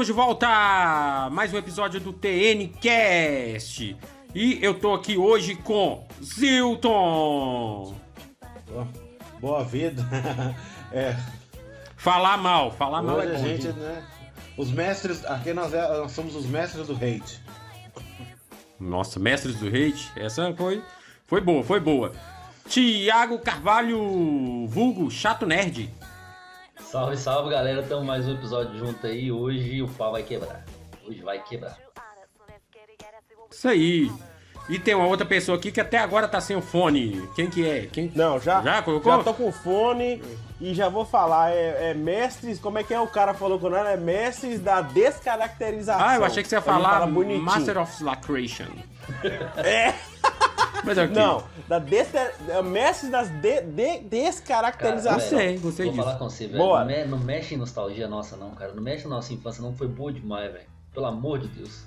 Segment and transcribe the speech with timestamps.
[0.00, 1.28] Estamos de volta!
[1.30, 3.94] Mais um episódio do TNCast.
[4.34, 7.94] E eu tô aqui hoje com Zilton.
[8.66, 8.88] Boa,
[9.38, 10.02] boa vida.
[10.90, 11.14] é,
[11.98, 13.78] Falar mal, falar mal hoje é a bom, gente, gente.
[13.78, 14.02] né?
[14.56, 17.38] Os mestres, aqui nós, é- nós somos os mestres do hate.
[18.80, 20.82] Nossa, mestres do hate, essa foi,
[21.26, 22.14] foi boa, foi boa.
[22.66, 25.90] Tiago Carvalho, vulgo Chato Nerd.
[26.90, 29.30] Salve, salve galera, estamos mais um episódio junto aí.
[29.30, 30.64] Hoje o pau vai quebrar.
[31.06, 31.78] Hoje vai quebrar.
[33.48, 34.10] Isso aí.
[34.70, 37.28] E tem uma outra pessoa aqui que até agora tá sem o fone.
[37.34, 37.86] Quem que é?
[37.92, 38.10] Quem...
[38.14, 39.12] Não, já, Já colocou?
[39.16, 40.22] já tô com fone
[40.60, 41.50] e já vou falar.
[41.50, 43.90] É, é mestres, como é que é o cara falou quando era?
[43.90, 46.06] É mestres da descaracterização.
[46.06, 47.42] Ah, eu achei que você ia falar fala bonitinho.
[47.44, 48.66] Master of Lacration.
[49.56, 49.92] É,
[50.84, 51.14] Mas é o quê?
[51.18, 55.14] não, da desca- é mestres das de, de- Cara, descaracterização.
[55.18, 56.04] Gostei, gostei Vou disso.
[56.06, 56.58] falar com você, velho.
[56.64, 58.72] Não, me- não mexe em nostalgia nossa, não, cara.
[58.72, 59.74] Não mexe na nossa infância, não.
[59.74, 60.64] Foi boa demais, velho.
[60.94, 61.84] Pelo amor de Deus.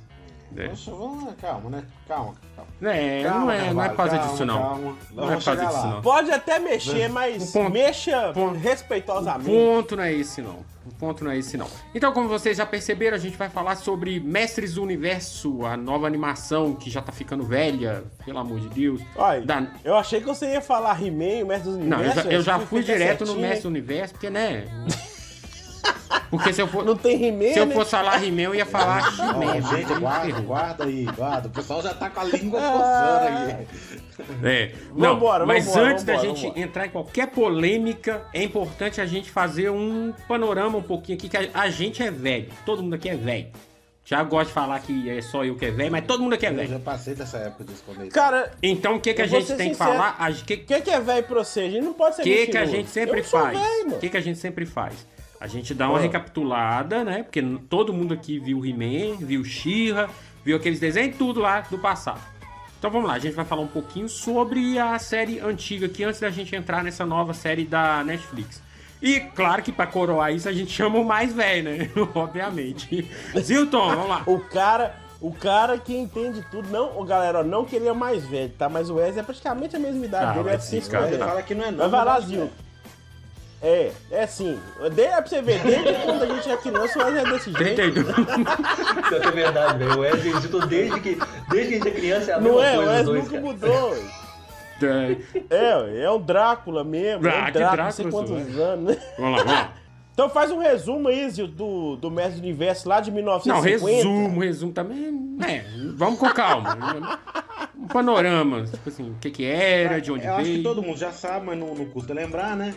[0.56, 0.68] É.
[0.68, 1.84] Poxa, vamos lá, calma, né?
[2.08, 2.94] Calma, calma.
[2.94, 4.62] É, Calma, não é, não é por causa calma, disso, não.
[4.62, 4.98] calma.
[5.12, 6.02] Não Nós é por causa disso, não.
[6.02, 9.50] Pode até mexer, mas ponto- mexa ponto- O respeitosamente.
[9.50, 10.74] ponto não é esse, não.
[10.86, 11.66] O ponto não é esse, não.
[11.96, 16.06] Então, como vocês já perceberam, a gente vai falar sobre Mestres do Universo, a nova
[16.06, 19.02] animação que já tá ficando velha, pelo amor de Deus.
[19.16, 22.24] Olha, Da- eu achei que você ia falar He-Man, o mestre dos Não, eu universos.
[22.24, 24.66] já, eu já fui direto no certinho, Mestre do Universo, porque, né?
[26.34, 27.76] Porque se eu for, Não tem He-Man, se eu né?
[27.76, 29.62] fosse falar He-Man, eu ia falar He-Man.
[29.62, 31.48] gente, guarda, guarda aí, guarda.
[31.48, 32.72] O pessoal já tá com a língua Ah.
[32.72, 34.04] coçando aqui.
[34.44, 36.60] É, não, Vambora, mas vambora, antes da vambora, gente vambora.
[36.62, 41.38] entrar em qualquer polêmica, é importante a gente fazer um panorama um pouquinho aqui, que
[41.38, 43.48] a, a gente é velho, todo mundo aqui é velho.
[44.04, 46.46] Já gosto de falar que é só eu que é velho, mas todo mundo aqui
[46.48, 46.70] é Eu velho.
[46.70, 48.10] já passei dessa época de esconder.
[48.10, 50.18] Cara, Então o que, que a Eu gente tem que falar?
[50.32, 51.60] O que, o que, que é velho pra você?
[51.62, 53.58] A gente não pode ser que, que a gente sempre eu faz?
[53.86, 55.06] O que, que a gente sempre faz?
[55.44, 56.02] A gente dá uma Ah.
[56.02, 57.22] recapitulada, né?
[57.24, 60.08] Porque todo mundo aqui viu He-Man, viu She-Ra,
[60.46, 62.22] viu aqueles desenhos, tudo lá do passado.
[62.80, 66.22] Então vamos lá, a gente vai falar um pouquinho sobre a série antiga aqui antes
[66.22, 68.62] da gente entrar nessa nova série da Netflix.
[69.02, 71.90] E claro que pra coroar isso a gente chama o mais velho, né?
[72.16, 73.06] Obviamente.
[73.38, 74.24] Zilton, vamos lá.
[74.26, 78.54] O cara, o cara que entende tudo, não, ô, galera, ó, não queria mais velho,
[78.58, 78.70] tá?
[78.70, 81.42] Mas o Wesley é praticamente a mesma idade Ah, dele, é assim, cara Ele fala
[81.44, 81.80] que não é não.
[81.80, 82.50] Mas vai lá, mas Zil.
[83.64, 84.60] É, é assim.
[84.94, 87.52] De, é pra você ver, desde quando a gente é criança, o Wesley é desse
[87.54, 87.76] jeito.
[87.76, 88.16] 32.
[89.08, 89.96] Pior que é verdade, velho.
[89.98, 91.18] O Wesley Zito, desde que,
[91.50, 93.42] desde que a gente é criança, é a Não mesma é, o Wesley nunca cara.
[93.42, 93.96] mudou.
[94.82, 95.18] É,
[95.50, 97.26] É, é um Drácula mesmo.
[97.28, 99.02] Ah, é um que Drácula, não sei quantos anos, né?
[99.18, 99.74] Vamos lá, vamos lá.
[100.14, 103.88] Então faz um resumo aí, Zil, do, do Mestre do Universo lá de Não, 1950.
[103.96, 105.38] resumo, resumo também.
[105.48, 105.64] É,
[105.96, 106.78] vamos com calma.
[107.80, 110.64] Um panorama, tipo assim, o que que era, de onde Eu acho que veio.
[110.64, 112.76] todo mundo já sabe, mas não, não custa lembrar, né?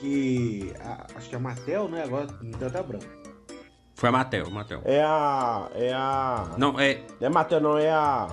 [0.00, 2.04] Que a- acho que a Mattel, né?
[2.04, 3.06] Agora me deu até branco.
[3.94, 4.80] Foi a Matel, Matel.
[4.84, 5.68] É a.
[5.74, 6.54] É a.
[6.56, 7.02] Não, é.
[7.20, 8.28] Não é Matheus, não, é a.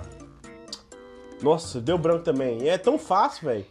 [1.41, 2.67] Nossa, deu branco também.
[2.69, 3.65] É tão fácil, velho.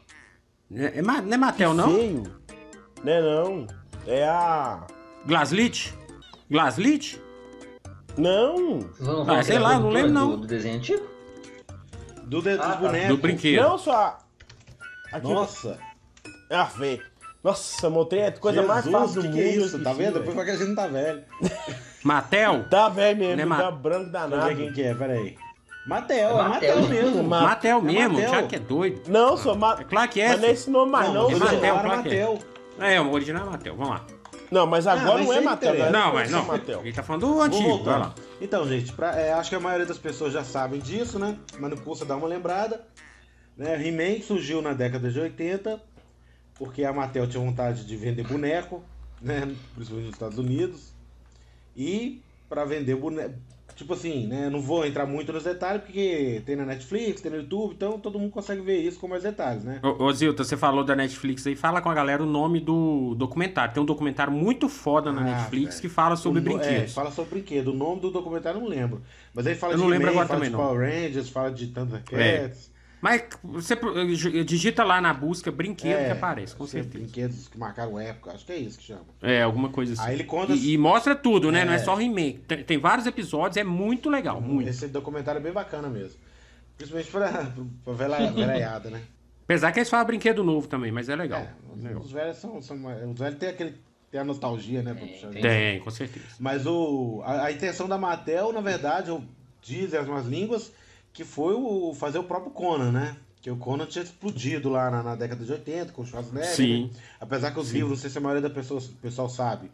[0.74, 1.94] é, é não é Matel, não?
[1.94, 2.22] Feio.
[3.04, 3.66] Não é não.
[4.06, 4.86] É a.
[5.26, 5.94] Glaslit?
[6.50, 7.20] Glaslit?
[8.18, 8.80] Não!
[9.26, 10.38] Ah, sei que lá, é não lembro, não.
[10.38, 11.04] Do, desenho antigo?
[12.24, 12.80] Do dedo Ah, dos tá.
[12.80, 13.08] bonecos.
[13.08, 13.62] Do brinquedo.
[13.62, 14.18] Não só.
[15.12, 15.32] Aqui.
[15.32, 15.78] Nossa,
[16.50, 17.02] Ah, velho.
[17.44, 19.36] Nossa, montei é a coisa mais Jesus, fácil do que mundo.
[19.36, 19.78] que é isso?
[19.80, 20.14] Tá vendo?
[20.18, 21.22] Depois vai que a gente não tá velho.
[22.02, 22.64] Matel?
[22.70, 24.48] Tá velho mesmo, Não é tá Ma- branco Deixa eu danado.
[24.48, 25.36] ver quem que é, peraí.
[25.86, 26.88] Mattel, É é Mattel.
[26.88, 27.22] mesmo.
[27.24, 28.30] Ma- Matel mesmo, Mattel.
[28.30, 29.02] já que é doido.
[29.08, 29.76] Não, sou ma...
[29.78, 30.28] É claro que é.
[30.28, 31.30] Mas não é esse nome mais, não.
[31.30, 32.38] não, é Mattel, claro que é.
[32.94, 34.04] É, o original é Matel, vamos lá.
[34.50, 35.90] Não, mas agora Ah, mas não é Matel, né?
[35.90, 36.44] Não, mas não.
[36.46, 36.80] Matel.
[36.80, 38.14] Ele tá falando do antigo, vai lá.
[38.40, 41.36] Então, gente, pra- é, acho que a maioria das pessoas já sabem disso, né?
[41.58, 42.86] Mas não custa dar uma lembrada.
[43.56, 43.74] Né?
[43.86, 45.80] He-Man surgiu na década de 80,
[46.58, 48.82] porque a Mattel tinha vontade de vender boneco,
[49.20, 49.40] né?
[49.74, 50.92] Principalmente nos Estados Unidos.
[51.76, 53.34] E para vender boneco.
[53.74, 54.48] Tipo assim, né?
[54.48, 58.20] Não vou entrar muito nos detalhes, porque tem na Netflix, tem no YouTube, então todo
[58.20, 59.80] mundo consegue ver isso com mais detalhes, né?
[59.82, 63.16] Ô, ô Zilton, você falou da Netflix aí, fala com a galera o nome do
[63.16, 63.74] documentário.
[63.74, 65.80] Tem um documentário muito foda na Ah, Netflix velho.
[65.80, 66.94] que fala sobre O É, brinquedos.
[66.94, 67.72] fala sobre brinquedo.
[67.72, 69.02] O nome do documentário eu não lembro.
[69.34, 70.64] Mas aí fala Eu de não lembro agora fala também, de não.
[70.64, 72.70] Power Rangers, fala de Thundercats.
[72.70, 72.73] É.
[73.04, 73.92] Mas você pro-
[74.46, 77.04] digita lá na busca brinquedo É, que aparece, com certeza.
[77.04, 79.04] Brinquedos que marcaram época, acho que é isso que chama.
[79.20, 80.02] É, alguma coisa assim.
[80.02, 81.60] Aí ele conta- E, e mostra tudo, né?
[81.60, 81.64] É.
[81.66, 82.38] Não é só He-Man.
[82.48, 84.70] Tem, tem vários episódios, é muito legal, muito.
[84.70, 86.18] Esse documentário é bem bacana mesmo.
[86.78, 87.52] Principalmente pra,
[87.84, 89.02] pra velhaiada, né?
[89.44, 91.40] Apesar que eles falam brinquedo novo também, mas é legal.
[91.42, 91.52] É,
[91.82, 92.00] Legal.
[92.00, 92.76] os, os velhos são, são
[93.12, 93.74] Os velhos têm aquele.
[94.10, 94.94] Tem a nostalgia, né?
[94.94, 95.28] puxar.
[95.28, 95.42] tem.
[95.42, 96.24] Tem, com certeza.
[96.40, 99.22] Mas o, a, a intenção da Mattel, na verdade, eu-
[99.60, 100.72] dizem as más línguas,
[101.14, 103.16] que foi o, fazer o próprio Conan, né?
[103.40, 106.50] Que o Conan tinha explodido lá na, na década de 80 com o Schwarzenegger.
[106.54, 106.84] Sim.
[106.92, 107.00] né?
[107.20, 109.70] Apesar que os livros, não sei se a maioria das pessoas, o pessoal sabe,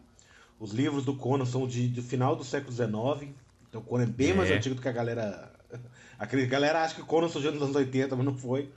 [0.59, 3.31] Os livros do Conan são de, do final do século XIX.
[3.67, 4.55] Então o Conan é bem mais É.
[4.55, 5.51] antigo do que a galera.
[6.19, 8.69] A galera acha que o Conan surgiu nos anos 80, mas não foi.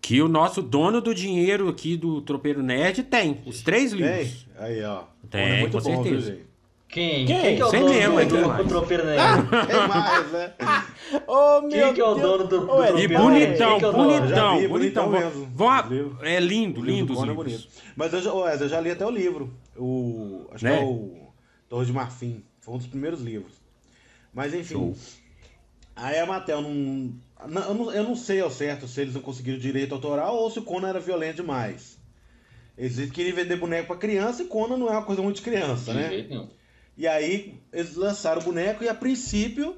[0.00, 3.40] Que o nosso dono do dinheiro aqui do Tropeiro Nerd tem.
[3.46, 4.00] Os três Tem?
[4.00, 4.46] livros.
[4.56, 5.02] Aí, ó.
[5.28, 6.36] Tem, é muito com bom, viu, certeza.
[6.36, 6.46] gente?
[6.88, 7.26] Quem?
[7.26, 7.40] Quem?
[7.40, 9.48] Quem que é o Sei dono mesmo, do, é do, do tropeiro nerd?
[9.66, 10.54] Tem mais, né?
[11.26, 13.18] Ô, meu Quem que é o dono do- do E Nerd?
[13.18, 14.68] bonitão, é bonitão, vi, bonitão.
[14.68, 15.50] bonitão mesmo.
[15.52, 16.18] vão.
[16.22, 17.68] É lindo, lindo do os é bonito.
[17.96, 19.52] Mas eu já, eu já li até o livro.
[19.76, 20.76] O, acho Né?
[20.76, 21.28] que é o
[21.68, 22.44] Torre de Marfim.
[22.60, 23.54] Foi um dos primeiros livros.
[24.32, 24.74] Mas enfim.
[24.74, 24.96] Show.
[25.96, 26.70] Aí a Mattel não,
[27.48, 27.92] não, eu não.
[27.92, 30.88] Eu não sei ao certo se eles não conseguiram direito autoral ou se o Conan
[30.88, 31.98] era violento demais.
[32.78, 35.92] Eles queriam vender boneco pra criança e Conan não é uma coisa muito de criança,
[35.92, 36.08] De né?
[36.08, 36.48] jeito nenhum.
[36.96, 39.76] E aí eles lançaram o boneco e a princípio,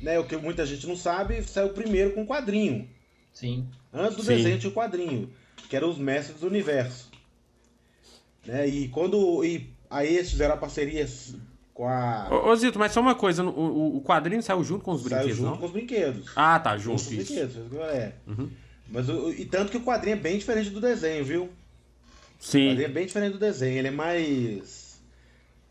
[0.00, 2.88] né, o que muita gente não sabe, saiu primeiro com quadrinho.
[3.32, 3.66] Sim.
[3.92, 4.36] Antes do Sim.
[4.36, 5.30] desenho tinha o quadrinho,
[5.68, 7.10] que eram os mestres do universo.
[8.46, 8.66] Né?
[8.68, 9.44] E quando.
[9.44, 11.06] E aí eles fizeram a parceria
[11.74, 12.28] com a.
[12.30, 13.44] Ô, ô, Zito, mas só uma coisa.
[13.44, 15.56] O, o- o quadrinho saiu junto com os Saiu brinquedos, junto não?
[15.58, 16.30] com os brinquedos.
[16.36, 17.32] Ah, tá, Junto com os isso.
[17.34, 17.56] brinquedos.
[17.92, 18.12] É.
[18.26, 18.48] Uhum.
[18.88, 21.44] Mas, o- e tanto que o quadrinho é bem diferente do desenho, viu?
[21.44, 21.50] O
[22.38, 22.68] Sim.
[22.68, 23.76] quadrinho é bem diferente do desenho.
[23.76, 24.77] Ele é mais.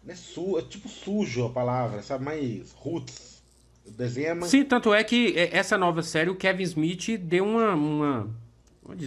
[0.07, 2.23] Não é, su, é tipo sujo a palavra, sabe?
[2.23, 3.43] Mais roots.
[3.85, 4.49] O desenho é mais.
[4.49, 7.73] Sim, tanto é que é, essa nova série, o Kevin Smith deu uma.
[7.73, 8.29] uma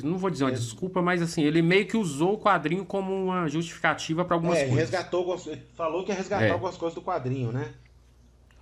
[0.04, 0.54] não vou dizer uma É.
[0.54, 4.64] desculpa, mas assim, ele meio que usou o quadrinho como uma justificativa para algumas É,
[4.66, 4.78] coisas.
[4.78, 5.38] resgatou.
[5.74, 6.50] Falou que ia resgatar É.
[6.50, 7.72] algumas coisas do quadrinho, né?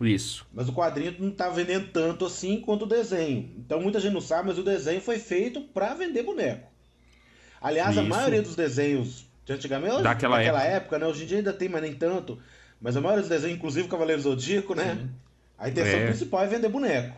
[0.01, 0.47] Isso.
[0.55, 3.51] Mas o quadrinho não tá vendendo tanto assim quanto o desenho.
[3.59, 6.69] Então muita gente não sabe, mas o desenho foi feito pra vender boneco.
[7.61, 8.09] Aliás, a Isso.
[8.09, 10.99] maioria dos desenhos de antigamente, Daquela época.
[10.99, 11.07] né?
[11.07, 12.39] Hoje em dia ainda tem, mas nem tanto.
[12.81, 15.09] Mas a maioria dos desenhos, inclusive o Cavaleiro Zodíaco, né?
[15.59, 16.07] A intenção É.
[16.07, 17.17] principal é vender boneco.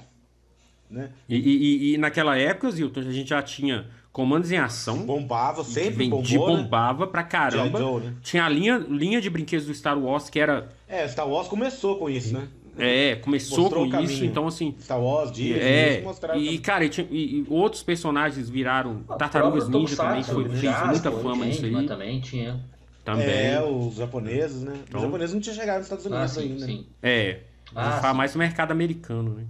[0.90, 1.10] Né?
[1.28, 1.56] E, e-
[1.90, 4.98] e- e naquela época, Zilton, a gente já tinha comandos em ação.
[5.06, 6.62] Bombava, sempre vendia, bombou, né?
[6.62, 7.78] bombava pra caramba.
[7.78, 8.14] Joe, né?
[8.22, 10.68] Tinha a linha, linha de brinquedos do Star Wars que era.
[10.88, 12.48] É, Star Wars começou com isso, né?
[12.82, 14.74] É, começou Mostrou com o isso, então assim.
[14.80, 19.04] Star Wars, Disney, É, eles mostraram e cara, e, e- outros personagens viraram.
[19.08, 21.86] O Tartarugas Ninja também foi, fez Jasper, muita fama nisso aí.
[21.86, 22.60] também tinha.
[23.04, 23.26] Também.
[23.28, 24.78] É, os japoneses, né?
[24.86, 26.60] Então- Os japoneses não tinham chegado nos Estados Ah, Unidos sim, ainda.
[26.60, 26.66] né?
[26.66, 26.86] sim.
[27.02, 27.40] É.
[27.74, 29.44] Ah, falar mais do mercado americano, né?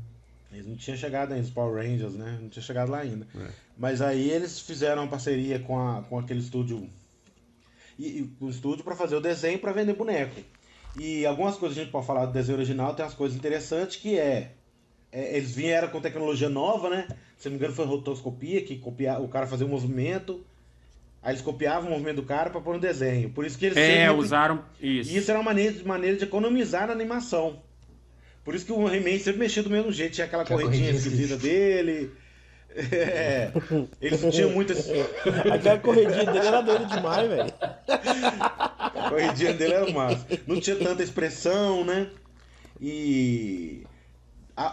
[0.53, 2.38] Eles não tinham chegado ainda, os Power Rangers, né?
[2.41, 3.26] Não tinha chegado lá ainda.
[3.38, 3.47] É.
[3.79, 6.88] Mas aí eles fizeram uma parceria com, a, com aquele estúdio.
[7.99, 10.35] E, e o estúdio para fazer o desenho para vender boneco.
[10.98, 14.19] E algumas coisas a gente pode falar do desenho original, tem umas coisas interessantes que
[14.19, 14.50] é.
[15.12, 17.06] é, eles vieram com tecnologia nova, né?
[17.38, 20.44] Se não me engano, foi rotoscopia, que copia, o cara fazia um movimento.
[21.22, 23.31] Aí eles copiavam o movimento do cara para pôr no desenho.
[23.31, 25.10] Por isso que eles É, sempre- usaram isso.
[25.12, 27.60] e isso era uma maneira, maneira de economizar na animação.
[28.42, 31.37] Por isso que o He-Man sempre mexia do mesmo jeito, tinha aquela corridinha corridinha esquisita
[31.37, 32.10] dele.
[32.75, 33.50] É,
[34.00, 34.72] eles não tinham muito.
[34.72, 34.92] esse-
[35.52, 37.52] Aquela corredinha dele era doida demais, velho.
[39.20, 40.26] A corridinha dele era massa.
[40.46, 42.08] Não tinha tanta expressão, né?
[42.81, 43.84] E.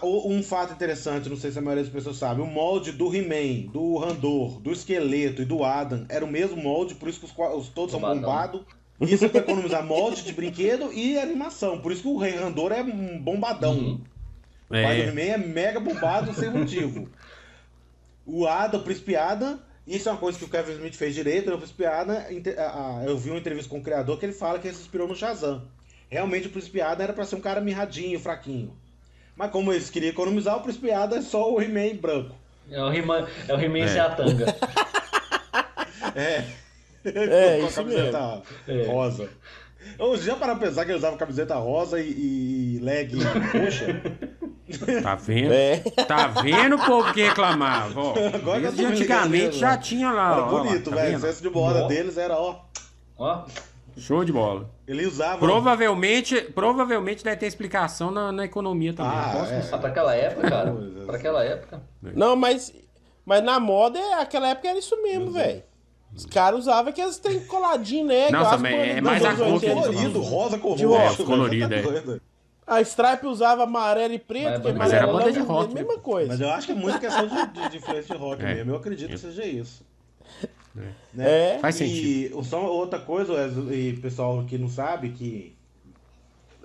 [0.03, 3.71] um fato interessante, não sei se a maioria das pessoas sabe, o molde do He-Man,
[3.71, 7.69] do Randor, do Esqueleto e do Adam era o mesmo molde, por isso que os,
[7.69, 8.61] todos são bombados.
[8.99, 11.79] Isso é pra economizar molde de brinquedo e animação.
[11.79, 13.77] Por isso que o Rei Randor é um bombadão.
[13.77, 14.01] Uhum.
[14.69, 15.07] O pai do É.
[15.09, 17.07] He-Man é mega bombado sem motivo.
[18.25, 21.49] O Ada, o Príncipe Ada, isso é uma coisa que o Kevin Smith fez direito,
[21.49, 21.55] né?
[22.57, 25.07] a- eu vi uma entrevista com o criador que ele fala que ele se inspirou
[25.07, 25.63] no Shazam.
[26.09, 28.73] Realmente o Príncipe Ada era pra ser um cara mirradinho, fraquinho.
[29.35, 32.35] Mas como eles queriam economizar, o Príncipe Ada é só o He-Man branco.
[32.69, 33.87] É o He-Man é o He-Man É.
[33.87, 34.45] sem a tanga.
[36.15, 36.43] É.
[37.05, 38.85] É, com a isso camiseta É.
[38.87, 39.29] rosa.
[39.99, 44.01] Eu já para pensar que ele usava camiseta rosa e, e leg roxa.
[45.01, 45.53] Tá vendo?
[45.53, 45.77] É.
[46.07, 47.99] Tá vendo o povo que reclamava?
[47.99, 49.83] Ó, Agora vendo antigamente que é já mesmo.
[49.83, 50.31] tinha lá.
[50.33, 51.17] Era ó, ó lá, bonito, tá velho.
[51.17, 51.87] O senso de moda Ó.
[51.87, 52.59] deles era, ó.
[53.17, 53.45] Ó,
[53.97, 54.69] Show de bola.
[54.87, 55.39] Ele usava.
[55.39, 59.11] Provavelmente, provavelmente deve ter explicação na, na economia também.
[59.11, 59.69] Ah, Posso é.
[59.71, 60.71] ah, pra aquela época, cara.
[60.71, 61.05] Coisas.
[61.05, 61.81] Pra aquela época.
[62.01, 62.71] Não, mas,
[63.25, 65.63] mas na moda, é- aquela época era isso mesmo, velho.
[66.15, 68.29] Os caras usavam aqueles trem coladinho, né?
[68.29, 69.65] Não, igual as também é mais a cor que 80.
[69.71, 71.01] eles colorido, rosa com De roxo.
[71.03, 71.75] rosa, velho, colorido, tá
[72.13, 72.19] é.
[72.67, 75.71] A Stripe usava amarelo e preto, Mas- que mas era amarelo banda de é rock,
[75.71, 76.43] a mesma Mas coisa.
[76.43, 78.53] eu acho que é muito questão de, de, de influência de rock É.
[78.55, 78.71] mesmo.
[78.71, 79.85] Eu acredito que seja isso.
[80.77, 80.81] É.
[81.13, 81.53] Né?
[81.55, 81.59] É.
[81.59, 83.33] Faz E só outra coisa,
[83.73, 85.55] e pessoal que não sabe, que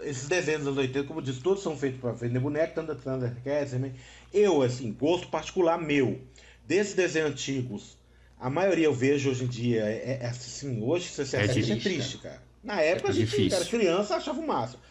[0.01, 2.97] esses desenhos dos anos 80, como eu disse, todos são feitos para vender boneco, Thunder,
[2.97, 3.93] Thundercats, He-Man.
[4.35, 6.21] Eu, assim, gosto particular meu,
[6.67, 7.97] desses desenhos antigos,
[8.41, 12.19] a maioria eu vejo hoje em dia, é, é assim, hoje você É é, triste,
[12.19, 12.43] cara.
[12.65, 13.57] Na época a É gente difícil.
[13.57, 14.83] era criança, achava o máximo.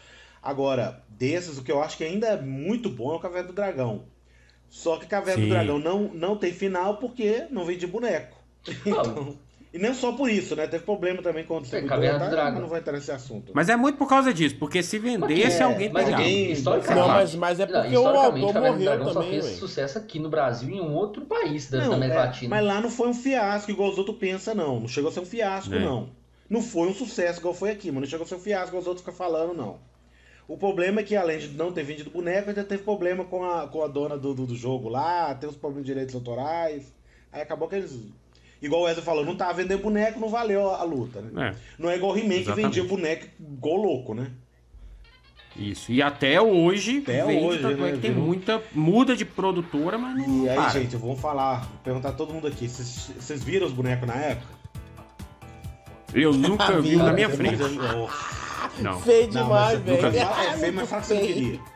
[0.42, 3.54] Agora, desses, o que eu acho que ainda é muito bom é o Caverna do
[3.54, 4.02] Dragão.
[4.68, 5.48] Só que Caverna Sim.
[5.48, 8.36] do Dragão não, não tem final porque não vende boneco.
[8.86, 9.36] Não,
[9.72, 10.66] E não só por isso, né?
[10.66, 12.30] Teve problema também com o distribuidor, Caverna do tá?
[12.30, 12.52] Dragão.
[12.52, 13.52] Mas não vai entrar nesse assunto.
[13.54, 16.22] Mas é muito por causa disso, porque se vendesse, É, alguém mas pegava.
[16.22, 19.30] alguém- historicamente- Não, mas, mas é Não, porque o historicamente, autor morreu Dragão só também,
[19.30, 19.56] fez velho.
[19.56, 22.50] sucesso aqui no Brasil e em um outro país da, da Não, América é, Latina.
[22.56, 24.78] mas lá não foi um fiasco igual os outros pensam, não.
[24.80, 25.78] Não chegou a ser um fiasco, É.
[25.80, 26.10] não.
[26.50, 28.82] Não foi um sucesso igual foi aqui, mas não chegou a ser um fiasco igual
[28.82, 29.78] os outros ficam falando, não.
[30.52, 33.66] O problema é que, além de não ter vendido boneco, ainda teve problema com a,
[33.66, 36.92] com a dona do, do, do jogo lá, tem os problemas de direitos autorais.
[37.32, 37.98] Aí acabou que eles.
[38.60, 41.48] Igual o Wesley falou, não tava vendendo boneco, não valeu a, a luta, né?
[41.48, 44.30] É, Não é igual o He-Man que vendia boneco igual louco, né?
[45.56, 45.90] isso.
[45.90, 48.22] E até hoje, Até vende, hoje, tanto é né, que tem viu?
[48.22, 50.68] muita muda de produtora, mas não E aí, para.
[50.68, 54.52] gente, vamos falar, vou perguntar a todo mundo aqui, vocês viram os bonecos na época?
[56.12, 57.56] Eu nunca vi um na minha Você frente.
[58.78, 59.00] Não-.
[59.02, 60.06] Feio Não, demais, velho.
[60.06, 61.60] É feio, mas fala que você queria.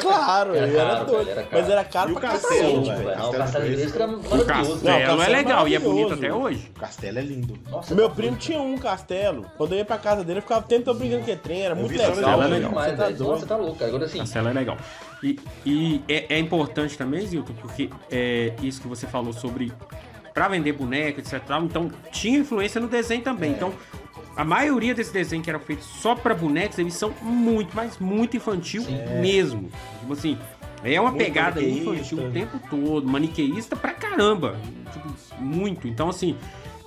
[0.00, 1.26] Claro, Era ele era caro, doido.
[1.26, 1.62] velho, era caro.
[1.62, 3.28] mas era caro E o pra castelo, cacete, velho.
[3.28, 3.64] o Castelo.
[3.66, 4.88] Grayskull era O maravilhoso.
[4.88, 6.72] é castelo é legal e é bonito até hoje.
[6.74, 7.58] O castelo é lindo.
[7.70, 9.44] Nossa, Meu tá- primo tinha um castelo.
[9.58, 11.60] Quando eu ia pra casa dele, eu ficava tentando brincando que trem.
[11.62, 12.08] Era Eu muito legal.
[12.14, 12.50] Castelo é velho.
[12.54, 12.68] legal.
[12.70, 13.18] demais, Você tá velho.
[13.18, 13.46] Nossa, doido.
[13.46, 13.84] tá louco.
[13.84, 14.18] Agora sim.
[14.18, 14.76] Castelo é legal.
[15.22, 19.72] E, e é, é importante também, Zilton, porque é isso que você falou sobre
[20.32, 21.38] pra vender boneca, etc.
[21.46, 23.50] tal, Então tinha influência no desenho também.
[23.52, 23.72] Então
[24.36, 28.36] a maioria desses desenhos que eram feitos só pra bonecos, eles são muito, mas muito
[28.36, 28.84] infantil
[29.20, 29.70] mesmo.
[30.00, 30.38] Tipo assim,
[30.84, 34.60] é uma Muito pegada infantil o tempo todo, maniqueísta pra caramba.
[34.92, 35.88] Tipo, muito.
[35.88, 36.36] Então, assim,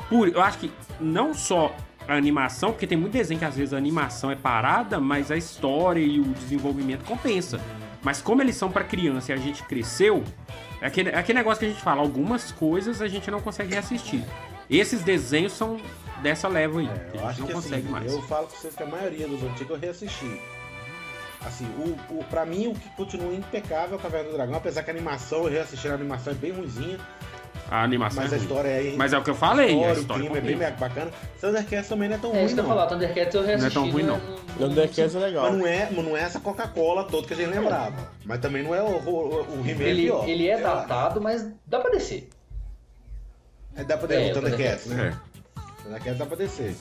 [0.07, 1.75] por, eu acho que não só
[2.07, 5.35] a animação, porque tem muito desenho que às vezes a animação é parada, mas a
[5.35, 7.59] história e o desenvolvimento compensa.
[8.03, 10.23] Mas como eles são pra criança e a gente cresceu,
[10.79, 13.73] é aquele, é aquele negócio que a gente fala, algumas coisas a gente não consegue
[13.73, 14.23] reassistir.
[14.69, 15.77] Esses desenhos são
[16.21, 18.11] dessa leva aí, É, Eu a gente acho não que consegue assim, mais.
[18.13, 20.41] eu falo pra vocês que a maioria dos antigos eu reassisti.
[21.45, 24.83] Assim, o, o, pra mim o que continua impecável é o Caverna do Dragão, apesar
[24.83, 26.97] que a animação, eu reassisti a animação é bem ruimzinha,
[27.69, 28.93] A animação mas é a história é.
[28.97, 30.75] Mas é o que eu falei, a história, o história clima é bem compensa.
[30.77, 31.11] bacana.
[31.39, 32.75] Thundercats também não é tão É ruim, isso que eu ia não.
[32.75, 32.87] falar.
[32.89, 33.73] Thundercats eu reassisti.
[33.73, 34.19] tão ruim, não.
[34.57, 35.43] Thundercats é legal.
[35.51, 38.11] Mas não é, mas não é essa Coca-Cola toda que a gente lembrava.
[38.25, 40.27] Mas também não é o, o, o He-Man Ele, pior.
[40.27, 42.27] ele é datado, mas dá pra descer.
[43.75, 45.13] É, dá pra É, descer o o Thundercats, Thundercats.
[45.15, 45.21] né?
[45.83, 46.75] Thundercats dá pra descer.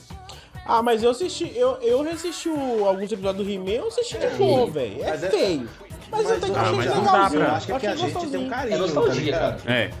[0.65, 4.27] Ah, mas eu assisti, eu, eu reassisti o- alguns episódios do He-Man, eu assisti de
[4.29, 5.01] boa, velho.
[5.03, 5.69] É Mas é- feio.
[6.09, 7.05] Mas, eu tenho que achar mas legalzinho.
[7.05, 8.49] não dá pra- Eu acho que, é a achei gente tem um gostosinho.
[8.49, 8.73] carinho.
[8.75, 9.63] É nostalgia, tá ligado?
[9.63, 9.73] cara.
[9.77, 9.91] É.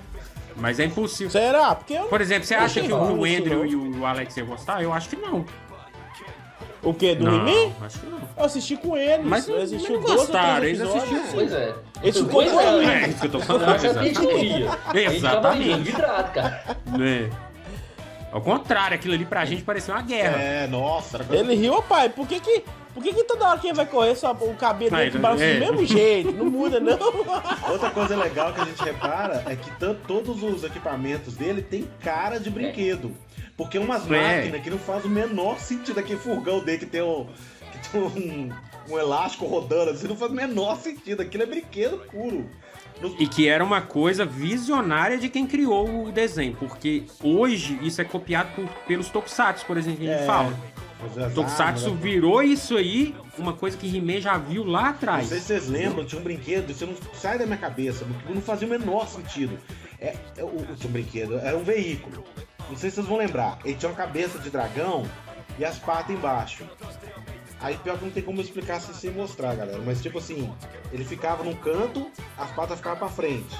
[0.55, 1.29] Mas é impossível.
[1.31, 1.75] Será?
[1.75, 2.05] Porque eu...
[2.05, 4.81] Por exemplo, você Eu acha achei que o Andrew e o Alex iam gostar?
[4.81, 5.45] Eu acho que não.
[6.83, 7.15] O quê?
[7.15, 7.73] Do não, He-Man?
[7.81, 8.17] acho que não.
[8.37, 9.25] Eu assisti com eles.
[9.25, 11.19] Mas eu não- assisti não dois ou gostaram, três eles episódios.
[11.19, 11.33] assistiram.
[11.47, 11.75] Pois é.
[12.03, 12.71] Esse Pois ficou é.
[12.71, 12.85] ruim.
[12.89, 14.39] É isso que eu tô falando, Essa é a gente exatamente.
[14.47, 14.69] queria.
[14.69, 15.73] A gente tava Exatamente.
[15.73, 16.63] ali, vidrado, cara.
[17.01, 17.29] É.
[18.37, 20.39] Ao contrário, aquilo ali pra gente parecia uma guerra.
[20.39, 21.17] É, nossa.
[21.17, 22.07] era Ele riu, pai.
[22.07, 22.63] Por que que,
[22.93, 25.43] por que que toda hora que ele vai correr, só o cabelo dele que balança
[25.43, 25.55] é.
[25.55, 26.31] do mesmo jeito?
[26.33, 26.99] Não muda, não.
[27.67, 29.71] Outra coisa legal que a gente repara é que
[30.07, 33.11] todos os equipamentos dele tem cara de brinquedo.
[33.57, 34.35] Porque umas É.
[34.35, 35.99] máquinas que não faz o menor sentido.
[35.99, 37.25] Aquele furgão dele que tem, o,
[37.71, 38.51] que tem um,
[38.87, 41.23] um elástico rodando assim, não faz o menor sentido.
[41.23, 42.47] Aquilo é brinquedo puro.
[43.19, 46.55] E que era uma coisa visionária de quem criou o desenho.
[46.55, 50.53] Porque hoje isso é copiado por- pelos Tokusatsu, por exemplo, que a gente É, fala.
[51.35, 51.97] Tokusatsu armas, né?
[52.01, 55.27] virou isso aí, uma coisa que He-Man já viu lá Não atrás.
[55.27, 58.41] sei se vocês lembram, tinha um brinquedo, isso não sai da minha cabeça, não, não
[58.41, 59.59] fazia o menor sentido.
[60.01, 62.23] É, é, o, o brinquedo era um veículo.
[62.67, 63.59] Não sei se vocês vão lembrar.
[63.63, 65.05] Ele tinha uma cabeça de dragão
[65.59, 66.63] e as patas embaixo.
[67.59, 69.79] Aí pior que não tem como eu explicar assim sem mostrar, galera.
[69.85, 70.49] Mas tipo assim,
[70.91, 73.55] ele ficava num canto, as patas ficavam pra frente.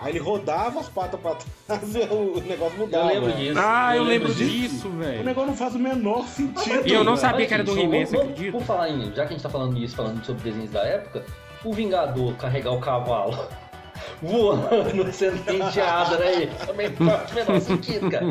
[0.00, 3.06] Aí ele rodava as patas pra trás e o negócio Eu mudava.
[3.08, 3.58] lembro disso.
[3.60, 4.50] Ah, eu lembro disso.
[4.50, 5.24] disso, O velho.
[5.24, 6.86] negócio não faz o menor sentido.
[6.86, 7.28] E eu não velho.
[7.28, 8.52] sabia que era do He-Man, você acredita?
[8.52, 11.24] Vamos falar em, já que a gente tá falando isso, falando sobre desenhos da época,
[11.64, 13.36] o Vingador carregar o cavalo
[14.22, 14.68] voando,
[15.12, 16.46] sendo penteado, né?
[16.64, 18.26] Também não faz o menor sentido, cara.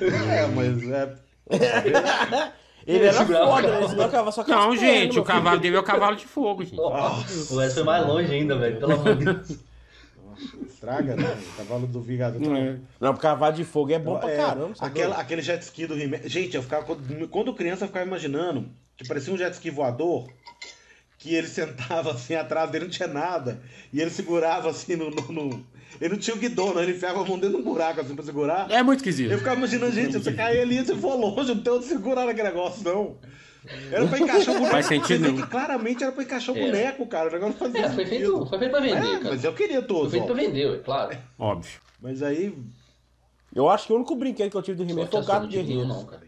[0.00, 2.52] É, mas é.
[2.88, 4.08] Ele era foda, né?
[4.08, 6.76] cavalo só Não, gente, o cavalo dele é o cavalo de fogo, gente.
[6.76, 8.78] Nossa, o Wes foi mais longe ainda, velho.
[8.78, 9.58] Pelo amor de Deus.
[10.66, 11.36] Estraga, né?
[11.52, 12.40] O cavalo do Vingador.
[12.40, 12.76] tá- É.
[13.00, 14.74] Não, o cavalo de fogo é bom pra É, caramba.
[14.74, 14.90] sabe?
[14.90, 16.18] aquela, aquele jet ski do He-Man.
[16.26, 16.84] Gente, eu ficava.
[16.84, 20.26] Quando, quando criança, eu ficava imaginando que parecia um jet ski voador.
[21.18, 23.60] Que ele sentava assim atrás dele, não tinha nada.
[23.92, 25.10] E ele segurava assim no.
[25.10, 25.66] no- no-
[26.00, 26.82] Ele não tinha o guidão, não.
[26.82, 28.70] Ele enfiava a mão dentro de um buraco assim pra segurar.
[28.70, 29.38] É muito Eu esquisito.
[29.38, 32.84] ficava imaginando, gente, você cair ali, você for longe, não tem onde segurar naquele negócio,
[32.84, 33.16] não.
[33.90, 34.70] Era pra encaixar o boneco.
[34.72, 35.36] Faz sentido nenhum.
[35.42, 36.66] que claramente era pra encaixar o Era.
[36.66, 37.28] boneco, cara.
[37.28, 38.30] O negócio não fazia É, foi sentido.
[38.32, 39.24] feito, foi feito pra vender, É, cara.
[39.30, 40.36] mas eu queria Foi todos, feito pra ó.
[40.36, 41.18] vender, ué, claro.
[41.38, 41.80] Óbvio.
[42.00, 42.54] Mas aí.
[43.54, 45.62] Eu acho que o único brinquedo que eu tive do He-Man foi o gato tive
[45.62, 45.86] guerreiro.
[45.86, 46.22] nenhum, não, cara.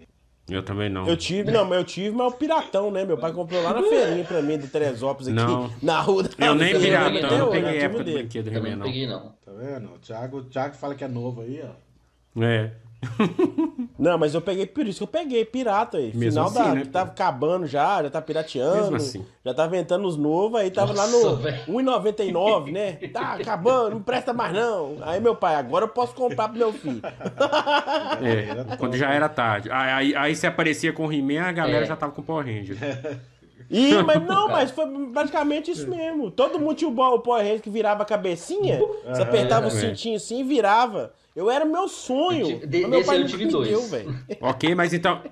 [0.49, 1.07] Eu também não.
[1.07, 3.05] Eu tive, não, mas eu tive, mas o piratão, né?
[3.05, 5.71] Meu pai comprou lá na feirinha pra mim, do Teresópolis aqui, Não.
[5.81, 8.15] na rua da Eu nem Eu piratão, lembro não até peguei hoje, época do eu
[8.19, 8.87] brinquedo não não.
[8.87, 9.21] peguei, não.
[9.45, 9.95] Tá vendo?
[9.95, 12.43] O Thiago, o Thiago fala que é novo aí, ó.
[12.43, 12.73] É.
[13.99, 16.13] Não, mas eu peguei, por isso que eu peguei, pirata aí.
[16.15, 16.75] Mesmo Final assim, da.
[16.75, 18.77] né, tava acabando já, já tá pirateando.
[18.77, 19.27] Mesmo assim.
[19.45, 21.65] Já tá inventando os novos, aí tava lá Nossa, no velho.
[21.67, 22.93] 1,99, né?
[23.13, 24.97] Tá acabando, não presta mais não.
[25.03, 27.01] Aí meu pai, agora eu posso comprar pro meu filho.
[28.23, 29.71] É, quando já era tarde.
[29.71, 31.89] Aí, aí, aí você aparecia com o He-Man, a galera É.
[31.89, 32.77] já tava com o Power Ranger.
[33.71, 36.31] Ih, mas não, mas foi praticamente isso mesmo.
[36.31, 40.41] Todo mundo tinha o Power Ranger que virava a cabecinha, você apertava o cintinho assim
[40.41, 41.13] e virava.
[41.35, 42.67] Eu era meu sonho.
[42.67, 43.91] De- mas meu desse pai eu tive me dois.
[43.91, 44.15] velho.
[44.41, 45.23] ok, mas então.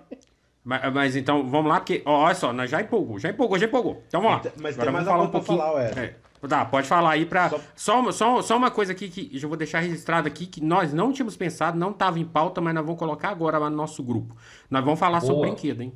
[0.64, 2.02] Mas, mas então, vamos lá, porque.
[2.05, 4.02] ó, Olha só, nós já empolgou, já empolgou, já empolgou.
[4.07, 4.52] Então vamos lá.
[4.61, 5.57] Mas tem Agora mais vamos falar um pouquinho.
[5.59, 6.05] pra falar, Wesley.
[6.05, 6.14] É.
[6.49, 7.49] Tá, pode falar aí pra.
[7.50, 10.61] Só- Só, uma- só, só uma coisa aqui que eu vou deixar registrado aqui, que
[10.62, 13.76] nós não tínhamos pensado, não estava em pauta, mas nós vamos colocar agora lá no
[13.76, 14.37] nosso grupo.
[14.71, 15.47] Nós vamos falar sobre Boa.
[15.49, 15.93] brinquedo, hein?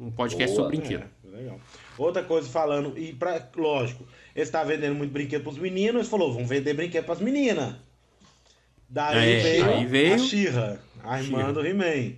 [0.00, 0.64] Um podcast Boa.
[0.64, 1.04] sobre brinquedo.
[1.32, 1.60] É, legal.
[1.96, 6.32] Outra coisa falando, e pra, lógico, eles estavam vendendo muito brinquedo pros meninos, eles falou,
[6.32, 7.76] vamos vender brinquedo pras meninas.
[8.94, 11.52] Daí É, veio, aí veio- a Xirra, a irmã She-Ra.
[11.52, 12.12] do He-Man.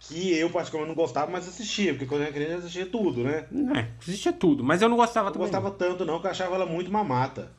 [0.00, 3.46] Que eu particularmente não gostava, mas assistia, porque quando eu era criança assistia tudo, né?
[3.74, 5.48] É, existia tudo, mas eu não gostava Não também.
[5.48, 7.50] gostava tanto não, que eu achava ela muito mamata.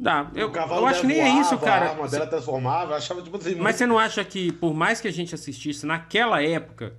[0.00, 1.86] Dá, eu, eu acho que nem é isso, voava, cara.
[1.86, 3.50] A arma dela transformava, eu achava tipo assim...
[3.50, 6.94] Mas muito- você não acha que, por mais que a gente assistisse naquela época,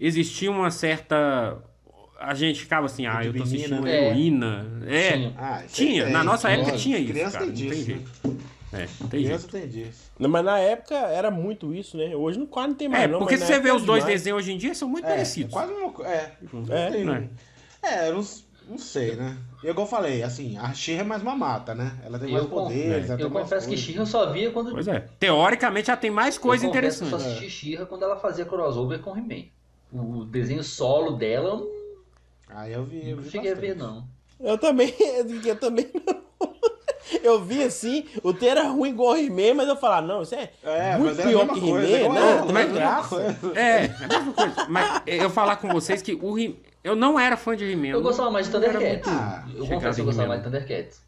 [0.00, 1.58] existia uma certa.
[2.18, 4.06] A gente ficava assim, ah, eu tô menina, assistindo né?
[4.06, 4.66] heroína.
[4.86, 5.12] É.
[5.12, 5.34] Tinha.
[5.36, 6.82] Ah, isso Tinha, aí na tem, nossa época lógico.
[6.82, 8.28] tinha isso, Criança cara, tem não tem disso, jeito.
[8.28, 8.36] né?
[8.72, 9.52] É, não tem Criança jeito.
[9.52, 10.10] tem disso.
[10.18, 12.14] Não, Mas na época era muito isso, né?
[12.16, 13.04] Hoje não, quase não tem mais.
[13.04, 14.20] É, não, porque se você vê os dois demais.
[14.20, 15.52] desenhos hoje em dia, são muito É, parecidos.
[15.52, 16.06] quase uma.
[16.08, 16.32] É,
[16.70, 17.28] É, tem, né?
[17.82, 18.24] é, eu não,
[18.70, 19.36] não sei, né?
[19.62, 21.92] E igual eu falei, assim, a Xirra é mais mamata, né?
[22.04, 23.76] Ela tem mais Eu, con- poderes, ela eu tem mais confesso que.
[23.76, 24.70] She eu só via quando.
[24.70, 25.00] Pois é.
[25.20, 27.12] Teoricamente já tem mais coisa eu interessante.
[27.12, 29.44] Eu só assisti She quando ela fazia crossover com He-Man.
[29.92, 31.68] O desenho solo dela eu não,
[32.48, 33.74] Ah, eu vi, eu não vi cheguei a bastante.
[33.74, 34.08] ver, não.
[34.40, 34.94] Eu também,
[35.44, 36.22] eu também não.
[37.22, 40.34] Eu vi assim, o T era ruim igual o He-Man, mas eu falava, não, isso
[40.34, 42.62] é, É, muito a pior que He-Man, igual não, ela, não né?
[42.62, 43.36] é graça.
[43.54, 44.66] É, é a mesma coisa.
[44.68, 47.88] Mas eu falar com vocês que o He- eu não era fã de He-Man.
[47.88, 49.06] Eu gostava mais de não Thundercats.
[49.06, 51.00] muito Ah, eu confesso que eu gostava mais de Thundercats.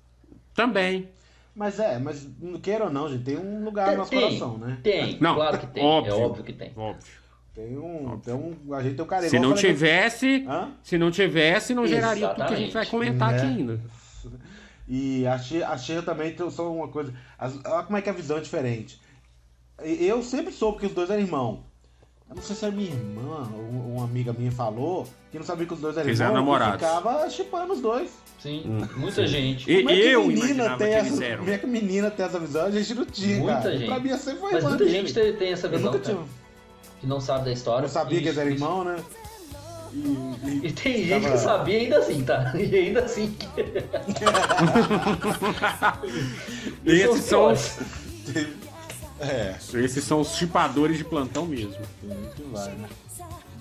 [0.54, 1.08] Também.
[1.56, 4.58] Mas é, mas não queira ou não, gente, tem um lugar no nosso tem, coração,
[4.58, 4.78] né?
[4.82, 5.84] tem, Não, claro que tem.
[5.84, 6.12] óbvio.
[6.12, 6.72] É óbvio que tem.
[6.76, 7.12] Óbvio.
[7.54, 9.30] Tem um, tem um, a gente tem um carinho.
[9.30, 10.70] Se não falei tivesse, Hã?
[10.82, 12.90] se não tivesse, não geraria tudo que a gente vai Exatamente.
[12.90, 13.36] comentar Né?
[13.36, 13.80] aqui ainda.
[14.86, 17.12] E a Xirra, a Xirra também tem só uma coisa.
[17.40, 19.00] olha como é que a visão é diferente.
[19.82, 21.60] Eu sempre soube que os dois eram irmãos.
[22.28, 25.66] Eu não sei se era minha irmã ou uma amiga minha falou que não sabia
[25.66, 26.32] que os dois eram Eles irmãos.
[26.32, 26.74] e namorados.
[26.80, 28.10] ficava chipando os dois.
[28.40, 28.62] Sim,
[28.96, 29.70] muita gente.
[29.70, 31.38] E Como é que eu menina tem eles essa, eram.
[31.38, 32.66] Como é que menina tem essa visão?
[32.66, 33.76] A gente não tinha, Muita cara.
[33.78, 33.86] gente.
[33.88, 34.90] Pra mim sempre foi Mas muita dele.
[34.90, 36.28] gente tem, tem essa Eu visão, nunca cara, tinha.
[37.00, 37.86] que não sabe da história.
[37.86, 38.64] Eu sabia que eles Isso, eram isso.
[38.64, 39.04] irmãos, né?
[39.94, 42.52] E, E tem gente Tava- que sabia ainda assim, tá?
[42.58, 43.36] E ainda assim.
[46.84, 47.78] Esses são, os
[49.20, 51.74] é, esses são os chipadores de plantão mesmo.
[52.52, 52.88] vai, né?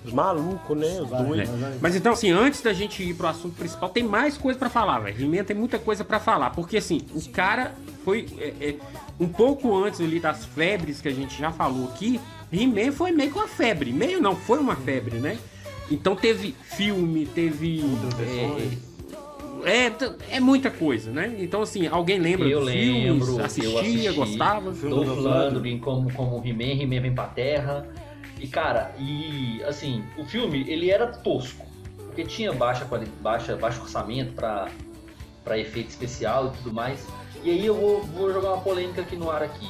[0.04, 1.00] Os malucos, né?
[1.00, 1.48] Os dois.
[1.80, 4.98] Mas então, assim, antes da gente ir pro assunto principal, tem mais coisa pra falar,
[4.98, 5.24] velho.
[5.24, 6.50] He-Man tem muita coisa pra falar.
[6.50, 7.72] Porque, assim, o cara
[8.04, 8.26] foi.
[8.38, 8.74] é, é,
[9.18, 12.20] um pouco antes ali das febres que a gente já falou aqui,
[12.52, 13.92] He-Man foi meio que uma febre.
[13.94, 15.38] Meio não, foi uma febre, né?
[15.90, 17.82] Então teve filme, teve.
[19.64, 21.34] É, é, é muita coisa, né?
[21.38, 23.28] Então, assim, alguém lembra Eu dos lembro, filmes?
[23.28, 24.12] eu Assistia, assisti.
[24.12, 24.70] gostava?
[24.72, 27.86] Dolph Lundgren como, como He-Man, He-Man vem pra Terra.
[28.40, 31.64] E, cara, e, assim, o filme, ele era tosco.
[32.06, 32.86] Porque tinha baixa,
[33.20, 34.68] baixa, baixo orçamento pra,
[35.42, 37.06] pra efeito especial e tudo mais.
[37.42, 39.68] E aí eu vou, vou jogar uma polêmica aqui no ar aqui.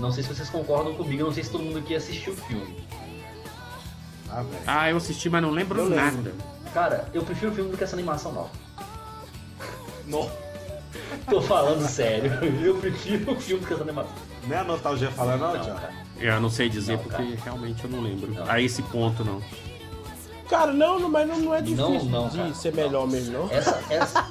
[0.00, 2.36] Não sei se vocês concordam comigo, eu não sei se todo mundo aqui assistiu o
[2.36, 2.83] filme.
[4.34, 4.62] Ah, velho.
[4.66, 6.04] Ah, eu assisti, mas não lembro Eu lembro.
[6.04, 6.32] nada.
[6.72, 8.50] Cara, eu prefiro o filme do que essa animação nova.
[10.06, 10.28] No-
[11.30, 12.32] Tô falando sério.
[12.62, 14.12] Eu prefiro o filme do que essa animação.
[14.46, 15.92] Não é a nostalgia falando, não, Não, cara.
[16.18, 17.36] Eu não sei dizer Não, porque cara.
[17.44, 18.32] realmente eu não lembro.
[18.32, 18.50] Não.
[18.50, 19.40] A esse ponto, não.
[20.48, 22.84] Cara, não, não, mas não, não é difícil Não, não, de cara, ser não.
[22.84, 23.50] melhor mesmo, não.
[23.50, 24.26] Essa, essa,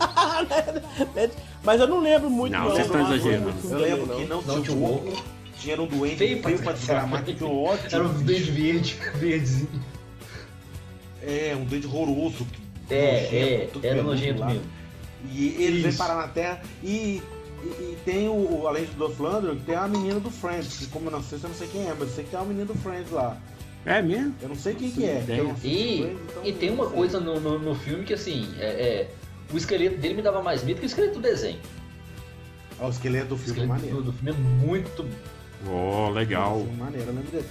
[1.63, 2.69] mas eu não lembro muito, Não, não.
[2.69, 3.53] vocês estão Não exagerando.
[3.69, 5.23] Eu lembro que não, Não tinha louco,
[5.63, 7.85] tinha um doente Feio feio, pra desgramar, que tinha um ódio.
[7.91, 9.69] era um dente verde, verdezinho.
[11.21, 12.45] É, um doente horroroso.
[12.89, 14.47] É, nojento, é, era peludo nojento lá.
[14.47, 14.63] mesmo.
[15.31, 15.97] E ele vem Isso.
[15.97, 17.21] parar na Terra e,
[17.63, 21.07] e, e tem o, além do Dolph Lundgren, tem a menina do Friends, que como
[21.07, 22.45] eu não sei se eu não sei quem é, mas eu sei que tem uma
[22.47, 23.37] menina do Friends lá.
[23.85, 24.35] É mesmo?
[24.41, 25.17] Eu não sei quem que é.
[25.19, 25.31] assisto
[25.65, 26.93] E, Friends, então e tem uma sei.
[26.97, 29.09] coisa no, no, no filme que assim, é, é,
[29.53, 31.59] o esqueleto dele me dava mais medo que o esqueleto do desenho.
[32.79, 33.95] Ó, o esqueleto do filme é esqueleto maneiro.
[33.97, 35.05] do, do filme é muito.
[35.69, 36.57] Oh, legal.
[36.57, 37.45] Filme maneiro, eu lembro dele.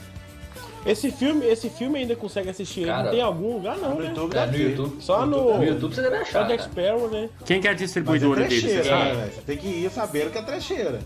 [0.84, 2.90] Esse filme, esse filme ainda consegue assistir ele.
[2.90, 4.08] Cara, Não tem algum lugar, não, No né?
[4.08, 4.56] YouTube É, no.
[4.58, 4.96] YouTube.
[5.02, 5.58] Só no.
[5.58, 6.48] No YouTube você deve Só achar.
[6.48, 6.70] Jack cara.
[6.70, 7.28] Sparrow, né?
[7.46, 8.60] Quem que é a Mas é distribuidora dele?
[8.60, 9.16] trecheira, Você né, sabe?
[9.16, 9.32] velho?
[9.32, 10.98] Você tem que ir sabendo que é trecheira.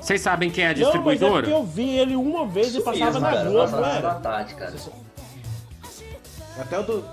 [0.00, 1.48] Vocês sabem quem é a Não, mas é distribuidora?
[1.48, 4.14] eu vi ele uma vez e passava mesmo, na cara, Globo, na era?
[4.14, 4.74] tarde, cara.
[6.58, 7.04] Até o do.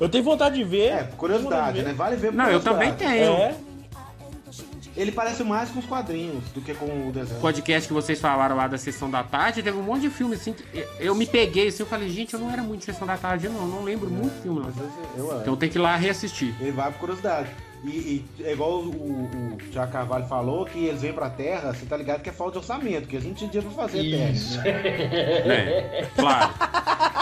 [0.00, 0.92] Eu tenho vontade de ver.
[0.92, 1.92] É, curiosidade, né?
[1.92, 3.32] Vale ver por Não, eu também tenho.
[3.32, 3.54] É.
[4.98, 7.40] Ele parece mais com os quadrinhos do que com o desenho.
[7.40, 10.52] podcast que vocês falaram lá da Sessão da Tarde, teve um monte de filme assim.
[10.52, 13.16] que eu me peguei assim, eu falei, gente, eu não era muito de Sessão da
[13.16, 13.68] Tarde, não.
[13.68, 14.72] Não lembro muito filme, não.
[15.16, 16.52] Eu, eu, Então tem que ir lá reassistir.
[16.60, 17.48] Ele vai por curiosidade.
[17.84, 21.72] E, e é igual o, o, o Tiago Carvalho falou, que eles vêm pra Terra,
[21.72, 24.00] você tá ligado que é falta de orçamento, que a gente tinha dinheiro pra fazer
[24.02, 24.58] Isso.
[24.58, 24.82] a Terra.
[24.82, 25.68] Né?
[26.02, 26.54] É, claro.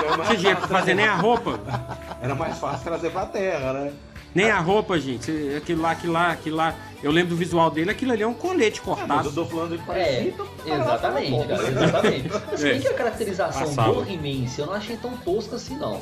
[0.03, 1.61] É mais Tinha dinheiro pra fazer nem a roupa.
[2.23, 3.93] Era mais fácil trazer pra Terra, né?
[4.37, 5.31] Nem a roupa, gente.
[5.57, 6.75] Aquilo lá, aquilo lá, aquilo lá.
[7.03, 9.33] Eu lembro do visual dele, aquilo ali é um colete Ah, mas eu cortado.
[9.33, 10.33] tô falando de É,
[10.67, 12.29] exatamente, cara, exatamente.
[12.59, 13.93] Se bem que a caracterização Passava.
[13.95, 16.01] do He-Man eu não achei tão tosca assim, não.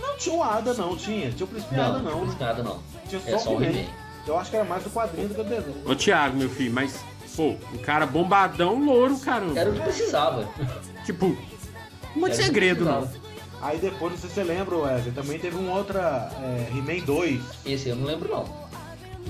[0.00, 1.30] Não tinha o Ada, não, tinha.
[1.30, 2.10] Tinha o Príncipe Ada, não.
[2.10, 2.36] não, né?
[2.40, 2.80] nada não.
[3.08, 3.84] Tinha É só só o o He-Man.
[4.26, 5.82] Eu acho que era mais do quadrinho do que do desenho.
[5.88, 6.98] Ô, Thiago, meu filho, mas,
[7.36, 9.58] pô, um cara bombadão, louro, caramba.
[9.60, 10.48] Era o que precisava.
[11.04, 11.36] Tipo,
[12.16, 13.08] muito o segredo, não.
[13.60, 17.40] Aí depois, não sei se você lembra, Wesley, também teve um outra é, He-Man 2.
[17.64, 18.66] Esse eu não lembro, não.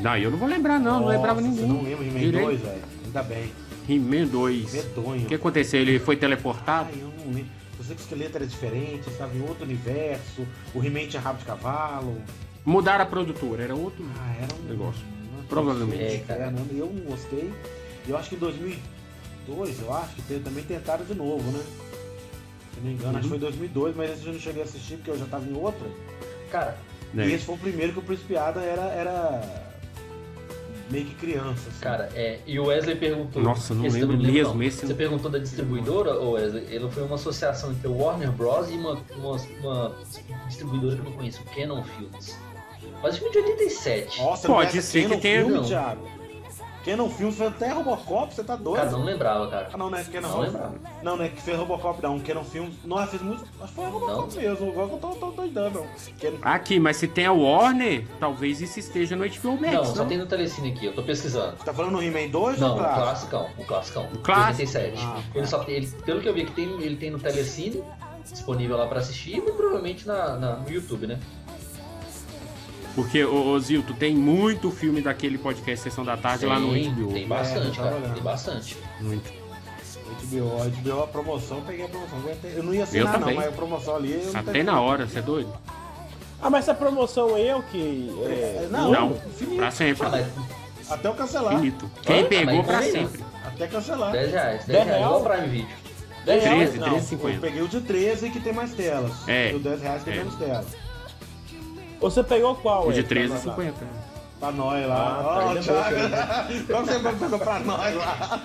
[0.02, 1.00] Não, eu não vou lembrar, não.
[1.00, 1.66] não lembrava Nossa, ninguém.
[1.66, 2.46] Você não lembra He-Man Direito.
[2.46, 2.82] 2, velho?
[3.04, 3.52] Ainda bem.
[3.88, 4.72] He-Man 2.
[4.72, 5.22] Medonho.
[5.22, 5.80] O que aconteceu?
[5.80, 6.88] Ele foi teleportado?
[6.92, 7.50] Ai, eu não lembro.
[7.78, 10.46] Eu sei que o esqueleto era diferente, estava em outro universo.
[10.74, 12.20] O He-Man tinha rabo de cavalo.
[12.64, 14.04] Mudaram a produtora, era outro.
[14.18, 15.02] Ah, era um Negócio.
[15.48, 15.98] Provavelmente.
[15.98, 16.54] coisa É, cara.
[16.72, 17.52] Eu não gostei.
[18.06, 21.62] E eu acho que em 2002, eu acho que também tentaram de novo, né?
[22.76, 24.64] Se não me engano, acho que foi em 2002, mas esse eu não cheguei a
[24.66, 25.86] assistir porque eu já tava em outra.
[26.50, 26.76] Cara,
[27.14, 27.26] né?
[27.26, 29.66] E esse foi o primeiro que o Principiada era, era
[30.90, 31.68] meio que criança.
[31.70, 31.80] Assim.
[31.80, 33.42] cara, é, e o Wesley perguntou.
[33.42, 34.62] Nossa, não lembro eu mesmo, não.
[34.62, 36.66] esse Você perguntou da distribuidora, ô Wesley?
[36.68, 38.68] Ele foi uma associação entre o Warner Bros.
[38.70, 39.96] e uma, uma, uma
[40.46, 42.36] distribuidora que eu não conheço, o Canon Films.
[43.02, 44.18] Mas filme de 87.
[44.20, 45.64] Nossa, Pode não é ser que tenha- Filme, Não.
[45.64, 46.15] Thiago.
[46.86, 48.76] Canon Filme foi até Robocop, você tá doido?
[48.78, 49.68] Cara, não lembrava, cara.
[49.72, 50.74] Ah, não, não é Canon Não lembrava.
[51.02, 52.20] Não, não é que fez Robocop, não.
[52.20, 52.72] Canon Filme.
[52.84, 53.44] Não, fez muito.
[53.60, 54.70] Acho que foi Robocop mesmo.
[54.70, 55.86] Agora que eu tô, tô doidando, não.
[56.20, 59.94] Canon- Aqui, mas se tem a Warner, talvez isso esteja no HBO Max, Não, não?
[59.96, 61.56] só tem no Telecine aqui, eu tô pesquisando.
[61.58, 63.02] Você tá falando no He-Man 2 Não, ou o clássico?
[63.02, 64.02] classicão, o classicão.
[64.14, 64.62] O clássico?
[64.62, 65.02] 87.
[65.04, 67.82] Ah, ele só ele, pelo que eu vi que tem, ele tem no Telecine,
[68.30, 71.18] disponível lá pra assistir, e provavelmente na, na- no YouTube, né?
[72.96, 76.72] Porque, ô, ô Zil, tu tem muito filme daquele podcast Sessão da Tarde lá no
[76.72, 77.12] Tem- HBO.
[77.12, 77.96] Tem bastante, É, eu tava cara.
[78.00, 78.14] olhando.
[78.14, 78.76] Tem bastante.
[79.00, 79.32] Muito.
[80.22, 82.18] HBO, a HBO, a promoção, peguei a promoção.
[82.44, 84.12] Eu não ia Eu assinar, não, mas a promoção ali.
[84.12, 85.52] Eu não Até tenho- na hora, você é doido?
[86.40, 88.10] Ah, mas essa promoção aí é o que?
[88.24, 89.56] É, É, não, Não, infinito.
[89.56, 90.06] pra sempre.
[90.06, 91.54] Ah, Até eu cancelar.
[91.56, 91.90] Finito.
[92.02, 93.24] Quem Ah, pegou pra sempre.
[93.44, 94.12] Até cancelar.
[94.12, 95.36] 10 reais, 10 10 reais, igual o real?
[95.38, 95.76] Prime Video.
[96.24, 96.58] 10 reais?
[96.70, 97.34] 13, Não, 13,50.
[97.34, 99.12] eu peguei o de 13 que tem mais telas.
[99.28, 99.52] É.
[99.52, 100.22] E o 10 reais que tem É.
[100.24, 100.66] menos telas.
[102.00, 102.88] Você pegou qual?
[102.88, 103.08] O de Ed?
[103.14, 103.72] 13,50.
[104.38, 105.18] Pra nós lá.
[105.20, 105.96] Ah, tá, ainda Thiago.
[106.68, 108.40] Qual que você pegou pra nós lá?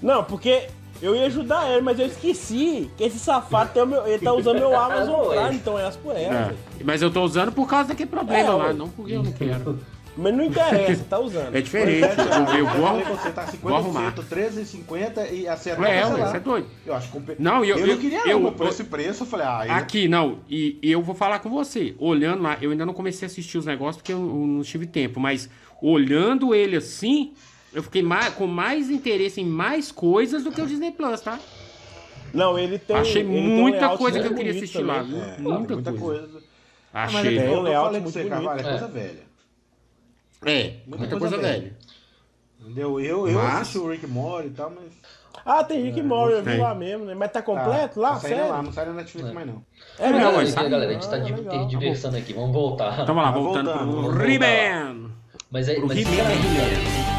[0.00, 0.68] Não, porque
[1.02, 4.32] eu ia ajudar ele, mas eu esqueci que esse safado tem o meu, ele tá
[4.32, 5.36] usando meu Amazon Oi.
[5.36, 6.52] Prime, então é as por ela.
[6.78, 6.84] É.
[6.84, 8.72] Mas eu tô usando por causa daquele problema É, lá, ué.
[8.72, 9.78] não porque eu não quero.
[10.16, 11.54] Mas não interessa, tá usando.
[11.54, 12.06] É diferente.
[12.56, 14.14] Eu, eu vou, você, tá vou arrumar.
[14.14, 15.80] 50%, 13,50 e Ué, cancelar.
[15.80, 16.66] ué, você é doido.
[16.86, 19.26] Eu acho que Não, eu- eu eu- não queria eu- não, por esse preço eu
[19.26, 19.72] falei, ah, eu...
[19.74, 21.94] Aqui, não, e, e eu vou falar com você.
[21.98, 24.86] Olhando lá, eu ainda não comecei a assistir os negócios porque eu, eu não tive
[24.86, 25.50] tempo, mas
[25.82, 27.34] olhando ele assim,
[27.74, 31.38] eu fiquei mais, com mais interesse em mais coisas do que o Disney Plus, tá?
[32.32, 32.96] Não, ele tem.
[32.96, 35.12] Achei ele tem um muita coisa que eu queria assistir lá, também.
[35.12, 35.22] viu?
[35.22, 36.22] É, muita, muita coisa.
[36.22, 36.46] coisa.
[36.92, 37.38] Ah, mas Achei.
[37.38, 38.34] é um eu layout falei com muito você, bonito.
[38.34, 38.70] Carvalho, é É.
[38.70, 39.25] coisa velha.
[40.44, 41.76] É, muita, coisa, velha.
[42.60, 43.00] Entendeu?
[43.00, 44.92] Eu, eu Mas- assisti o Rick Mori e tal, mas...
[45.44, 47.14] Ah, tem Rick Mori, eu vi lá mesmo, né?
[47.14, 48.14] Mas tá Tá, completo lá?
[48.14, 48.48] tá Sério?
[48.48, 49.32] lá, não sai na Netflix É.
[49.32, 49.62] mais não.
[49.98, 50.24] É Não, mesmo?
[50.24, 53.02] mas Galera, sabe- galera, a gente tá Ah, diversando aqui, vamos voltar.
[53.02, 55.10] Então vamos lá, Tá voltando voltando, pro He-Man.
[55.50, 57.15] Mas é, Pro mas He-Man,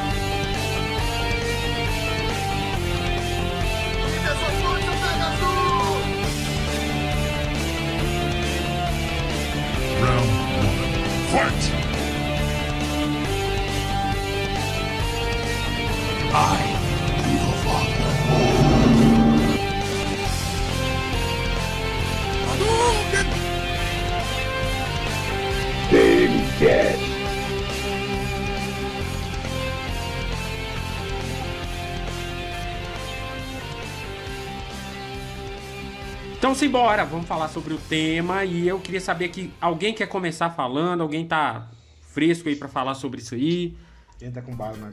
[36.58, 40.50] Então simbora, vamos falar sobre o tema e eu queria saber que alguém quer começar
[40.50, 41.67] falando, alguém tá
[42.02, 43.78] fresco aí pra falar sobre isso aí.
[44.17, 44.89] Quem tá com bala na.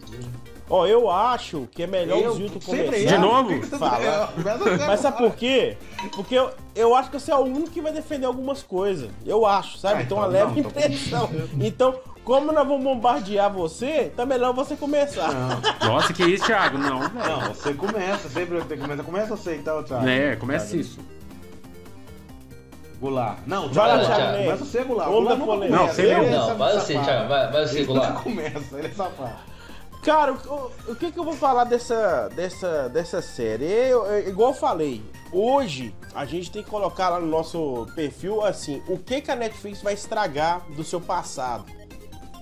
[0.69, 2.97] Ó, eu acho que é melhor Eu o Zilton começar.
[2.99, 3.07] eu.
[3.07, 3.49] De novo?
[3.65, 4.35] Que que Fala.
[4.87, 5.79] Mas sabe por quê?
[6.15, 9.11] Porque eu, eu acho que você é o único que vai defender algumas coisas.
[9.25, 10.01] Eu acho, sabe?
[10.01, 11.31] Ah, então, uma leve não, então- impressão.
[11.59, 15.33] Então, como nós vamos bombardear você, tá melhor você começar.
[15.33, 16.77] Não, Nossa, que isso, Thiago?
[16.77, 19.03] Não, não, você começa, sempre você começa.
[19.03, 20.07] Começa você então, Thiago.
[20.07, 20.81] É, começa Thiago.
[20.83, 21.15] isso.
[23.05, 23.39] Goulart.
[23.47, 24.39] Não, Vai lá, Thiago.
[24.39, 25.09] Começa você, Goulart.
[25.11, 25.47] Goulart polêmica.
[25.47, 26.93] começa, Não, ele sempre- é Não, vai você.
[26.99, 28.09] Thiago, vai, vai você, Ele Goulart.
[28.11, 29.55] nunca começa, ele é safado.
[30.03, 33.65] Cara, o, o que que eu vou falar dessa, dessa, dessa série?
[33.65, 38.43] Eu, eu- igual eu falei, hoje a gente tem que colocar lá no nosso perfil
[38.45, 41.65] assim, o que que a Netflix vai estragar do seu passado.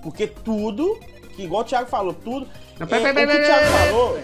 [0.01, 0.97] Porque tudo,
[1.35, 2.47] que igual o Thiago falou, tudo.
[2.79, 4.19] Não, é, pera, o pera, que o pera, Thiago pera, falou.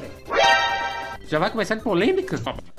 [1.26, 2.36] Já vai começar de polêmica?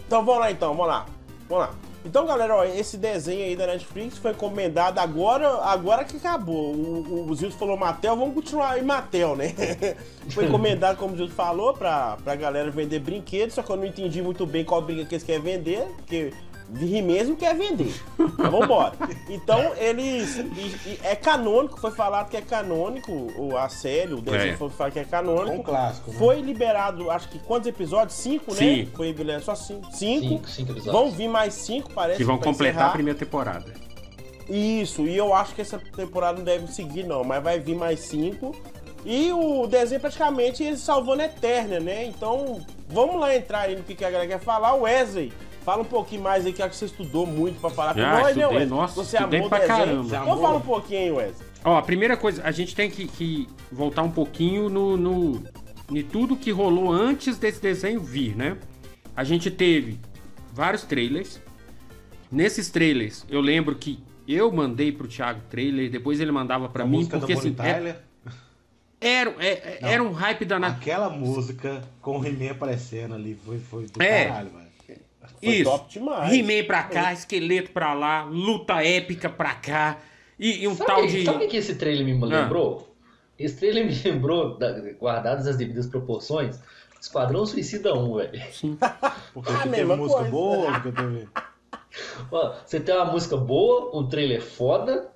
[0.06, 1.06] Então vamos lá então, vamos lá.
[1.48, 1.74] Vamos lá.
[2.04, 6.72] Então, galera, ó, esse desenho aí da Netflix foi encomendado agora, agora que acabou.
[6.74, 9.54] O, o Zildo falou Matel, vamos continuar em Matel, né?
[10.30, 13.84] foi encomendado, como o Zildo falou, pra, pra galera vender brinquedos, só que eu não
[13.84, 16.32] entendi muito bem qual brinquedo que eles querem vender, porque
[16.74, 17.92] Ri mesmo quer vender.
[18.16, 18.92] Mas vambora.
[19.28, 20.36] Então, eles.
[20.36, 24.56] e- e é canônico, foi falado que é canônico, o, a série, o desenho É.
[24.56, 25.56] foi falado que é canônico.
[25.56, 26.16] Um clássico, né?
[26.18, 28.16] Foi liberado, acho que quantos episódios?
[28.16, 28.56] Cinco, né?
[28.58, 28.88] Sim.
[28.94, 29.90] Foi liberado só cinco.
[29.92, 30.26] Cinco.
[30.28, 30.92] Cinco, cinco episódios.
[30.94, 32.18] Vão vir mais cinco, parece.
[32.18, 32.88] Que vão pra completar encerrar.
[32.90, 33.74] a primeira temporada.
[34.48, 38.00] Isso, e eu acho que essa temporada não deve seguir, não, mas vai vir mais
[38.00, 38.54] cinco.
[39.04, 42.04] E o desenho praticamente ele salvando a Eterna, né?
[42.04, 44.74] Então, vamos lá entrar aí no que que a galera quer falar.
[44.74, 45.32] O Wesley,
[45.64, 48.10] fala um pouquinho mais aí, que acho que você estudou muito pra falar com Já,
[48.10, 48.66] nós, né, estudei, Wesley?
[48.66, 50.02] nossa, você estudei amou pra caramba.
[50.04, 51.48] Você Então fala um pouquinho, Wesley.
[51.64, 55.42] Ó, a primeira coisa, a gente tem que, que voltar um pouquinho no, no
[55.90, 58.56] em tudo que rolou antes desse desenho vir, né?
[59.16, 59.98] A gente teve
[60.52, 61.40] vários trailers.
[62.30, 66.86] Nesses trailers, eu lembro que eu mandei pro Thiago trailer, depois ele mandava pra A
[66.86, 67.96] mim, música porque assim, é- Tyler.
[69.00, 69.88] era, é- Não.
[69.88, 70.76] era um hype danado.
[70.76, 74.26] Aquela música com o He-Man aparecendo ali foi, foi do É.
[74.26, 74.59] caralho, velho.
[75.42, 75.64] Foi Isso.
[75.70, 76.32] top demais.
[76.32, 79.98] He-Man pra cá, esqueleto pra lá, luta épica pra cá.
[80.38, 81.24] E, e um Sabe, tal que- de.
[81.24, 82.42] sabe o que esse trailer me Ah.
[82.42, 82.94] lembrou?
[83.38, 86.58] Esse trailer me lembrou, da- guardadas as devidas proporções,
[87.00, 88.42] Esquadrão Suicida 1, velho.
[89.32, 90.30] Porque Ah, teve mesma música coisa.
[90.30, 91.28] boa, porque teve.
[92.30, 95.08] Ó, Você tem uma música boa, um trailer foda,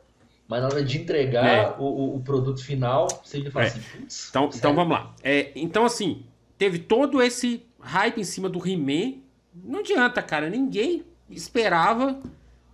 [0.48, 1.74] mas na hora de entregar É.
[1.78, 3.68] o, o- produto final, você já fala É.
[3.68, 4.28] assim, putz.
[4.30, 5.14] Então, então vamos lá.
[5.22, 6.24] É, então, assim,
[6.56, 9.18] teve todo esse hype em cima do He-Man.
[9.54, 10.50] Não adianta, cara.
[10.50, 12.20] Ninguém esperava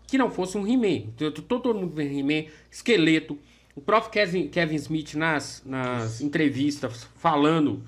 [0.07, 1.11] que não fosse um He-Man.
[1.47, 3.39] Todo, mundo vê He-Man, esqueleto.
[3.77, 7.83] O próprio Kevin, Kevin Smith nas, nas entrevistas falando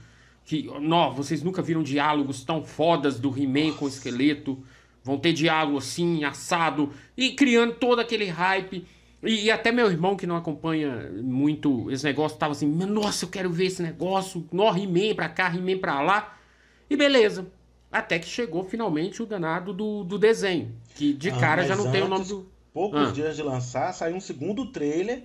[0.45, 4.63] que, não, vocês nunca viram diálogos tão fodas do He-Man com o esqueleto.
[5.03, 8.87] Vão ter diálogo assim, assado, e criando todo aquele hype.
[9.21, 13.29] E, e até meu irmão, que não acompanha muito esse negócio, tava assim: Nossa, eu
[13.29, 14.47] quero ver esse negócio.
[14.53, 16.37] Nó, He-Man pra cá, He-Man pra lá.
[16.89, 17.51] E beleza.
[17.93, 20.73] Até que chegou finalmente o danado do, do desenho.
[20.95, 22.51] Que de Ah, cara já não tem o nome antes, do.
[22.73, 23.13] Poucos Ah.
[23.13, 25.25] dias de lançar, saiu um segundo trailer.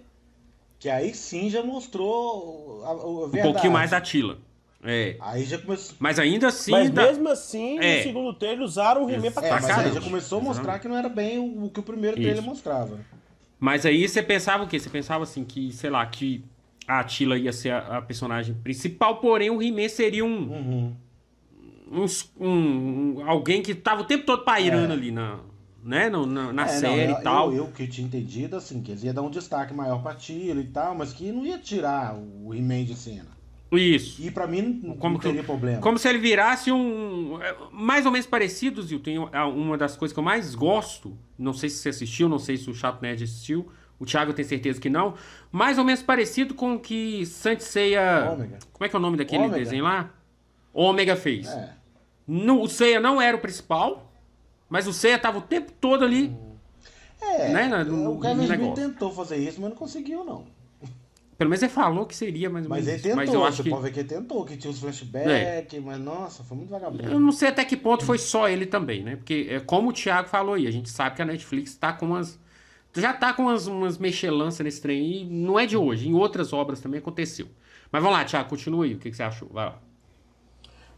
[0.80, 3.54] Que aí sim já mostrou a, a Um verdade.
[3.54, 4.38] pouquinho mais da Tila.
[4.84, 5.16] É.
[5.20, 5.96] Aí já começou.
[6.00, 6.72] Mas ainda assim.
[6.72, 7.98] Mas mesmo assim, É.
[7.98, 10.88] no segundo trailer usaram o He-Man pra É, mas aí já começou a mostrar que
[10.88, 12.46] não era bem o, o que o primeiro trailer Isso.
[12.48, 13.00] mostrava.
[13.60, 14.78] Mas aí você pensava o quê?
[14.80, 16.44] Você pensava assim que, sei lá, que
[16.88, 20.96] a Tila ia ser a, a personagem principal, porém o He-Man seria um, Uhum.
[21.92, 24.96] Uns- um- alguém que tava o tempo todo pairando É.
[24.96, 25.40] ali na,
[25.84, 27.52] né, no- na, na É, não, série eu, e tal.
[27.52, 30.60] Eu, eu que tinha entendido, assim, que eles iam dar um destaque maior pra Tila
[30.62, 33.38] e tal, mas que não ia tirar o He-Man de cena.
[33.70, 34.22] Isso.
[34.22, 35.82] E pra mim não, Como não que- teria problema.
[35.82, 37.38] Como se ele virasse um.
[37.42, 39.00] é, Mais ou menos parecido, Zil.
[39.02, 41.18] Tem uma das coisas que eu mais gosto.
[41.38, 43.68] Não sei se você assistiu, não sei se o Chato Nerd assistiu.
[44.00, 45.16] O Thiago tem certeza que não.
[45.52, 48.30] Mais ou menos parecido com o que Saint Seiya.
[48.32, 48.60] Ômega.
[48.72, 49.58] Como é que é o nome daquele Ômega.
[49.62, 50.12] desenho lá?
[50.74, 51.48] Ômega fez.
[51.48, 51.74] É.
[52.28, 54.12] No, o Seiya não era o principal,
[54.70, 56.36] mas o Seiya tava o tempo todo ali.
[57.22, 60.46] É, Né, no- no- o Kevin Smith tentou fazer isso, mas não conseguiu, não.
[61.38, 63.04] Pelo menos ele falou que seria mais ou Mas menos ele isso.
[63.04, 63.70] tentou, Mas eu acho você que.
[63.70, 63.72] É.
[63.72, 67.04] pode ver que ele tentou, que tinha os flashbacks, mas nossa, foi muito vagabundo.
[67.04, 69.16] Eu não sei até que ponto foi só ele também, né?
[69.16, 72.08] Porque, é como o Thiago falou aí, a gente sabe que a Netflix tá com
[72.08, 72.40] umas.
[72.96, 76.10] Já tá com umas, umas mexelanças nesse trem e não é de hoje.
[76.10, 77.48] Em outras obras também aconteceu.
[77.92, 78.96] Mas vamos lá, Thiago, continua aí.
[78.96, 79.48] O que, que você achou?
[79.52, 79.80] Vai lá.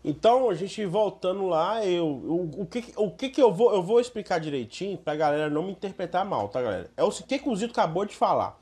[0.04, 3.84] Então, a gente voltando lá, eu, o, o, que, o que que eu vou, eu
[3.84, 6.90] vou explicar direitinho pra galera não me interpretar mal, tá, galera?
[6.96, 8.60] É o que, que o Zito acabou de falar.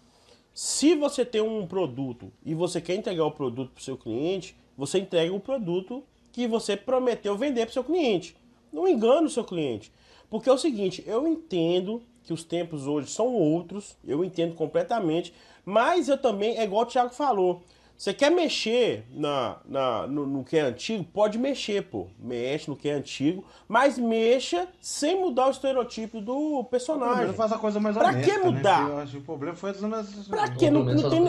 [0.52, 4.98] Se você tem um produto e você quer entregar o produto pro seu cliente, você
[4.98, 8.36] entrega o produto que você prometeu vender pro seu cliente.
[8.74, 9.92] Não engane o seu cliente.
[10.30, 15.32] Porque é o seguinte, eu entendo que os tempos hoje são outros, eu entendo completamente,
[15.64, 17.62] mas eu também, é igual o Thiago falou,
[17.98, 21.04] Você quer mexer na, na, no, no que é antigo?
[21.04, 22.06] Pode mexer, pô.
[22.20, 27.34] Mexe no que é antigo, mas mexa sem mudar o estereotipo do personagem.
[27.34, 28.44] Faz a coisa mais Pra honesta, que né?
[28.44, 28.80] mudar?
[28.82, 30.70] Porque Eu acho que o problema foi as Pra quê?
[30.70, 31.22] Não, não tem,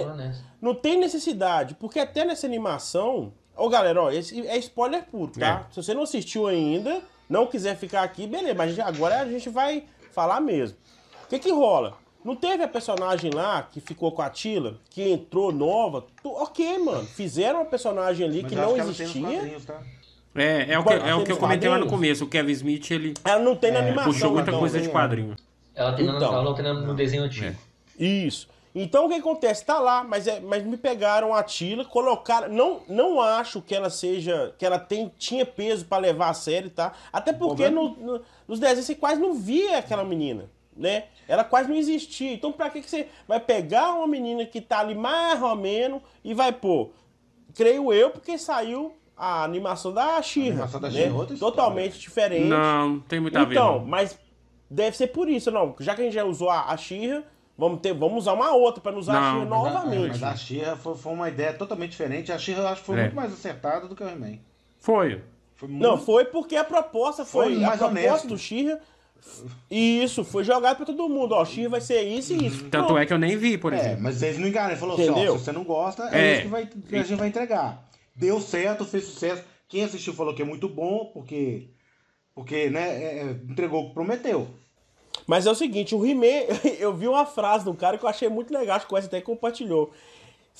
[0.60, 3.32] não tem necessidade, porque até nessa animação.
[3.56, 5.66] Ô galera, ó, esse é spoiler puro, tá?
[5.70, 9.84] Se você não assistiu ainda, não quiser ficar aqui, beleza, mas agora a gente vai
[10.12, 10.76] falar mesmo.
[11.24, 11.96] O que que rola?
[12.28, 16.04] Não teve a personagem lá que ficou com a Tila, que entrou nova?
[16.22, 17.06] Tu- ok, mano.
[17.06, 19.56] Fizeram uma personagem ali Mas que não que existia.
[19.66, 19.80] tá?
[20.34, 22.24] É, é o que, é o que eu comentei lá no começo.
[22.24, 24.12] O Kevin Smith, ele Ela não tem na animação.
[24.12, 24.60] puxou muita então.
[24.60, 25.36] coisa de quadrinho.
[25.74, 26.30] Ela tem, no- Então.
[26.34, 27.56] ela não tem no desenho antigo.
[27.98, 28.46] Isso.
[28.74, 29.64] Então o que acontece?
[29.64, 32.52] Tá lá, mas, é, mas me pegaram a Tila, colocaram.
[32.52, 34.54] Não, não acho que ela seja.
[34.58, 36.92] que ela tem, tinha peso pra levar a sério, tá?
[37.10, 40.44] Até porque no, no- nos desenhos você quase não via aquela menina,
[40.78, 41.04] né?
[41.26, 42.32] Ela quase não existia.
[42.32, 46.00] Então pra que, que você vai pegar uma menina que tá ali mais ou menos
[46.24, 46.90] e vai pôr?
[47.54, 50.20] Creio eu, porque saiu a animação da
[50.78, 51.06] da né?
[51.34, 51.36] É.
[51.38, 52.44] Totalmente diferente.
[52.46, 53.54] Não, não tem muito a ver.
[53.54, 54.16] Então, mas
[54.70, 55.74] deve ser por isso, não.
[55.80, 57.24] Já que a gente já usou a, Xirra,
[57.56, 60.08] vamos, ter, vamos usar uma outra pra não usar a Não, Xirra mas a- novamente.
[60.10, 62.30] Mas a She-Ra foi, foi uma ideia totalmente diferente.
[62.30, 63.02] A She-Ra eu acho que foi É.
[63.02, 64.38] muito mais acertada do que o He-Man.
[64.78, 65.20] Foi.
[65.56, 65.82] Foi muito...
[65.82, 67.56] Não, foi porque a proposta foi.
[67.56, 68.28] Foi a proposta honesto.
[68.28, 68.80] do Xirra.
[69.70, 71.32] Isso, foi jogado pra todo mundo.
[71.32, 72.64] Ó, Xirra vai ser isso e isso.
[72.70, 74.02] Tanto é que eu nem vi, por É, exemplo.
[74.02, 74.72] mas eles não enganaram.
[74.72, 75.34] Ele falou assim, Entendeu?
[75.34, 76.32] ó, se você não gosta, é, É.
[76.34, 77.88] isso que, vai, que a gente vai entregar.
[78.14, 79.42] Deu certo, fez sucesso.
[79.68, 81.68] Quem assistiu falou que é muito bom, porque,
[82.34, 84.48] porque né, é, é, entregou o que prometeu.
[85.26, 86.46] Mas é o seguinte, o He-Man,
[86.80, 89.20] eu vi uma frase do cara que eu achei muito legal, acho que o até
[89.20, 89.92] compartilhou.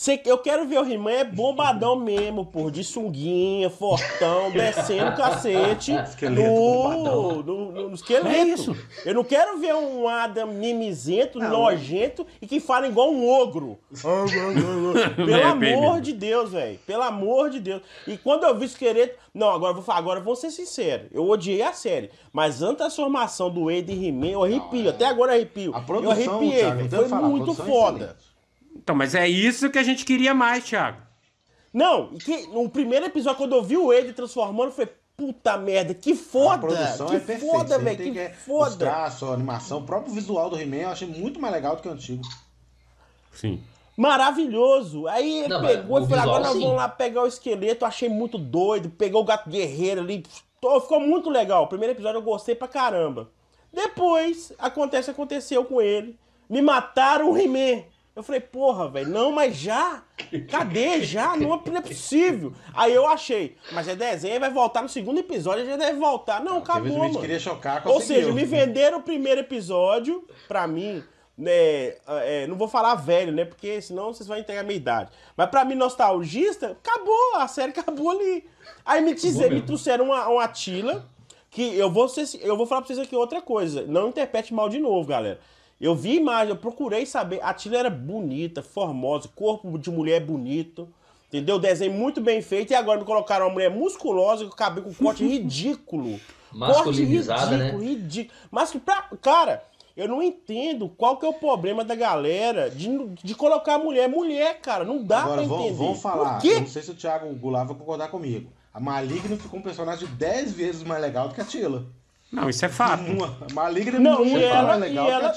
[0.01, 5.17] Cê- eu quero ver o He-Man é bombadão mesmo, pô, de sunguinha, fortão, descendo o
[5.17, 8.29] cacete Esqueleto no, no, no- no esqueleto.
[8.29, 8.77] É isso.
[9.05, 11.51] Eu não quero ver um Adam mimizento, Não.
[11.51, 13.77] nojento e que fala igual um ogro.
[15.17, 16.01] Pelo É, amor baby.
[16.03, 16.79] de Deus, velho.
[16.87, 17.83] Pelo amor de Deus.
[18.07, 19.19] E quando eu vi o esqueleto.
[19.35, 21.09] Não, agora eu vou falar, agora vamos ser sinceros.
[21.13, 22.11] Eu odiei a série.
[22.33, 24.89] Mas antes da transformação do Wade e He-Man, eu arrepio.
[24.91, 25.75] Até agora eu arrepio.
[25.75, 27.97] A eu produção, arrepiei, Thiago, eu Foi falar, a muito é foda.
[27.97, 28.28] excelente.
[28.89, 30.97] Então, mas é isso que a gente queria mais, Thiago.
[31.75, 36.15] Não, que, no primeiro episódio, quando eu vi o Wade transformando, falei, puta merda, que
[36.15, 36.67] foda.
[36.67, 37.41] que é perfeita.
[37.55, 37.99] foda, velho.
[37.99, 38.77] tem Que, é- Os foda.
[38.79, 41.89] traços, a animação, o próprio visual do He-Man eu achei muito mais legal do que
[41.89, 42.23] o antigo.
[43.35, 43.63] Sim.
[43.95, 45.07] Maravilhoso.
[45.07, 47.85] Aí ele Não, pegou e falou: agora nós vamos lá pegar o esqueleto.
[47.85, 48.89] Achei muito doido.
[48.89, 50.25] Pegou o gato guerreiro ali.
[50.81, 51.65] Ficou muito legal.
[51.65, 53.29] O primeiro episódio eu gostei pra caramba.
[53.71, 56.19] Depois, acontece, aconteceu com ele.
[56.49, 57.83] Me mataram o He-Man.
[58.19, 60.03] Eu falei, porra, velho, não, mas já?
[60.51, 61.37] Cadê já?
[61.37, 62.53] Não é, não é possível.
[62.75, 66.43] Aí eu achei, mas é desenho, vai voltar no segundo episódio, já deve voltar.
[66.43, 67.21] Não, acabou, mano.
[67.21, 71.01] queria chocar, Ou seja, me venderam o primeiro episódio, pra mim,
[71.37, 71.95] né?
[72.09, 73.45] é, não vou falar velho, né?
[73.45, 75.13] Porque senão vocês vão entregar a minha idade.
[75.37, 78.45] Mas pra mim, nostalgista, acabou, a série acabou ali.
[78.85, 81.09] Aí me, dizer, me trouxeram uma, uma Tila,
[81.49, 83.87] que eu vou, ser, eu vou falar pra vocês aqui outra coisa.
[83.87, 85.39] Não interprete mal de novo, galera.
[85.81, 87.41] Eu vi imagem, eu procurei saber.
[87.43, 90.89] A Tila era bonita, formosa, corpo de mulher bonito.
[91.29, 91.59] Entendeu?
[91.59, 92.73] Desenho muito bem feito.
[92.73, 96.19] E agora me colocaram uma mulher musculosa com cabelo com corte ridículo.
[96.53, 98.39] Masculinizada, corte ridículo, ridículo.
[98.51, 99.09] Mas que pra.
[99.21, 99.63] Cara,
[99.97, 102.89] eu não entendo qual que é o problema da galera de,
[103.23, 104.85] de colocar a mulher mulher, cara.
[104.85, 105.79] Não dá Agora pra vamos, entender.
[105.79, 106.35] vamos falar.
[106.35, 106.55] Por quê?
[106.55, 108.51] Eu não sei se o Thiago Goulart vai concordar comigo.
[108.73, 111.87] A Maligna ficou um personagem 10 vezes mais legal do que a Tila.
[112.31, 113.03] Não, isso é fato.
[113.05, 115.35] Uma, Maligna Não, muito e ela- mais legal e ela-.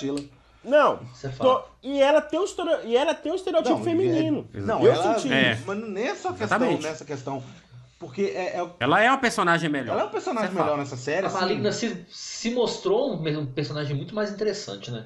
[0.63, 0.99] Não.
[1.13, 2.45] Isso é tô- e, ela tem um
[2.85, 4.47] e ela tem um estereotipo Não, feminino.
[4.53, 5.15] é- não, eu ela.
[5.19, 5.53] senti É.
[5.53, 5.63] isso.
[5.65, 7.43] Mas nessa questão, nessa questão.
[7.97, 9.93] Porque é, é- Ela é uma personagem melhor.
[9.93, 10.77] ela é um personagem é melhor fato.
[10.79, 11.25] nessa série.
[11.25, 11.39] A assim.
[11.39, 15.05] Maligna se, se mostrou um, um personagem muito mais interessante, né?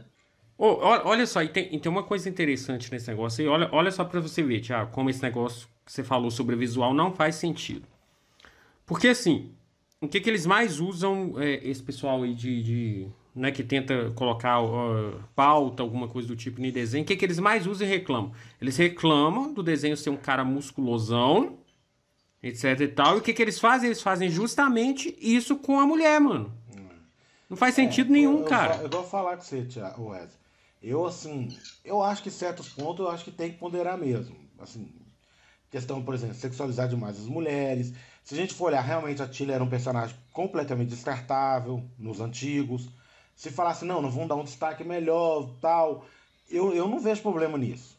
[0.58, 3.48] Ó- olha só, e tem, e tem uma coisa interessante nesse negócio aí.
[3.50, 6.93] Olha, olha só pra você ver, Thiago, como esse negócio que você falou sobre visual
[6.93, 7.86] não faz sentido.
[8.86, 9.52] Porque assim,
[10.01, 12.62] o que, que eles mais usam, é, esse pessoal aí de.
[12.63, 17.17] de né, que tenta colocar ó, pauta, alguma coisa do tipo em desenho, o que,
[17.17, 18.31] que eles mais usam e reclamam?
[18.62, 21.58] Eles reclamam do desenho ser um cara musculosão,
[22.41, 23.15] etc e tal.
[23.15, 23.87] E o que, que eles fazem?
[23.89, 26.54] Eles fazem justamente isso com a mulher, mano.
[27.50, 28.73] Não faz sentido nenhum, eu, eu, cara.
[28.75, 30.29] vou- Eu vou falar com você, Thiago, Wesley.
[30.81, 31.50] Eu, assim,
[31.83, 34.35] eu acho que certos pontos eu acho que tem que ponderar mesmo.
[34.60, 34.87] Assim,
[35.69, 37.93] questão, por exemplo, sexualizar demais as mulheres.
[38.26, 42.90] Se a gente for olhar, realmente a Tilly era um personagem completamente descartável nos antigos.
[43.36, 46.06] Se falasse, não, não vamos dar um destaque melhor, tal,
[46.50, 47.96] eu, eu não vejo problema nisso.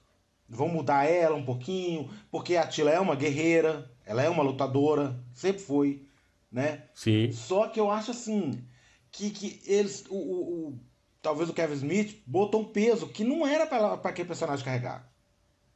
[0.48, 5.16] Vão mudar ela um pouquinho, porque a Tila é uma guerreira, ela é uma lutadora,
[5.32, 6.02] sempre foi,
[6.50, 6.82] né?
[6.94, 7.30] Sim.
[7.32, 8.64] Só que eu acho assim
[9.12, 10.78] que, que eles, o, o- o-
[11.22, 15.08] talvez o Kevin Smith botou um peso que não era para aquele personagem carregar.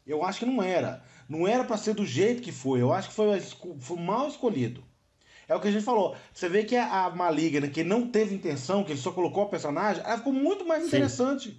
[0.06, 1.04] Eu acho que não era.
[1.30, 2.82] Não era pra ser do jeito que foi.
[2.82, 3.40] Eu acho que foi,
[3.78, 4.82] foi mal escolhido.
[5.48, 6.16] É o que a gente falou.
[6.34, 9.48] Você vê que a, a Maligna, que não teve intenção, que ele só colocou a
[9.48, 11.56] personagem, ela ficou muito mais interessante.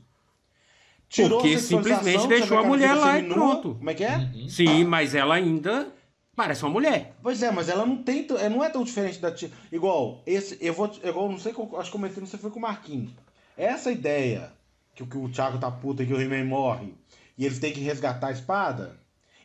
[1.30, 3.76] Porque a sexualização, simplesmente deixou a mulher lá e pronto.
[3.76, 4.18] Como é que é?
[4.18, 4.50] Uhum.
[4.50, 5.88] Sim, mas ela ainda
[6.36, 7.14] parece uma mulher.
[7.22, 9.52] Pois é, mas ela não tem, t- não é tão diferente da tia.
[9.72, 12.52] Igual, esse, eu vou, igual, não sei, qual- acho que comentei, não sei se foi
[12.52, 13.12] com o Marquinhos.
[13.58, 14.54] Essa ideia
[14.96, 16.94] que, o- que o Thiago tá puta que o He-Man morre
[17.38, 18.98] e eles têm que resgatar a espada,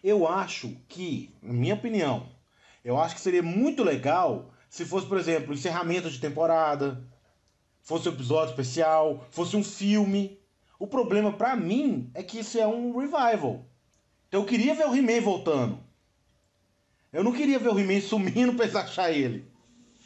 [0.03, 2.29] eu acho que, na minha opinião,
[2.85, 7.03] eu acho que seria muito legal se fosse, por exemplo, encerramento de temporada,
[7.83, 10.39] fosse um episódio especial, fosse um filme.
[10.79, 13.65] O problema pra mim é que isso é um revival.
[14.29, 15.79] Então eu queria ver o He-Man voltando.
[17.13, 19.51] Eu não queria ver o He-Man sumindo pra achar ele.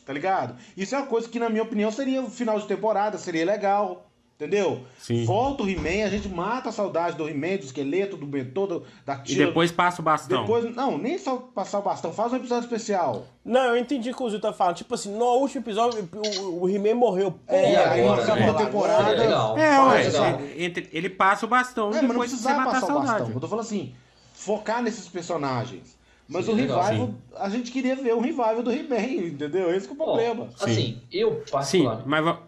[0.04, 0.56] Tá ligado?
[0.76, 4.09] Isso é uma coisa que, na minha opinião, seria final de temporada, seria legal.
[4.40, 4.80] Entendeu?
[4.98, 5.26] Sim.
[5.26, 8.82] Volta o He-Man, a gente mata a saudade do He-Man, do esqueleto, do Bentô, do-
[9.04, 9.46] da E tira.
[9.48, 10.40] depois passa o bastão.
[10.40, 13.26] Depois, não, nem só passar o bastão, faz um episódio especial.
[13.44, 14.76] Não, eu entendi o que o Zil tá falando.
[14.76, 16.08] Tipo assim, no último episódio,
[16.40, 17.34] o, o He-Man morreu.
[17.46, 18.50] É, E aí agora, acabou né?
[18.50, 19.04] a temporada.
[19.04, 19.58] Seria legal.
[19.58, 22.58] É, ué, ele, entre- ele passa o bastão É, e mas não depois você precisava
[22.64, 23.06] mata a passar o bastão.
[23.16, 23.34] saudade.
[23.34, 23.94] Eu tô falando assim,
[24.32, 26.00] focar nesses personagens.
[26.26, 26.80] Mas Sim, o legal.
[26.82, 29.74] revival, a gente queria ver o revival do He-Man, entendeu?
[29.74, 30.48] Esse que é o problema.
[30.60, 32.40] assim, eu Sim, particularmente, mas va-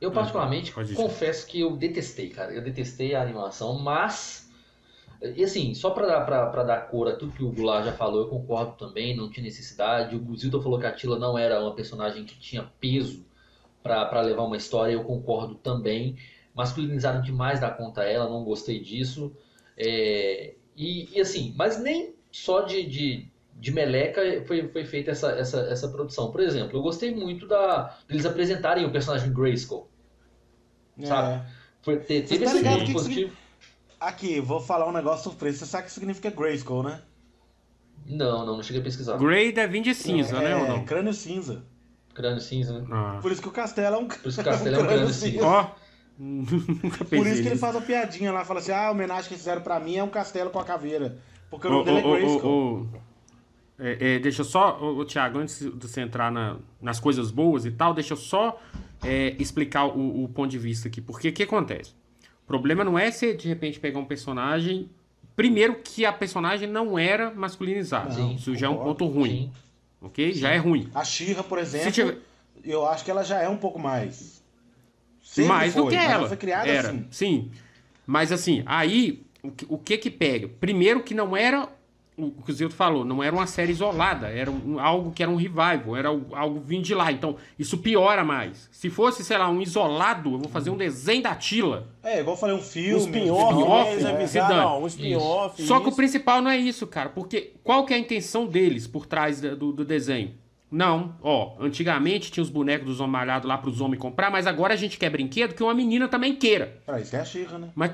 [0.00, 1.00] eu particularmente Pode dizer.
[1.00, 2.52] confesso que eu detestei, cara.
[2.52, 4.50] Eu detestei a animação, mas
[5.22, 7.92] e assim, só pra dar, pra, pra dar cor a tudo que o Goulart já
[7.92, 10.16] falou, eu concordo também, não tinha necessidade.
[10.16, 13.24] O Guzildo falou que a Tila não era uma personagem que tinha peso
[13.82, 16.16] pra pra levar uma história, eu concordo também.
[16.54, 19.30] Masculinizaram demais da conta ela, não gostei disso.
[19.76, 25.32] É, e, e assim, mas nem só de, de, de meleca foi, foi feita essa,
[25.32, 26.30] essa, essa produção.
[26.32, 29.89] Por exemplo, eu gostei muito da deles apresentarem o personagem Grayskull.
[31.02, 31.28] Sabe?
[31.34, 31.42] É.
[31.82, 33.32] Foi, te- teve tá esse ligado ponto que que positivo.
[33.98, 35.58] Aqui, vou falar um negócio surpresa.
[35.58, 37.00] Você sabe o que significa Grayskull, né?
[38.06, 39.16] Não, não, não cheguei a pesquisar.
[39.18, 40.56] Grey deve vir de cinza, é, né?
[40.56, 40.84] Ou não?
[40.84, 41.62] crânio cinza.
[42.14, 42.86] Crânio cinza, né?
[42.90, 43.18] Ah.
[43.20, 45.08] Por isso que o castelo é um, Por isso que o castelo é um crânio
[45.10, 45.46] cinza.
[45.46, 45.70] Ó,
[46.18, 49.28] nunca pensei Por isso que ele faz a piadinha lá, fala assim, ah, a homenagem
[49.28, 51.18] que fizeram pra mim é um castelo com a caveira.
[51.50, 52.50] Porque o nome dele é Grayskull.
[52.50, 53.00] ô, ô,
[53.80, 57.30] é, é, deixa eu só, ô, ô, Thiago, antes de você entrar na- nas coisas
[57.30, 58.60] boas e tal, deixa eu só
[59.02, 61.00] é, explicar o, o ponto de vista aqui.
[61.00, 61.92] Porque o que acontece?
[62.44, 64.88] O problema não é você, de repente, pegar um personagem.
[65.34, 68.12] Primeiro, que a personagem não era masculinizada.
[68.14, 69.30] Não, Isso já é um ponto ruim.
[69.30, 69.52] Sim.
[70.02, 70.32] Ok?
[70.34, 70.88] Já é ruim.
[70.94, 72.18] A Shira, por exemplo, tiver-
[72.64, 74.42] eu acho que ela já é um pouco mais.
[75.22, 76.28] Sempre mais do foi, que mas ela.
[76.28, 76.88] foi criada era.
[76.88, 77.06] assim.
[77.10, 77.50] Sim.
[78.06, 80.48] Mas assim, aí, o que, o que que pega?
[80.48, 81.68] Primeiro que não era,
[82.28, 85.30] o que o Zildo falou, não era uma série isolada, era um- algo que era
[85.30, 87.10] um revival, era algo vindo de lá.
[87.12, 88.68] Então, isso piora mais.
[88.72, 91.88] Se fosse, sei lá, um isolado, eu vou fazer um desenho da Tila.
[92.02, 92.98] É, igual eu falei, um Um filme.
[93.00, 94.14] spin-off, spin-off, né?
[94.14, 94.40] Eles é.
[94.40, 94.54] dane.
[94.60, 95.62] ó, um spin-off.
[95.62, 97.08] Só que o principal não é isso, cara.
[97.08, 100.34] Porque qual que é a intenção deles por trás do, do desenho?
[100.70, 104.72] Não, ó, antigamente tinha os bonecos dos homens malhados lá pros homens comprar, mas agora
[104.72, 106.78] a gente quer brinquedo que uma menina também queira.
[106.86, 107.70] Ah, isso é a Shira, né?
[107.74, 107.90] Mas.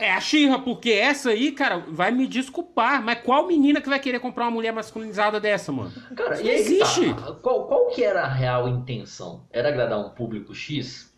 [0.00, 3.02] É a Xirra, porque essa aí, cara, vai me desculpar.
[3.02, 5.92] Mas qual menina que vai querer comprar uma mulher masculinizada dessa, mano?
[6.16, 7.14] Cara, Isso e que existe.
[7.14, 7.32] tá.
[7.42, 9.44] Qual, qual que era a real intenção?
[9.52, 11.12] Era agradar um público X?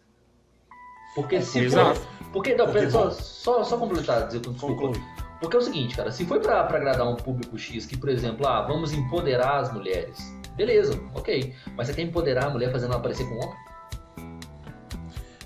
[1.14, 2.00] Porque se Exato.
[2.00, 2.06] for.
[2.32, 4.74] Porque, não, Porque pera, só, só, só completar, dizer desculpa.
[4.82, 5.02] Conclui.
[5.40, 8.08] Porque é o seguinte, cara, se foi pra, pra agradar um público X que, por
[8.08, 10.18] exemplo, ah, vamos empoderar as mulheres.
[10.56, 11.54] Beleza, ok.
[11.76, 14.38] Mas você quer empoderar a mulher fazendo ela parecer com um homem?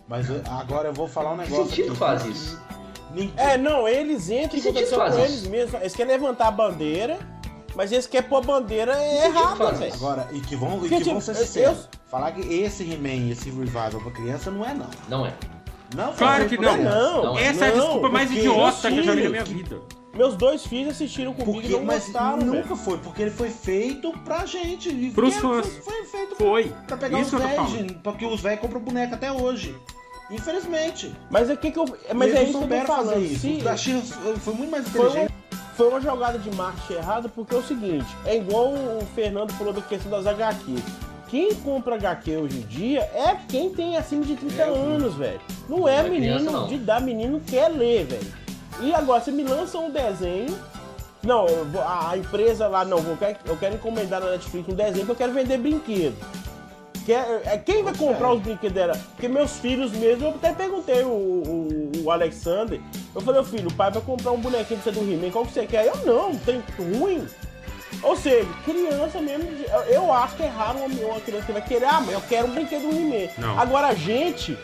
[0.09, 1.66] Mas eu- agora eu vou falar um Que negócio.
[1.66, 1.97] sentido aqui.
[1.99, 2.62] faz isso?
[3.11, 5.19] Ninguém- É, não, eles entram em Que faz com isso?
[5.21, 5.81] eles mesmos.
[5.81, 7.19] Eles querem levantar a bandeira,
[7.75, 9.95] mas eles querem pôr a bandeira sentido errada, velho.
[9.95, 11.89] Agora, e que vão, e Porque, que vão tipo, ser eu- sinceros.
[12.11, 14.87] Falar que esse He-Man, esse revival pra criança não é, não.
[15.09, 15.33] Não é.
[15.95, 16.75] Não Claro foi que não.
[16.75, 16.97] criança.
[16.99, 19.55] Não, Não, Essa é a desculpa mais idiota que eu já vi na minha que-
[19.55, 19.81] vida.
[20.15, 22.77] Meus dois filhos assistiram comigo Porque, e não mas gostaram, nunca velho.
[22.77, 24.89] foi, porque ele foi feito pra gente.
[24.89, 25.67] e Pros que fãs.
[25.67, 26.73] Foi, foi feito Foi.
[26.87, 29.77] pra pegar Isso os que eu velhos, porque os velhos compram boneca até hoje.
[30.31, 31.12] Infelizmente.
[31.31, 31.85] Mas é que que eu.
[32.14, 33.12] Mas eles é não isso que eu tô souberam falando.
[33.14, 33.47] fazer isso.
[33.49, 34.03] O da China
[34.39, 35.35] foi muito mais foi, uma, inteligente.
[35.77, 39.72] foi uma jogada de marketing errada, porque é o seguinte: é igual o Fernando falou
[39.72, 40.74] da questão das HQ.
[41.29, 45.41] Quem compra HQ hoje em dia é quem tem acima de 30 anos, velho.
[45.68, 46.66] Não é Não é criança, menino não.
[46.68, 48.33] de dar menino quer ler, velho.
[48.81, 50.57] E agora, você me lança um desenho.
[51.24, 54.74] Não, vou- a a empresa lá, não, eu quero, eu quero encomendar na Netflix um
[54.74, 56.14] desenho que eu quero vender brinquedo.
[57.07, 58.93] Que é, quem vai comprar os brinquedos dela?
[59.15, 62.81] Porque meus filhos mesmo, eu até perguntei o, o, o Alexander.
[63.15, 65.53] Eu falei, filho, o pai vai comprar um bonequinho pra você do He-Man, qual que
[65.53, 65.87] você quer?
[65.87, 67.25] Eu não, tem ruim.
[68.03, 69.49] Ou seja, criança mesmo,
[69.89, 72.49] eu- acho que é raro uma, uma criança que vai querer, ah, mas eu quero
[72.49, 73.31] um brinquedo do He-Man.
[73.39, 73.59] Não.
[73.59, 74.59] Agora a gente,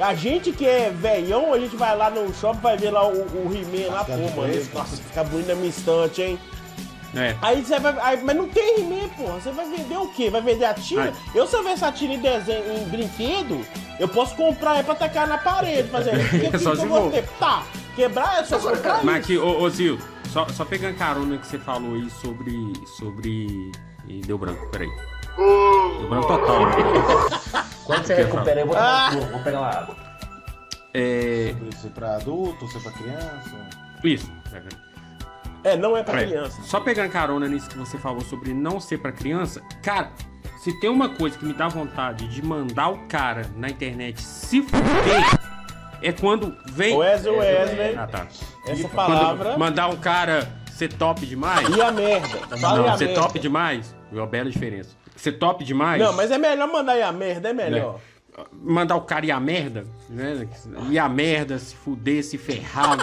[0.00, 3.12] A gente que é velhão, a gente vai lá no shopping, vai ver lá o,
[3.12, 4.52] o He-Man lá, pô, mano.
[4.52, 6.38] esse- Nossa, fica bonito na minha estante, hein?
[7.16, 7.36] É.
[7.42, 7.96] Aí você vai.
[8.00, 9.40] aí- mas não tem He-Man, porra.
[9.40, 10.30] Você vai vender o quê?
[10.30, 11.12] Vai vender a tira?
[11.34, 13.64] Eu, se eu ver essa tira em desenho, em brinquedo,
[14.00, 16.12] eu posso comprar aí pra tacar na parede, fazer.
[16.50, 17.12] Que, Só que se eu vou for.
[17.12, 17.26] ter?
[17.38, 17.62] Tá.
[17.94, 19.32] Quebrar é só Agora, comprar Mas isso.
[19.32, 19.98] aqui, ô, ô Zil,
[20.32, 22.72] só, só pegando carona que você falou aí sobre.
[22.98, 23.70] sobre.
[24.08, 24.88] E deu branco, peraí.
[25.36, 26.66] Deu branco total.
[26.66, 26.72] né?
[27.84, 29.96] Quando você recupera, eu vou um vou pegar uma água.
[30.92, 31.54] É.
[31.80, 33.68] Ser pra adulto, ser pra criança.
[34.02, 34.30] Isso.
[34.52, 34.60] É,
[35.76, 36.60] não é pra É, criança.
[36.62, 40.10] Só pegando carona nisso que você falou sobre não ser pra criança, cara,
[40.62, 44.62] se tem uma coisa que me dá vontade de mandar o cara na internet se
[44.62, 45.40] fuder,
[46.02, 46.96] é quando vem.
[46.96, 48.26] Wesley, Wesley, Ah, tá.
[48.66, 49.56] essa Quando palavra.
[49.58, 51.68] mandar um cara ser top demais.
[51.68, 52.28] E a merda.
[52.58, 53.20] Fala e Não, a ser merda.
[53.22, 53.94] top demais.
[54.12, 54.90] É uma bela diferença.
[55.16, 56.00] Ser top demais.
[56.02, 58.00] Não, mas é melhor mandar ir a merda, é melhor.
[58.52, 60.46] mandar o cara ir a merda, né?
[60.90, 62.98] Ir a merda, se fuder, se ferrar,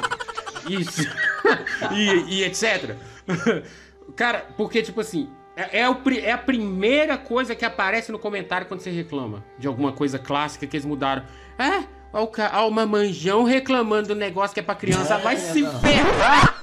[0.67, 1.01] isso,
[1.91, 2.95] e, e etc.
[4.15, 8.67] Cara, porque, tipo assim, é, é o é a primeira coisa que aparece no comentário
[8.67, 11.23] quando você reclama de alguma coisa clássica que eles mudaram.
[11.57, 15.17] É, ó, o ca- ó, o mamanjão reclamando do negócio que é pra criança.
[15.17, 16.57] Vai se ferrar!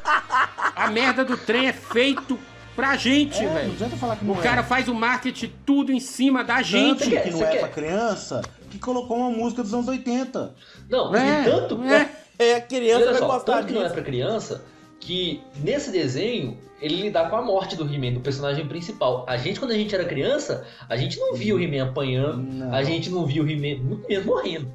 [0.76, 2.38] A merda do trem é feito
[2.76, 3.72] pra gente, É, não velho.
[3.72, 4.42] adianta falar que não O é.
[4.42, 7.10] cara faz o marketing tudo em cima da gente.
[7.10, 10.54] Tanto que não é quer- pra criança, que colocou uma música dos anos 80.
[10.88, 11.82] Não, É, e tanto.
[11.84, 12.08] é.
[12.38, 13.94] É, a criança vai só, gostar que não é disso.
[13.94, 14.64] pra criança
[15.00, 19.24] que nesse desenho ele lidar com a morte do He-Man, do personagem principal.
[19.28, 22.72] A gente, quando a gente era criança, a gente não via o He-Man apanhando, Não.
[22.72, 24.68] a gente não via o He-Man muito menos morrendo.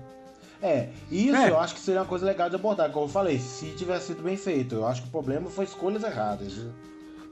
[0.61, 1.49] É, isso É.
[1.49, 4.24] eu acho que seria uma coisa legal de abordar, como eu falei, se tivesse sido
[4.24, 4.76] bem feito.
[4.76, 6.53] Eu acho que o problema foi escolhas erradas.
[6.53, 6.72] viu?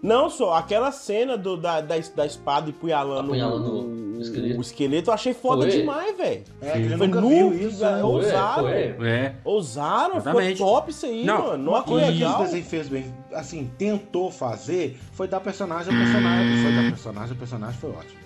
[0.01, 4.57] Não só, aquela cena do, da, da, da espada empunhalando Apunhalando o, o esqueleto.
[4.57, 5.71] o esqueleto, eu achei foda Foi.
[5.71, 6.43] demais, velho.
[6.59, 7.83] É, que Foi nunca nu, que isso.
[7.83, 8.03] né?
[8.03, 8.63] Ou- Ousaram.
[8.63, 9.09] Foi, foi.
[9.09, 9.35] É.
[9.43, 10.53] Ousaram, Exatamente.
[10.57, 11.69] ficou top isso aí, Não, mano.
[11.71, 15.97] Uma que coisa que esse desenho fez bem, assim, tentou fazer, foi dar personagem a
[15.97, 16.63] personagem.
[16.63, 18.21] Foi dar personagem a personagem, foi ótimo.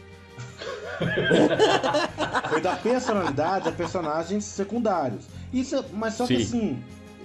[2.49, 5.26] foi dar personalidade a personagens secundários.
[5.51, 6.57] Isso, mas só que Sim.
[6.57, 6.84] assim,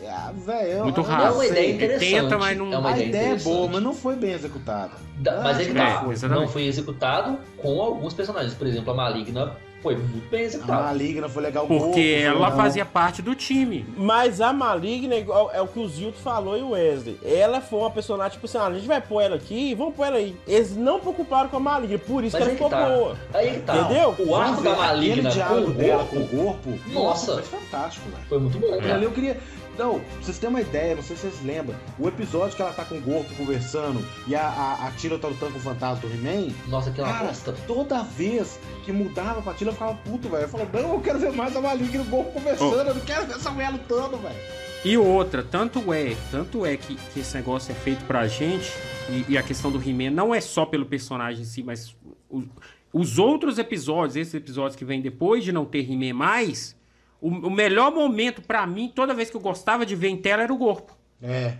[0.08, 1.26] ah, velho, Muito não raso.
[1.26, 2.10] É uma ideia interessante.
[2.10, 4.92] tenta, mas não- É uma A ideia, ideia é boa, mas não foi bem executada.
[5.16, 6.06] Da- mas é que Ah, tá.
[6.08, 6.40] é, exatamente.
[6.44, 8.54] não foi executado com alguns personagens.
[8.54, 10.82] Por exemplo, a Maligna foi muito bem A executada.
[10.84, 11.64] Maligna foi legal.
[11.64, 12.56] o Porque Corpo ela legal.
[12.56, 13.84] fazia parte do time.
[13.96, 17.18] Mas a Maligna, é igual- é o que o Zilto falou e o Wesley.
[17.24, 20.04] Ela foi uma personagem, tipo assim, ah, a gente vai pôr ela aqui, vamos pôr
[20.06, 20.36] ela aí.
[20.46, 22.88] Eles não preocuparam com a Maligna, por isso Mas que ela ficou tá.
[22.88, 23.16] boa.
[23.34, 23.76] Aí que tá.
[23.76, 24.14] Entendeu?
[24.18, 27.42] O arco da Maligna com o dela com corpo o corpo, Nossa.
[27.42, 28.22] foi fantástico, velho.
[28.28, 28.74] foi muito bom.
[28.74, 29.38] Aquilo ali eu queria.
[29.82, 31.74] Não, pra vocês terem uma ideia, não sei se vocês lembram.
[31.98, 35.28] O episódio que ela tá com o corpo conversando e a, a, a Tila tá
[35.28, 36.52] lutando com o fantasma do He-Man.
[36.68, 37.52] Nossa, Cara, bosta.
[37.66, 40.42] toda vez que mudava pra Tila eu ficava puto, velho.
[40.44, 43.26] Eu falava, não, eu quero ver mais a Maligna no corpo conversando, eu não quero
[43.26, 44.36] ver essa mulher lutando, velho.
[44.84, 48.70] E outra, tanto é, tanto é que, que esse negócio é feito pra gente,
[49.10, 51.94] e, e a questão do He-Man não é só pelo personagem em si, mas
[52.30, 52.44] o-
[52.92, 56.74] os outros episódios, esses episódios que vêm depois de não ter He-Man mais,
[57.20, 60.42] o, o melhor momento pra mim, toda vez que eu gostava de ver em tela,
[60.42, 60.96] era o corpo.
[61.22, 61.54] É,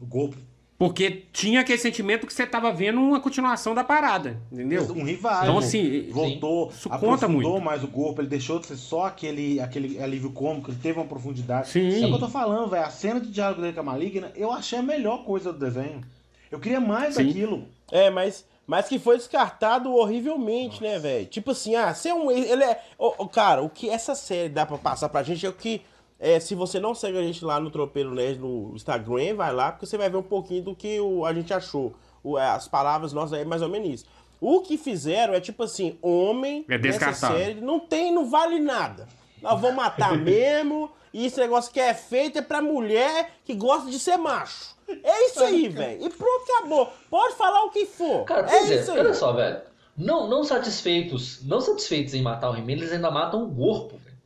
[0.00, 0.36] o corpo.
[0.78, 4.82] Porque tinha aquele sentimento que você tava vendo uma continuação da parada, entendeu?
[4.94, 5.42] Um rival.
[5.42, 7.58] Então, assim, voltou, isso conta muito.
[7.62, 11.06] mais o corpo, ele deixou de ser só aquele, aquele alívio cômico, ele teve uma
[11.06, 11.70] profundidade.
[11.70, 12.02] Sim.
[12.02, 12.84] É o que eu tô falando, velho.
[12.84, 16.02] A cena de diálogo dele com a Maligna, eu achei a melhor coisa do desenho.
[16.50, 17.24] Eu queria mais Sim.
[17.24, 17.64] daquilo.
[17.90, 21.26] É, mas, mas que foi descartado horrivelmente, né, velho?
[21.26, 22.30] Tipo assim, ah, ser um.
[22.30, 22.82] Ele é.
[22.98, 25.82] Ô, cara, o que essa série dá pra passar pra gente é o que.
[26.18, 29.70] É, se você não segue a gente lá no Tropeiro Nerd no Instagram, vai lá,
[29.72, 31.92] porque você vai ver um pouquinho do que o, a gente achou.
[32.24, 34.06] O- é, as palavras nossas aí, mais ou menos isso.
[34.40, 37.36] O que fizeram é tipo assim, homem É nessa descartável.
[37.38, 39.06] série não tem, não vale nada.
[39.42, 43.90] Nós vamos matar mesmo, e esse negócio que é feito é pra mulher que gosta
[43.90, 44.74] de ser macho.
[44.88, 46.04] É isso aí, velho.
[46.06, 46.92] E pronto, acabou.
[47.10, 48.24] Pode falar o que for.
[48.24, 48.98] Cara, é pois é, isso aí.
[49.00, 49.60] olha só, velho.
[49.96, 54.16] Não, não satisfeitos, não satisfeitos em matar o He-Man, eles ainda matam o corpo, velho.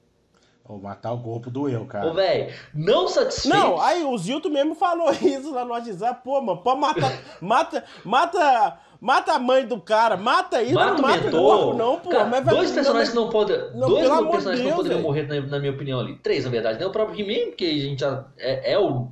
[0.68, 2.08] Ou matar o corpo doeu, cara.
[2.08, 3.58] Ô, velho, não satisfeitos.
[3.58, 6.22] Não, aí o Zilto mesmo falou isso lá no WhatsApp.
[6.24, 7.12] Pô, mano, pode matar.
[7.40, 11.74] mata, mata, mata a mãe do cara, mata ele, Mata não o mata o corpo,
[11.74, 12.10] não, pô.
[12.10, 13.56] Cara, mas vai- dois personagens que não, não podem.
[13.74, 16.16] não, dois personagens que não poderiam morrer, na, na minha opinião, ali.
[16.16, 16.78] Três, na verdade.
[16.80, 16.86] Né?
[16.86, 19.08] O próprio He-Man, porque a gente já é, é o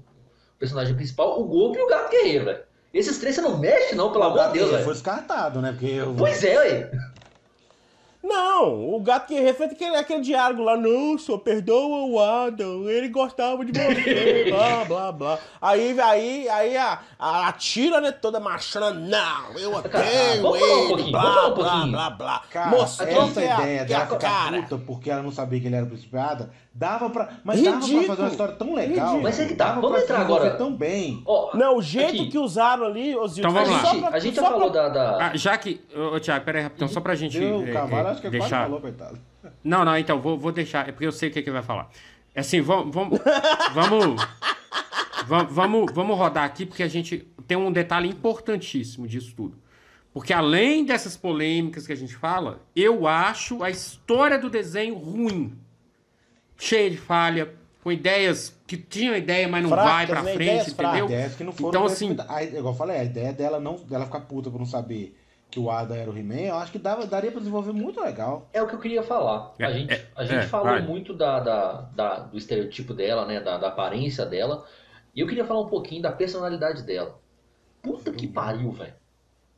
[0.59, 2.61] personagem principal, o Golpe e o Gato Guerreiro, velho.
[2.93, 4.85] Esses três você não mexe, não, pelo amor de Deus, Ele velho.
[4.85, 5.73] foi descartado, né?
[5.73, 6.15] Porque eu...
[6.17, 6.91] Pois é, velho.
[8.21, 13.09] Não, o gato que reflete aquele, aquele diálogo lá, não, só perdoa o Adam, ele
[13.09, 15.39] gostava de você, blá, blá, blá.
[15.63, 20.87] Aí, aí, aí a, a, a tira, né, toda machona, não, eu odeio um ele,
[20.89, 22.43] pouquinho, blá, blá, blá, blá.
[22.51, 24.63] Cara, Mostrou essa que é a- ideia é a dela ficar cara.
[24.63, 27.29] puta porque ela não sabia que ele era o principado Dava pra.
[27.43, 28.07] Mas dava pra Ridículo.
[28.07, 28.89] fazer uma história tão legal.
[28.95, 29.23] Ridículo.
[29.25, 30.51] Mas é que tá, Dava vamos pra entrar agora.
[30.53, 31.23] tão bem.
[31.27, 33.95] Ó, Não, o jeito aqui, que usaram ali, ô Zildo, Então vamos a lá.
[34.11, 34.89] pra- a gente só já pra- falou da.
[34.89, 35.81] da- Ah, já que.
[36.15, 37.37] Ô, Thiago, pera aí, rapidão, só pra gente.
[37.39, 38.63] Deu é, o cavalo, é, acho que quase deixar...
[38.63, 39.19] falou, coitado.
[39.65, 40.89] Não, não, então, vou, vou deixar.
[40.89, 41.91] É porque eu sei o que, que ele vai falar.
[42.33, 42.95] É Assim, vamos.
[42.95, 43.19] Vamos.
[43.75, 44.23] vamos,
[45.27, 49.59] vamos, vamos, vamos rodar aqui, porque a gente tem um detalhe importantíssimo disso tudo.
[50.13, 55.59] Porque além dessas polêmicas que a gente fala, eu acho a história do desenho ruim.
[56.59, 60.33] Cheia de falha, com ideias que tinham ideia, mas não Fracas, vai pra né?
[60.35, 60.99] frente, Ideias fracas.
[60.99, 61.17] entendeu?
[61.17, 62.17] Ideias que não foram Então, assim.
[62.29, 65.17] A- igual eu falei, a ideia dela não dela ficar puta por não saber
[65.51, 68.49] que o Ada era o He-Man, eu acho que dava, daria pra desenvolver muito legal.
[68.53, 69.55] É o que eu queria falar.
[69.59, 70.83] É, a gente, é, a gente é, falou vai.
[70.83, 73.41] muito da, da, da- do estereotipo dela, né?
[73.41, 74.67] Da, da aparência dela.
[75.15, 77.19] E eu queria falar um pouquinho da personalidade dela.
[77.81, 78.93] Puta que pariu, velho.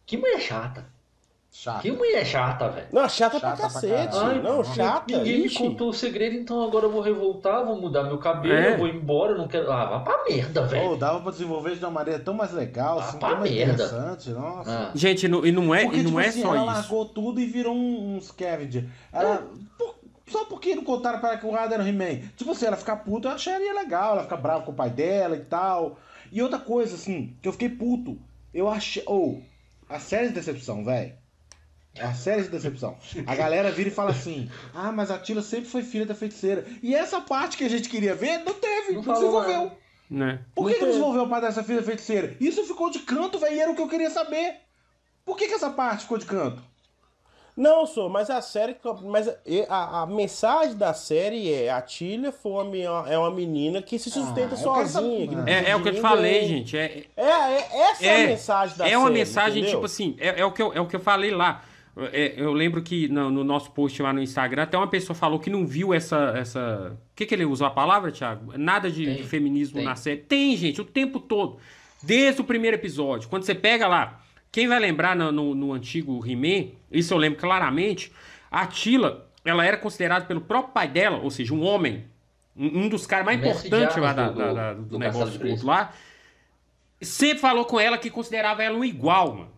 [0.06, 0.86] Que mulher chata.
[1.52, 1.82] Chato.
[1.82, 2.86] Que mulher chata, velho.
[2.92, 4.12] Não, chata, pra Chata pra cacete.
[4.16, 4.42] caralho.
[4.42, 5.16] não, chata.
[5.18, 5.60] Ninguém ixi.
[5.62, 8.74] me contou o segredo, então agora eu vou revoltar, vou mudar meu cabelo, É.
[8.74, 9.70] eu vou embora, eu não quero.
[9.70, 10.96] Ah, vá pra merda, velho.
[10.96, 13.72] dava pra desenvolver de uma maneira tão mais legal, assim, pra tão mais merda.
[13.84, 14.70] interessante, nossa.
[14.70, 16.66] Ah, Gente, não- e não é, Porque, e não tipo é assim, só ela isso.
[16.80, 18.84] largou tudo e virou um, um scavenger.
[19.12, 19.42] Ela.
[19.76, 19.96] por-
[20.28, 22.20] só porque não contaram para ela que o Ada era o He-Man.
[22.36, 25.34] Tipo assim, ela ficar puta, eu acharia legal, ela ficar brava com o pai dela
[25.34, 25.98] e tal.
[26.30, 28.16] E outra coisa, assim, que eu fiquei puto.
[28.54, 29.02] Eu achei.
[29.06, 29.42] Ou,
[29.88, 31.18] a série de decepção, velho.
[31.98, 32.96] A série de decepção.
[33.26, 36.64] A galera vira e fala assim: Ah, mas a Tila sempre foi filha da feiticeira.
[36.82, 39.72] E essa parte que a gente queria ver, não teve, Não não, desenvolveu.
[40.08, 40.40] Né?
[40.54, 42.36] Por que, Não que não desenvolveu o pai dessa filha feiticeira?
[42.40, 44.56] Isso ficou de canto, velho, e era o que eu queria saber.
[45.24, 46.62] Por que, que essa parte ficou de canto?
[47.56, 48.76] Não, sou, mas a série.
[49.04, 49.28] Mas
[49.68, 54.10] a, a mensagem da série é: a Tilha foi uma, é uma menina que se
[54.10, 55.44] sustenta Ah, sozinha.
[55.44, 55.50] que.
[55.50, 56.78] É, é o que eu te falei, gente.
[56.78, 58.94] É, É, é- essa é, a mensagem da série.
[58.94, 59.78] É uma mensagem, entendeu?
[59.78, 61.64] tipo assim, é, é o que eu, é o que eu falei lá.
[62.12, 65.38] É, eu lembro que no, no nosso post lá no Instagram, até uma pessoa falou
[65.38, 66.34] que não viu essa.
[66.36, 66.96] essa...
[67.12, 68.52] O que, que ele usou a palavra, Thiago?
[68.56, 69.84] Nada de Tem, feminismo tem.
[69.84, 70.18] na série.
[70.18, 71.58] Tem, gente, o tempo todo.
[72.02, 73.28] Desde o primeiro episódio.
[73.28, 74.20] Quando você pega lá,
[74.50, 78.10] quem vai lembrar no, no, no antigo He-Man, isso eu lembro claramente,
[78.50, 82.04] a Tila, ela era considerada pelo próprio pai dela, ou seja, um homem,
[82.56, 85.30] um, um dos caras mais de importantes lá do- da- do- da- do do negócio
[85.32, 85.66] de Preço.
[85.66, 85.92] lá,
[87.00, 89.50] sempre falou com ela que considerava ela um igual, mano.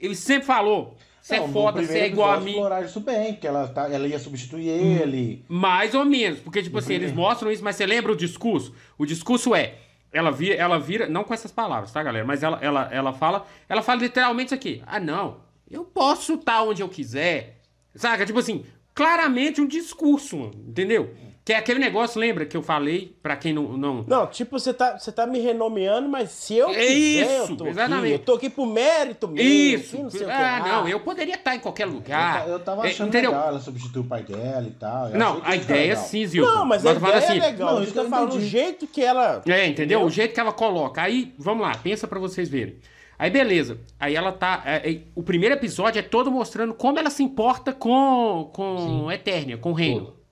[0.00, 2.50] Ele sempre falou, você é no foda, você é primeiro igual a mim.
[2.50, 5.42] exploraram isso bem, porque ela, tá, ela ia substituir ele.
[5.48, 8.74] Mais ou menos, porque, tipo assim, eles mostram isso, mas você lembra o discurso?
[8.98, 9.76] O discurso é,
[10.12, 12.26] ela vira, ela vira, não com essas palavras, tá, galera?
[12.26, 14.82] Mas ela, ela, ela fala, ela fala literalmente isso aqui.
[14.84, 15.38] Ah, não,
[15.70, 17.62] eu posso estar onde eu quiser.
[17.94, 18.26] Saca?
[18.26, 18.62] Tipo assim,
[18.94, 21.14] claramente um discurso, mano, entendeu?
[21.44, 23.76] Que é aquele negócio, lembra que eu falei, pra quem não...
[23.76, 24.02] não...
[24.08, 27.56] Não, tipo, você tá, você tá me renomeando, mas se eu É quiser, isso, eu
[27.58, 28.04] tô exatamente.
[28.04, 28.12] aqui.
[28.14, 29.44] Eu tô aqui pro mérito meu.
[29.44, 29.94] Isso!
[29.94, 32.44] que não sei o que ah, não, eu poderia estar em qualquer Eu, lugar.
[32.44, 33.30] ta- eu tava É, achando entendeu?
[33.32, 35.10] legal ela substituir o pai dela e tal.
[35.10, 36.04] Eu Não, a tá ideia legal.
[36.04, 36.50] sim, Zilton.
[36.50, 37.74] Não, mas a eu tô falando ideia assim, é legal.
[37.74, 39.42] Não, a tá eu falando o jeito que ela...
[39.46, 40.02] É, entendeu?
[40.02, 41.02] O jeito que ela coloca.
[41.02, 42.76] Aí, vamos lá, pensa pra vocês verem.
[43.18, 43.78] Aí, beleza.
[44.00, 44.62] Aí ela tá.
[44.64, 49.58] é, é, o primeiro episódio é todo mostrando como ela se importa com, com Eternia,
[49.58, 50.06] com o reino.
[50.06, 50.23] Todo.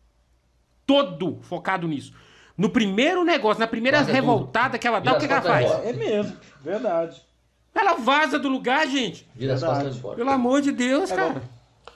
[0.86, 2.12] Todo focado nisso.
[2.56, 5.86] No primeiro negócio, na primeira Larga revoltada que ela dá, Vira o que, ela faz?
[5.86, 7.22] É mesmo, verdade.
[7.74, 9.26] Ela vaza do lugar, gente.
[9.34, 10.16] Vira as costas de fora.
[10.16, 11.42] Pelo amor de Deus, É cara.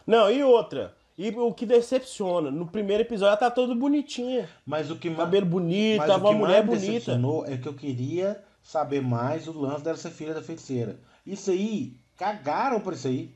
[0.06, 0.94] Não, e outra.
[1.18, 4.48] E o que decepciona, no primeiro episódio ela tá toda bonitinha.
[4.66, 5.20] Mas o que mais.
[5.20, 6.92] Cabelo bonito, Mas uma que mulher mais me bonita.
[6.92, 10.98] decepcionou é que eu queria saber mais o lance dela ser filha da feiticeira.
[11.26, 13.30] Isso aí, cagaram por isso aí.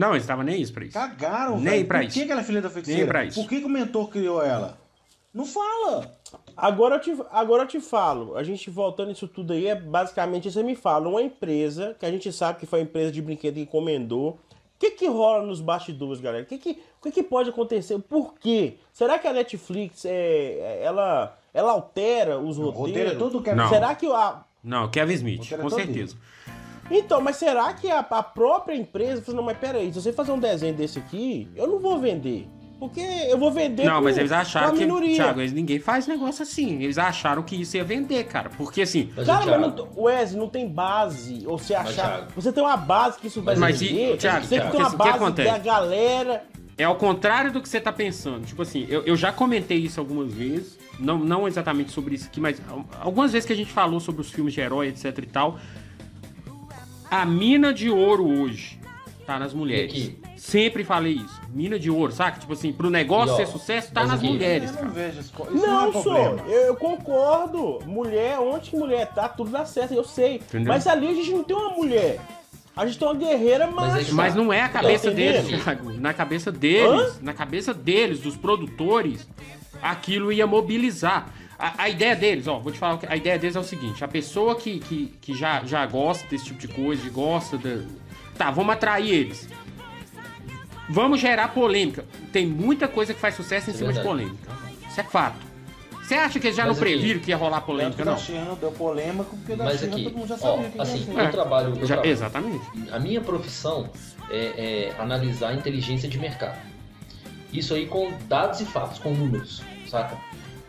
[0.00, 0.94] Não, eles estavam nem isso pra isso.
[0.94, 1.86] Cagaram, Nem velho.
[1.86, 2.18] pra Por isso.
[2.18, 3.00] que, que ela é filha da feiticeira?
[3.02, 3.38] Nem pra isso.
[3.40, 4.78] Por que, que o mentor criou ela?
[5.34, 6.10] Não fala.
[6.56, 10.50] Agora eu, te, agora eu te falo, a gente voltando isso tudo aí, é basicamente
[10.50, 13.54] você me fala, uma empresa, que a gente sabe que foi a empresa de brinquedo
[13.54, 14.38] que encomendou, o
[14.78, 16.44] que que rola nos bastidores, galera?
[16.44, 17.98] O que que, o que que pode acontecer?
[18.00, 18.74] Por quê?
[18.92, 22.78] Será que a Netflix, é, é- ela, ela altera os O roteiros?
[22.88, 23.68] roteiro é todo que Não.
[23.68, 24.40] Será que a...
[24.64, 26.16] Não, Kevin Smith, é com certeza.
[26.90, 30.32] Então, mas será que a, a própria empresa falou, não, mas peraí, se você fazer
[30.32, 32.48] um desenho desse aqui, eu não vou vender.
[32.78, 34.86] Porque eu vou vender Não, pro- mas eles acharam que.
[35.14, 36.82] Thiago, eles, ninguém faz negócio assim.
[36.82, 38.48] Eles acharam que isso ia vender, cara.
[38.56, 39.10] Porque assim.
[39.14, 41.44] Mas, Cara, o mas não, Wesley, não tem base.
[41.46, 42.26] Ou você achar.
[42.34, 44.16] Você tem uma base que isso vai Mas e- vender.
[44.16, 45.50] Thiago, você Thiago, tem uma o que base acontece?
[45.50, 46.44] da galera.
[46.78, 48.46] É ao contrário do que você tá pensando.
[48.46, 50.78] Tipo assim, eu, eu já comentei isso algumas vezes.
[50.98, 54.22] Não, não exatamente sobre isso aqui, mas al- algumas vezes que a gente falou sobre
[54.22, 55.58] os filmes de herói, etc e tal.
[57.10, 58.78] A mina de ouro hoje
[59.26, 59.90] tá nas mulheres.
[59.92, 60.16] Aqui?
[60.36, 61.40] Sempre falei isso.
[61.52, 62.38] Mina de ouro, saca?
[62.40, 64.28] Tipo assim, pro negócio ó, ser sucesso, tá mas nas aqui?
[64.30, 64.74] mulheres.
[64.74, 65.32] Eu não vejo isso.
[65.32, 66.02] Isso não, é Não, sou.
[66.02, 66.42] problema.
[66.48, 67.78] Eu, eu concordo.
[67.86, 70.36] Mulher, onde que mulher tá, tudo dá certo, eu sei.
[70.36, 70.68] Entendeu?
[70.72, 72.20] Mas ali a gente não tem uma mulher.
[72.76, 74.10] A gente tem uma guerreira Mas macho.
[74.10, 75.62] é Mas não é a cabeça Tá deles?
[75.64, 75.92] Thiago.
[75.92, 79.28] Na cabeça deles, na cabeça deles, dos produtores,
[79.82, 81.28] aquilo ia mobilizar.
[81.60, 84.02] A, a ideia deles, ó, vou te falar, que a ideia deles é o seguinte:
[84.02, 87.82] a pessoa que, que, que já, já gosta desse tipo de coisa, que gosta da.
[88.36, 89.48] Tá, vamos atrair eles.
[90.88, 92.04] Vamos gerar polêmica.
[92.32, 94.08] Tem muita coisa que faz sucesso em É cima de verdade.
[94.08, 94.52] polêmica.
[94.88, 95.36] Isso é fato.
[96.02, 98.18] Você acha que eles já Mas não aqui- previram que ia rolar polêmica, não?
[98.18, 100.98] China deu polêmica, porque da Mas China aqui, todo mundo já ó, sabia que assim,
[100.98, 101.20] ia ser.
[101.20, 101.68] eu trabalho.
[101.68, 102.10] Eu Já- trabalho.
[102.10, 102.64] exatamente.
[102.90, 103.88] A minha profissão
[104.28, 104.36] é,
[104.88, 106.58] é analisar a inteligência de mercado.
[107.52, 110.16] Isso aí com dados e fatos, com números, saca?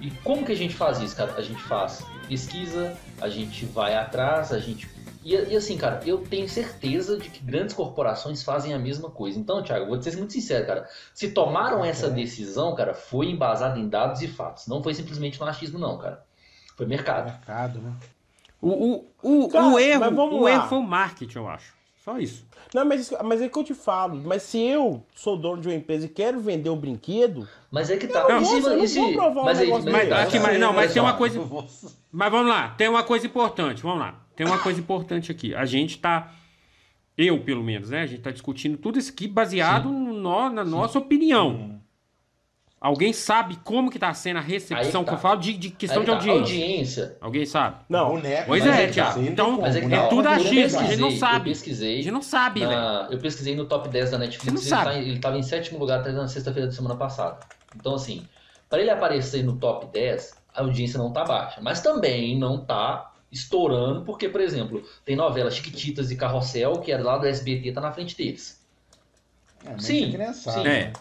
[0.02, 1.36] E como que a gente faz isso, cara?
[1.38, 4.90] A gente faz pesquisa, a gente vai atrás, a gente.
[5.24, 9.40] E, e assim, cara, eu tenho certeza de que grandes corporações fazem a mesma coisa.
[9.40, 10.90] Então, Thiago, vou te ser muito sincero, cara.
[11.14, 14.66] Se tomaram essa decisão, cara, foi embasado em dados e fatos.
[14.66, 16.26] Não foi simplesmente no achismo, não, cara.
[16.76, 17.26] Foi mercado.
[17.26, 17.94] Mercado, né?
[18.60, 21.81] O, o, o, Cara, o erro, o erro foi o marketing, eu acho.
[22.04, 22.48] Só isso.
[22.74, 24.20] Não, mas, isso- mas é que eu te falo.
[24.26, 27.98] Mas se eu sou dono de uma empresa e quero vender o brinquedo, Mas é
[27.98, 28.22] que tá.
[28.24, 30.94] Não eu não vou provar um mas aí- negócio mas Mas, aqui, mas, não, mas
[30.94, 31.40] tem uma coisa.
[32.12, 34.20] Mas vamos lá, tem uma coisa importante, vamos lá.
[34.36, 35.54] Tem uma coisa importante aqui.
[35.54, 36.34] A gente tá.
[37.18, 38.02] Eu, pelo menos, né?
[38.02, 41.81] A gente tá discutindo tudo isso aqui baseado no- na nossa opinião.
[42.82, 45.16] Alguém sabe como que tá sendo a recepção Aí que tá.
[45.16, 46.42] eu falo de, de questão Aí de tá, audiência?
[46.56, 47.18] audiência.
[47.22, 47.76] Alguém sabe?
[47.88, 48.10] não.
[48.16, 49.90] Boneco, Pois é, tá sendo Então, é boneco.
[49.92, 51.38] tá, é tudo achismo, a gente não sabe.
[51.52, 51.94] Eu pesquisei.
[51.94, 52.72] A gente não sabe, velho.
[52.72, 54.44] na- eu pesquisei no top 10 da Netflix.
[54.46, 54.86] Você não ele, sabe.
[54.86, 57.38] tá em- ele tava em sétimo lugar até na sexta-feira da semana passada.
[57.76, 58.26] Então, assim,
[58.68, 61.62] para ele aparecer no top 10, a audiência não tá baixa.
[61.62, 67.04] Mas também não tá estourando, porque, por exemplo, tem novela Chiquititas e Carrossel, que era
[67.04, 68.60] lá do SBT, tá na frente deles.
[69.64, 70.68] É, Sim, é sim.
[70.68, 70.92] É.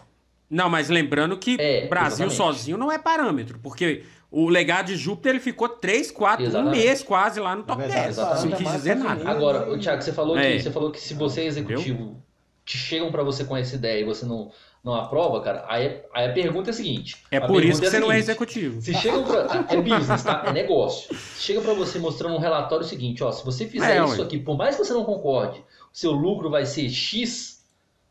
[0.50, 2.36] Não, mas lembrando que É, Brasil exatamente.
[2.36, 6.76] sozinho não é parâmetro, porque o legado de Júpiter ele ficou 3, 4, um Exatamente.
[6.76, 8.18] mês quase lá no top verdade, 10.
[8.18, 8.48] exatamente.
[8.50, 9.36] Não quis dizer Estados nada.
[9.36, 10.52] Agora, Thiago, você falou, É.
[10.56, 12.20] que, você falou que se você é executivo,
[12.64, 14.50] te chegam para você com essa ideia e você não,
[14.82, 17.16] não aprova, cara, aí, aí a pergunta é a seguinte.
[17.30, 18.80] É a por isso que a você não é seguinte, executivo.
[18.82, 19.46] Se chegam pra.
[19.68, 20.42] É business, tá?
[20.46, 21.14] É negócio.
[21.16, 24.22] Se chega pra você mostrando um relatório seguinte, ó, se você fizer É, isso ué.
[24.22, 25.64] aqui, por mais que você não concorde, o
[25.96, 27.64] seu lucro vai ser X,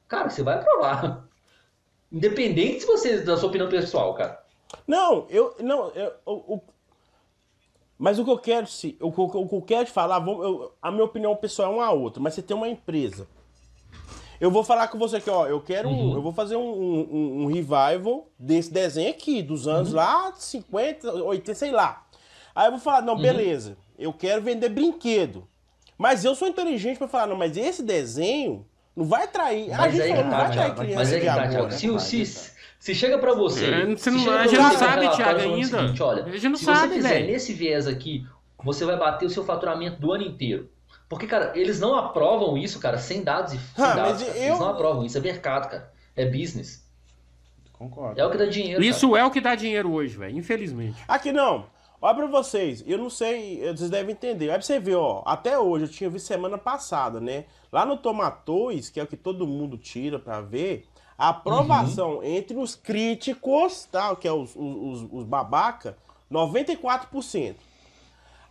[0.08, 1.28] cara, você vai aprovar.
[2.12, 4.44] Independente se você, da sua opinião pessoal, cara.
[4.88, 5.56] Não, eu.
[5.60, 6.62] Não, eu, o- o-
[7.98, 10.20] mas o que eu quero se, o, que eu- o que eu quero te falar,
[10.20, 13.28] vamos- eu- a minha opinião pessoal é uma a outra, mas você tem uma empresa.
[14.40, 15.46] Eu vou falar com você aqui, ó.
[15.48, 15.90] Eu quero.
[15.90, 21.12] um- eu vou fazer um, um- um revival desse desenho aqui, dos anos lá, 50,
[21.12, 22.08] 80, sei lá.
[22.56, 25.46] Aí eu vou falar, não, beleza, eu quero vender brinquedo.
[25.98, 28.66] Mas eu sou inteligente pra falar, não, mas esse desenho
[28.96, 29.72] não vai atrair.
[29.74, 30.76] a Mas gente aí falou, que não tá, vai Thiago.
[30.76, 31.48] criança Mas aí que tá.
[31.48, 31.72] Thiago.
[31.72, 33.66] Se, o- se, se chega pra você.
[33.66, 35.80] É, você se não- a gente não sabe, Thiago, ainda.
[35.80, 37.28] seguinte, olha, A gente não se sabe, você fizer velho.
[37.28, 38.26] nesse viés aqui,
[38.64, 40.70] você vai bater o seu faturamento do ano inteiro.
[41.08, 44.22] Porque, cara, eles não aprovam isso, cara, sem dados e sem Ah, dados.
[44.24, 44.38] cara.
[44.38, 45.92] eu- Eles não aprovam isso, é mercado, cara.
[46.16, 46.88] É business.
[47.74, 48.20] Concordo.
[48.20, 48.84] É o que dá dinheiro.
[48.84, 51.02] Isso é o que dá dinheiro hoje, velho, infelizmente.
[51.08, 51.66] Aqui não.
[52.02, 54.46] Olha pra vocês, eu não sei, vocês devem entender.
[54.46, 57.44] Aí pra você ver, ó, até hoje, eu tinha visto semana passada, né?
[57.72, 60.86] Lá no Tomatoes, que é o que todo mundo tira pra ver,
[61.18, 64.16] a aprovação entre os críticos, tá?
[64.16, 65.98] Que é os, os, os babaca,
[66.32, 67.56] 94%.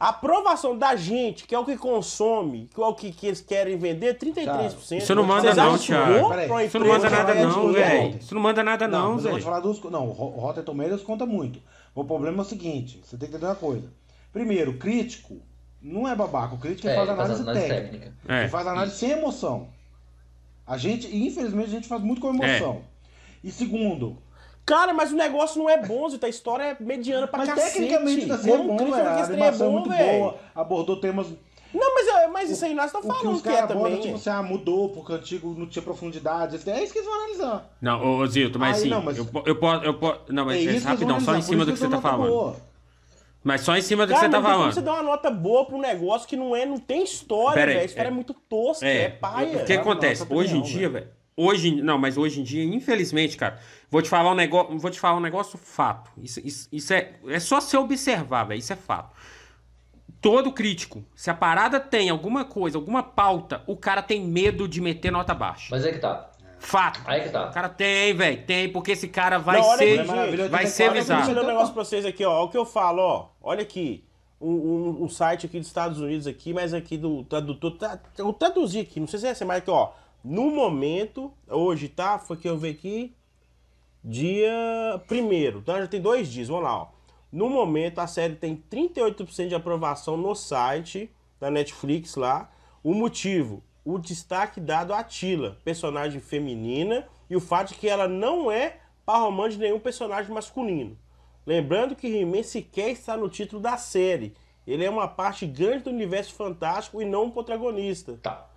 [0.00, 3.40] A aprovação da gente, que é o que consome, que é o que, que eles
[3.40, 4.98] querem vender, 33%.
[4.98, 6.26] Isso não manda não, Thiago.
[6.26, 8.16] uma Isso não manda nada não, velho.
[8.20, 9.38] Isso não manda nada Não, não, vou velho.
[9.38, 9.82] te falar dos.
[9.84, 11.60] Não, o Rotten Tomatoes conta muito.
[12.00, 13.92] O problema é o seguinte: você tem que entender uma coisa.
[14.32, 15.40] Primeiro, o crítico
[15.82, 16.54] não é babaca.
[16.54, 17.92] O crítico É, faz faz análise, análise técnica.
[18.04, 18.34] técnica.
[18.34, 18.40] É.
[18.40, 19.68] Ele faz análise sem emoção.
[20.66, 22.82] A gente, infelizmente, a gente faz muito com emoção.
[22.84, 22.98] É.
[23.44, 24.18] E segundo,
[24.66, 26.26] Cara, mas o negócio não é bom, Zita.
[26.26, 27.72] A história é mediana pra mas cacete.
[27.78, 29.08] tecnicamente tá sendo bom, crítico velho.
[29.08, 30.18] que A é animação é bom, muito velho.
[30.18, 31.26] boa, abordou temas.
[31.74, 34.00] Não, mas, é- mas isso aí nós estamos que falando os que é também.
[34.00, 36.56] tipo assim, ah, mudou, porque o antigo não tinha profundidade.
[36.68, 37.70] É isso que eles vão analisar.
[37.80, 40.46] Não, ô Zilton, mas Aí, sim, não, mas- eu, eu posso, eu posso, não, É
[40.46, 42.30] mas é, que vão rapidão, só em cima do que você tá falando.
[42.30, 42.56] boa.
[43.44, 44.72] Mas só em cima do que Cara, você tá falando.
[44.74, 47.80] você dar uma nota boa pra um negócio que não é, não tem história, velho.
[47.80, 49.58] A história é, é- muito tosca, é, É, paia.
[49.58, 50.22] o que acontece?
[50.22, 51.08] nossa Hoje em dia, velho.
[51.36, 54.98] Hoje, não, mas hoje em dia, infelizmente, cara, vou te falar um negócio, vou te
[54.98, 56.10] falar um negócio fato.
[56.20, 58.58] Isso, isso, isso é, é só você observar, velho.
[58.58, 59.14] Isso é fato.
[60.20, 64.80] Todo crítico, se a parada tem alguma coisa, alguma pauta, o cara tem medo de
[64.80, 65.68] meter nota baixa.
[65.70, 66.30] Mas é que tá.
[66.58, 67.00] Fato.
[67.06, 67.48] Aí que O tá.
[67.50, 71.04] cara tem, velho, tem, porque esse cara vai Não, ser, aqui, vai ser Olha, eu
[71.04, 71.40] vou avisado.
[71.40, 72.32] um negócio pra vocês aqui, ó.
[72.32, 73.28] Olha o que eu falo, ó.
[73.40, 74.04] Olha aqui.
[74.40, 77.72] Um, um- um site aqui dos Estados Unidos aqui, mas aqui do tradutor.
[77.76, 79.90] Tá, eu vou traduzir aqui, não sei se é essa, mas aqui, ó.
[80.24, 82.18] No momento, hoje, tá?
[82.18, 83.14] Foi que eu vi aqui.
[84.02, 86.86] Dia primeiro, então já tem dois dias, vamos lá, ó.
[87.30, 92.50] No momento, a série tem 38% de aprovação no site da Netflix lá.
[92.82, 98.08] O motivo, o destaque dado a Tila, personagem feminina, e o fato de que ela
[98.08, 100.96] não é par romântico de nenhum personagem masculino.
[101.46, 104.34] Lembrando que He-Man sequer está no título da série.
[104.66, 108.18] Ele é uma parte grande do universo fantástico e não um protagonista.
[108.22, 108.48] Tá.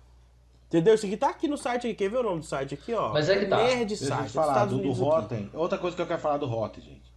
[0.68, 0.94] Entendeu?
[0.94, 1.94] Isso aqui tá aqui no site aqui.
[1.94, 3.12] Quer ver o nome do site aqui, ó?
[3.12, 3.58] Mas é que tá.
[3.58, 4.28] Nerd Site.
[4.28, 5.10] te falar Estados do, do Unidos aqui.
[5.10, 5.50] Rotten.
[5.52, 7.11] Outra coisa que eu quero falar do Rotten, gente.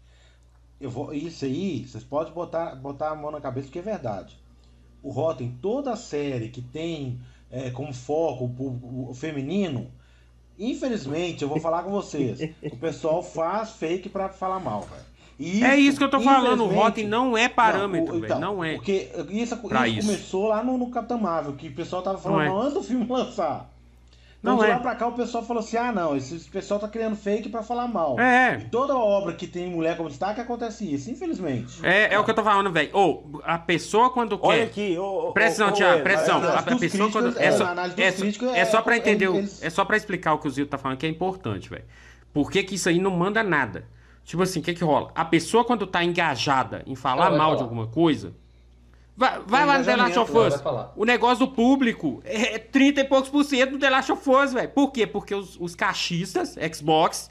[0.79, 4.37] Eu vou, isso aí, vocês podem botar, botar a mão na cabeça porque é verdade.
[5.01, 7.19] O Rotten, toda a série que tem
[7.51, 9.87] é, como foco o, público- o feminino,
[10.57, 12.39] infelizmente, eu vou falar com vocês,
[12.71, 15.15] o pessoal faz fake pra falar mal, velho.
[15.37, 18.39] E É isso que eu tô falando, o Rotten não é parâmetro, Não, o- então,
[18.39, 18.75] Não é.
[18.75, 19.55] Porque isso, isso
[19.87, 20.07] isso.
[20.07, 22.61] começou lá no, no Capitão Marvel, que o pessoal tava falando Não é.
[22.63, 23.69] antes do filme lançar.
[24.45, 24.73] Então Não de é.
[24.75, 27.63] lá pra cá o pessoal falou assim: ah não, esse pessoal tá criando fake pra
[27.63, 28.19] falar mal.
[28.19, 28.59] É.
[28.59, 31.79] E toda obra que tem mulher como destaque acontece isso, infelizmente.
[31.83, 32.91] É, é o que eu tô falando, velho.
[32.93, 34.45] Ou, a pessoa quando quer.
[34.47, 36.59] Olha aqui, ô, atenção, ô, Thiago, Ed, presta a.
[36.59, 37.39] A, pessoa quando.
[37.39, 39.35] É é, só, a análise dos é, só- é é- só pra é- entender, o-
[39.37, 41.85] eles- é só pra explicar o que o Zio tá falando que é importante, velho.
[42.31, 43.85] Por que que isso aí não manda nada?
[44.23, 45.11] Tipo assim, o que que rola?
[45.15, 47.55] A pessoa quando tá engajada em falar mal falar.
[47.55, 48.33] de alguma coisa,
[49.15, 50.53] vai, vai lá no The Last of Us.
[50.95, 54.53] O negócio do público é 30 e poucos por cento do The Last of Us,
[54.53, 54.69] velho.
[54.69, 55.05] Por quê?
[55.07, 57.29] Porque os, os cachistas, Xbox,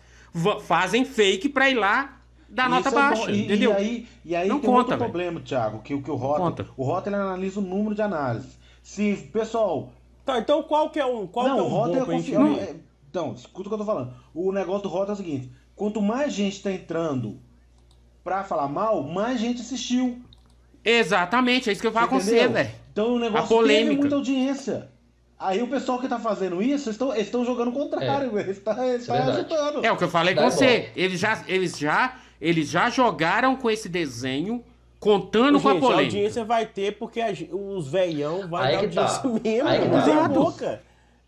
[0.62, 2.18] fazem fake pra ir lá
[2.48, 3.70] dar nota Isso é baixa, E- entendeu?
[3.72, 5.10] E aí, e aí Não tem conta, outro velho.
[5.10, 6.16] problema, Thiago, que, o- que o.
[6.18, 6.66] Conta.
[6.76, 8.58] O Rotten ele analisa o número de análises.
[8.82, 9.90] Se, pessoal,
[10.24, 12.56] Tá, então qual que é um, qual não, que é o bom é confiável.
[12.58, 12.76] É-
[13.10, 14.12] Então, escuta o que eu tô falando.
[14.34, 17.38] O negócio do Rotten é o seguinte: quanto mais gente tá entrando
[18.24, 20.22] pra falar mal, mais gente assistiu.
[20.84, 22.52] Exatamente, é isso que vai Você acontecer, entendeu?
[22.52, 22.70] velho.
[22.92, 23.86] Então o negócio A polêmica.
[23.88, 24.88] teve muita audiência.
[25.38, 28.72] Aí o pessoal que tá fazendo isso, eles estão estão jogando o contrário, eles estão
[28.94, 29.38] Isso é verdade.
[29.40, 29.84] ajudando.
[29.84, 30.90] É o que eu falei com você.
[30.94, 34.62] Eles já, eles já, eles já jogaram com esse desenho,
[35.00, 36.16] contando com a Gente, a polêmica.
[36.16, 39.22] audiência vai ter porque a os velhão vai Aí dar tá.
[39.24, 39.68] audiência mesmo.
[39.68, 40.04] Aí que não tá.
[40.04, 40.78] tem Exato.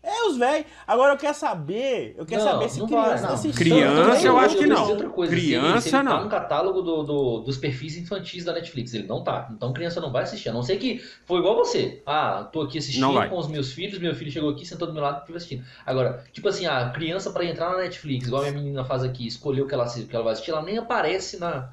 [0.09, 0.65] É, os velhos.
[0.87, 3.33] Agora eu quero saber, eu quero Não, saber se não criança vai, tá não.
[3.33, 3.57] assistindo.
[3.57, 5.09] Criança, eu acho que não.
[5.11, 6.17] coisa, Criança, se ele não.
[6.17, 9.49] tá no catálogo do- do- dos perfis infantis da Netflix, ele não tá.
[9.51, 10.47] Então criança não vai assistir.
[10.47, 12.01] A não ser que foi igual você.
[12.05, 15.03] Ah, tô aqui assistindo com os meus filhos, meu filho chegou aqui, sentou do meu
[15.03, 15.65] lado e fica assistindo.
[15.85, 19.27] Agora, tipo assim, a criança pra entrar na Netflix, igual a minha menina faz aqui,
[19.27, 21.69] escolher o que ela, assi- o que ela vai assistir, ela nem aparece na.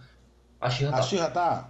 [0.61, 1.03] A Xirra A tá.
[1.03, 1.69] Xirra tá.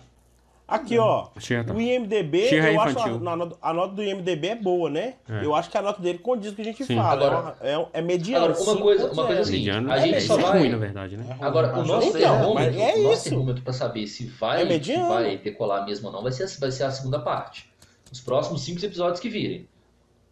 [0.67, 1.29] Aqui, ó.
[1.75, 3.29] O IMDB, Xirra eu acho infantil.
[3.29, 5.15] a, a nota- a nota do IMDB é boa, né?
[5.29, 5.45] É.
[5.45, 6.97] Eu acho que a nota dele condiz com o que a gente Sim.
[6.97, 7.13] fala.
[7.27, 8.47] Agora- é, uma- é, é mediano.
[8.47, 9.41] Agora, uma coisa- uma coisa 5.0.
[9.43, 9.93] assim, Mediano.
[9.93, 11.37] a gente é, só é vai- ruim, na verdade, né?
[11.39, 14.83] Agora, o nosso Então, termômetro, mas é o nosso termômetro pra saber se vai, É
[14.83, 17.71] se vai decolar mesmo ou não vai ser, vai ser a segunda parte.
[18.11, 19.69] Os próximos cinco episódios que virem.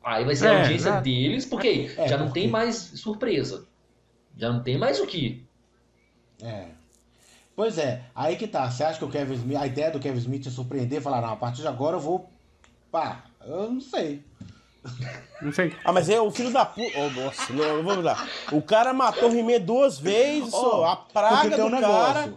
[0.03, 2.77] Aí vai ser a É, audiência deles, porque aí É, já não porque- tem mais
[2.77, 3.67] surpresa.
[4.37, 5.45] Já não tem mais o que.
[6.43, 6.69] É.
[7.55, 8.71] Pois é, aí que tá.
[8.71, 11.21] Você acha que o Kevin Smith, a ideia do Kevin Smith é surpreender e falar,
[11.21, 12.31] não, a partir de agora eu vou.
[12.91, 14.25] Pá, eu não sei.
[15.41, 15.77] Não sei.
[15.85, 16.91] Ah, mas é o filho da puta.
[16.99, 18.29] Oh, nossa, não, vou mudar.
[18.51, 20.85] O cara matou o He-Man duas vezes, só.
[20.85, 22.15] A praga um do negócio.
[22.15, 22.35] cara.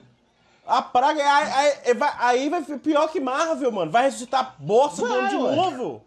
[0.68, 1.22] A praga.
[1.24, 3.92] Aí, aí- vai, aí vai pior que Marvel, mano.
[3.92, 6.04] Vai ressuscitar bosta Vai, de novo.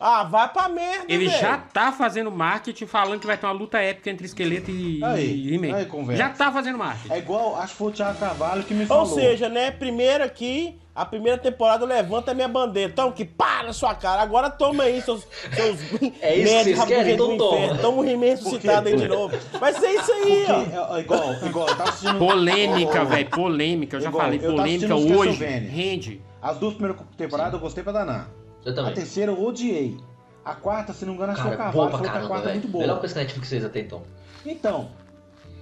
[0.00, 1.40] Ah, vai pra merda, Ele velho.
[1.40, 5.56] já tá fazendo marketing falando que vai ter uma luta épica entre esqueleto e, Aí,
[5.56, 6.22] e aí, conversa.
[6.22, 7.12] Já tá fazendo marketing.
[7.12, 9.06] É igual, acho que foi o Thiago Carvalho que me Ou falou.
[9.06, 12.92] seja, né, primeiro aqui, a primeira temporada levanta a minha bandeira.
[12.92, 14.22] Toma que pá na sua cara.
[14.22, 15.26] Agora toma aí, seus.
[15.54, 15.78] seus
[16.22, 17.16] É isso que vocês querem?
[17.16, 17.56] do Então toma.
[17.58, 17.82] inferno.
[17.82, 19.36] Toma o He-Man ressuscitado aí de nove.
[19.58, 20.94] Vai ser isso aí, Porque, ó.
[20.94, 22.18] é, é igual, igual, eu tava assistindo.
[22.24, 23.96] Polêmica, velho, polêmica.
[23.96, 25.44] Eu já Igual, falei, polêmica hoje.
[25.44, 26.22] Rende.
[26.40, 28.30] As duas primeiras temporadas eu gostei pra danar.
[28.68, 28.94] Eu A também.
[28.94, 29.96] terceira eu odiei.
[30.44, 32.08] A quarta, se não me engano, acho que foi o Cara, boa pra falou que
[32.08, 32.82] a caramba, quarta é muito boa.
[32.82, 34.02] Melhor coisa que a Netflix fez até então.
[34.44, 34.90] Então,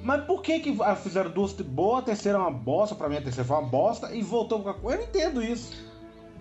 [0.02, 3.16] mas por que que ah, fizeram duas boas, a terceira é uma bosta, pra mim
[3.16, 4.92] a terceira foi uma bosta, e voltou com a...
[4.92, 5.72] Eu não entendo isso.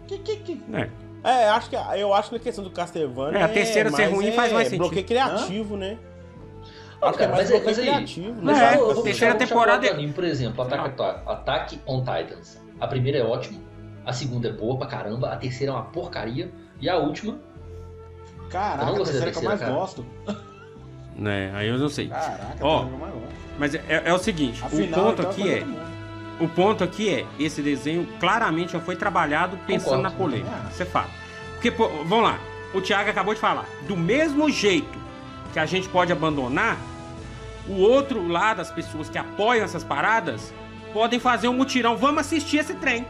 [0.08, 0.62] Que, que, que...
[0.74, 0.90] É.
[1.24, 3.40] É, acho que, eu acho que a questão do Castlevania.
[3.40, 4.82] É, a terceira ser mais ruim é faz mais sentido.
[4.84, 5.98] Bloqueio criativo, né?
[7.02, 8.76] Ó, Acho que é cara, mais mas, é- bloqueio mas aí, criativo, mas né?
[8.76, 12.62] eu- eu É, a terceira temporada é- anime, por exemplo, Attack on Titans.
[12.80, 13.60] A primeira é ótima,
[14.06, 17.40] a segunda é boa pra caramba, a terceira é uma porcaria, e a última,
[18.50, 19.74] Caraca, não a terceira que eu mais cara.
[19.74, 20.06] gosto.
[21.18, 22.10] Né, aí eu não sei.
[22.10, 23.22] Caraca, Ó, gosto.
[23.58, 25.82] Mas é, é o seguinte, o Afinal, ponto então, aqui é, mundo.
[26.42, 30.04] o ponto aqui é, esse desenho claramente já foi trabalhado pensando Concordo.
[30.04, 30.52] na polêmica.
[30.52, 30.70] Ah.
[30.70, 31.12] Isso é fato.
[31.54, 32.40] Porque, pô, vamos lá,
[32.74, 35.00] o Thiago acabou de falar, do mesmo jeito
[35.54, 36.78] que a gente pode abandonar,
[37.68, 40.54] o outro lado, as pessoas que apoiam essas paradas,
[40.94, 41.96] podem fazer um mutirão.
[41.98, 43.08] Vamos assistir esse trem.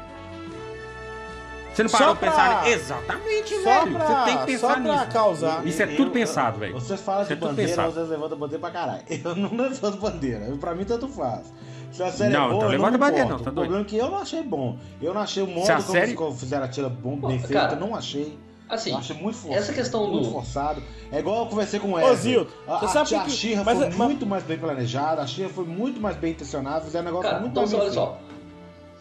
[1.76, 2.68] Você não Só parou pra pensar?
[2.70, 3.96] Exatamente, Só velho.
[3.98, 5.08] pra, Você tem que pensar só pra nisso.
[5.12, 5.68] causar.
[5.68, 6.74] Isso é tudo pensado, velho.
[6.74, 7.92] Vocês falam Isso de é bandeira, pensado.
[7.94, 9.02] vocês levantam bandeira pra caralho.
[9.24, 10.46] Eu não levanto bandeira.
[10.60, 11.54] Pra mim, tanto faz.
[11.92, 13.82] Se a série Não, é boa, então eu levanta me bandeira não, tá O problema
[13.82, 14.78] é que eu não achei bom.
[15.02, 17.54] Eu não achei o modo a como série- fizeram a tira bom, bem Pô, feita,
[17.68, 18.38] cara, não achei.
[18.70, 19.62] assim, eu achei muito forçado.
[19.64, 20.82] essa questão muito do- forçado.
[21.12, 22.16] É igual eu conversei com o Ô, Wesley.
[22.18, 25.22] Zildo, a, você a, sabe a que- Xirra mas- foi mas- muito mais bem planejada,
[25.22, 27.92] a Xirra foi muito mais bem intencionada, fizeram um negócio cara, muito então mais olha
[27.92, 28.18] só,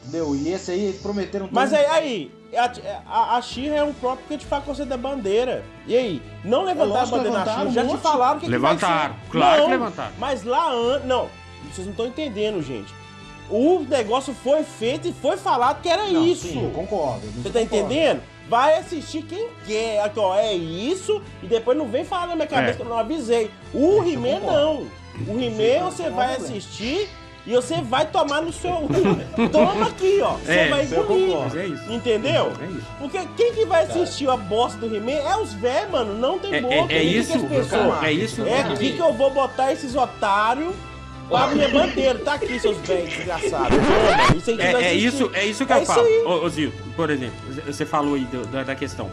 [0.06, 0.36] Entendeu?
[0.36, 1.78] E esse aí, eles prometeram Mas tudo.
[1.80, 2.72] aí, aí a,
[3.06, 5.64] a, a Xirra é um próprio que te faz você da bandeira.
[5.86, 8.00] E aí, não levantar a que bandeira na Xirra, já um te monte.
[8.02, 9.30] falaram que que Levantaram, vai ser.
[9.30, 10.12] claro não, que levantaram.
[10.18, 11.06] Mas lá antes.
[11.06, 11.28] Não,
[11.72, 12.92] vocês não estão entendendo, gente.
[13.50, 16.48] O negócio foi feito e foi falado que era Não, isso.
[16.48, 17.26] Sim, eu concordo.
[17.42, 18.22] Você tá entendendo?
[18.48, 20.00] Vai assistir quem quer.
[20.02, 21.20] Aqui, ó, é isso.
[21.42, 22.76] E depois não vem falar na minha cabeça É.
[22.76, 23.50] que eu não avisei.
[23.74, 24.86] O He-Man concordo.
[25.26, 25.34] não.
[25.34, 27.08] O He-Man você não vai assistir
[27.46, 28.88] e você vai tomar no seu.
[29.52, 30.32] Toma aqui, ó.
[30.34, 31.56] Você É, vai engolir.
[31.56, 31.92] é isso.
[31.92, 32.52] Entendeu?
[32.60, 32.86] É isso.
[32.98, 36.14] Porque quem que vai assistir a bosta do He-Man é os velhos, mano.
[36.18, 36.92] Não tem É, boca.
[36.92, 38.42] é, é isso, as pessoas- é isso.
[38.46, 40.74] É aqui que eu vou botar esses otários
[41.28, 42.18] pra minha bandeira.
[42.20, 43.76] Tá aqui, seus velhos desgraçados.
[44.36, 46.06] Isso É, é isso, é isso que É eu isso falo.
[46.26, 47.34] Ô, ô Zil, por exemplo,
[47.66, 49.10] você falou aí do- da, da questão.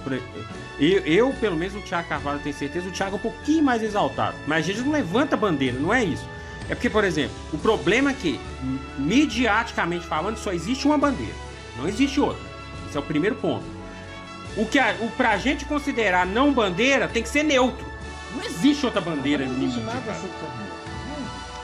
[0.79, 3.83] Eu, eu, pelo menos, o Thiago Carvalho, tenho certeza, o Thiago é um pouquinho mais
[3.83, 4.35] exaltado.
[4.47, 6.27] Mas a gente não levanta bandeira, não é isso.
[6.71, 8.39] É porque, por exemplo, o problema é que,
[8.97, 11.35] midiaticamente falando, só existe uma bandeira.
[11.77, 12.41] Não existe outra.
[12.87, 13.65] Esse é o primeiro ponto.
[14.55, 17.85] O que a, o, pra gente considerar não bandeira, tem que ser neutro.
[18.33, 20.15] Não existe outra bandeira Não existe nada.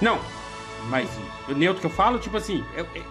[0.02, 0.20] Não,
[0.90, 1.10] mas
[1.48, 2.62] o neutro que eu falo, tipo assim,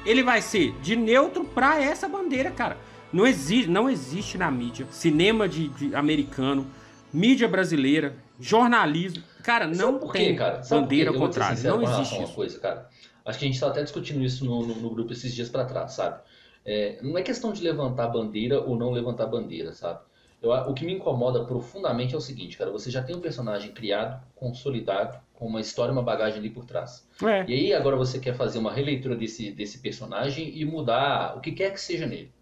[0.04, 2.76] ele vai ser de neutro pra essa bandeira, cara.
[3.10, 6.66] Não existe, não existe na mídia, cinema de, de americano,
[7.10, 9.22] mídia brasileira, jornalismo.
[9.46, 10.60] Cara, não Sabe por quê, tem cara?
[10.64, 11.62] Sabe bandeira ao contrário.
[11.62, 12.34] Não existe uma isso.
[12.34, 12.88] coisa, cara.
[13.24, 15.64] Acho que a gente tá até discutindo isso no, no- no grupo esses dias pra
[15.64, 16.20] trás, sabe?
[16.64, 20.00] É, não é questão de levantar bandeira ou não levantar bandeira, sabe?
[20.42, 22.72] Eu, o que me incomoda profundamente é o seguinte, cara.
[22.72, 27.08] Você já tem um personagem criado, consolidado, com uma história, uma bagagem ali por trás.
[27.22, 27.44] É.
[27.48, 31.52] E aí agora você quer fazer uma releitura desse, desse personagem e mudar o que
[31.52, 32.32] quer que seja nele,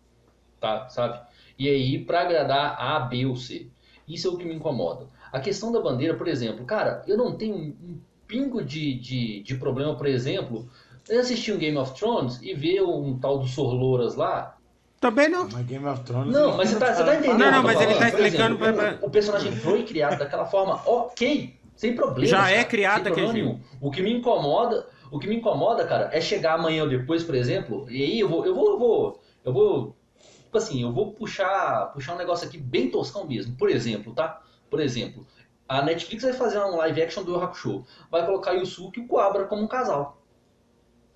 [0.58, 0.88] tá?
[0.88, 1.20] Sabe?
[1.58, 3.68] E aí pra agradar A, B ou C.
[4.06, 5.06] Isso é o que me incomoda.
[5.34, 9.56] A questão da bandeira, por exemplo, cara, eu não tenho um, pingo de, de, de
[9.56, 10.68] problema, por exemplo,
[11.08, 14.56] eu assistir um Game of Thrones e ver um tal do Sorlouras lá.
[15.00, 15.48] Também não.
[15.50, 16.32] Mas Game of Thrones.
[16.32, 17.38] Não, mas você tá, você tá entendendo?
[17.38, 20.80] Não, não, mas ele tá explicando exemplo, pra- O, o personagem foi criado daquela forma,
[20.86, 22.26] ok, sem problema.
[22.28, 23.60] Já é criado daquele nenhum.
[23.80, 27.34] O que me incomoda, o que me incomoda, cara, é chegar amanhã ou depois, por
[27.34, 29.96] exemplo, e aí eu vou, eu vou, eu vou, eu vou,
[30.44, 33.56] tipo assim, eu vou puxar, puxar um negócio aqui bem toscão mesmo.
[33.56, 34.40] Por exemplo, tá?
[34.74, 35.24] Por exemplo,
[35.68, 39.04] a Netflix vai fazer um live action do Yu Hakusho, vai colocar o Yusuke e
[39.04, 40.20] o Kuabra como um casal.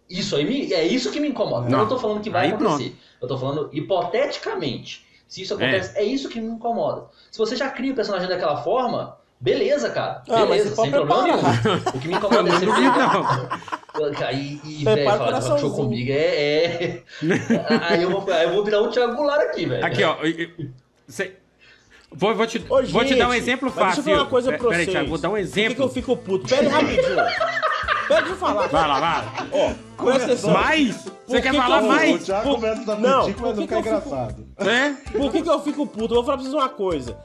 [0.09, 1.67] Isso aí me, é isso que me incomoda.
[1.67, 1.79] Eu Não.
[1.81, 2.95] não tô falando que vai Aí acontecer.
[3.21, 5.05] Eu tô falando hipoteticamente.
[5.27, 6.05] Se isso acontece, é.
[6.05, 7.07] isso que me incomoda.
[7.33, 10.23] Se você já cria o personagem daquela forma, beleza, cara.
[10.31, 11.65] Ah, Beleza, sem problema preparar.
[11.65, 11.79] nenhum.
[11.97, 14.27] O que me incomoda é Não você pegar- não.
[14.29, 16.15] Aí, e, Prepara velho, o falar de show comigo é.
[16.85, 17.03] é...
[17.91, 19.85] aí, eu vou, aí eu vou virar o Thiago Goulart aqui, velho.
[19.85, 20.15] Aqui, ó.
[20.23, 20.69] eu- eu-
[21.09, 21.37] cê-
[22.11, 24.03] Vou, vou, te, Ô, vou te dar um gente, exemplo mas deixa eu fácil.
[24.03, 24.95] falar uma coisa Pe- pra Peraí, vocês.
[24.97, 25.85] Thiago, vou dar um Por que, que exemplo.
[25.85, 26.49] eu fico puto?
[26.49, 27.17] Pera aí rapidinho.
[28.09, 28.67] Pera de falar.
[28.69, 29.49] Vai lá, vai.
[29.53, 30.51] Ó, presta atenção.
[30.53, 31.05] Mais?
[31.27, 32.25] Você quer que falar eu- O mais?
[32.25, 34.47] Thiago começa a dar Não, por mas que não fica eu fico- engraçado.
[34.57, 34.91] É?
[35.19, 36.15] Por que, que eu fico puto?
[36.15, 37.17] Eu vou falar pra vocês uma coisa.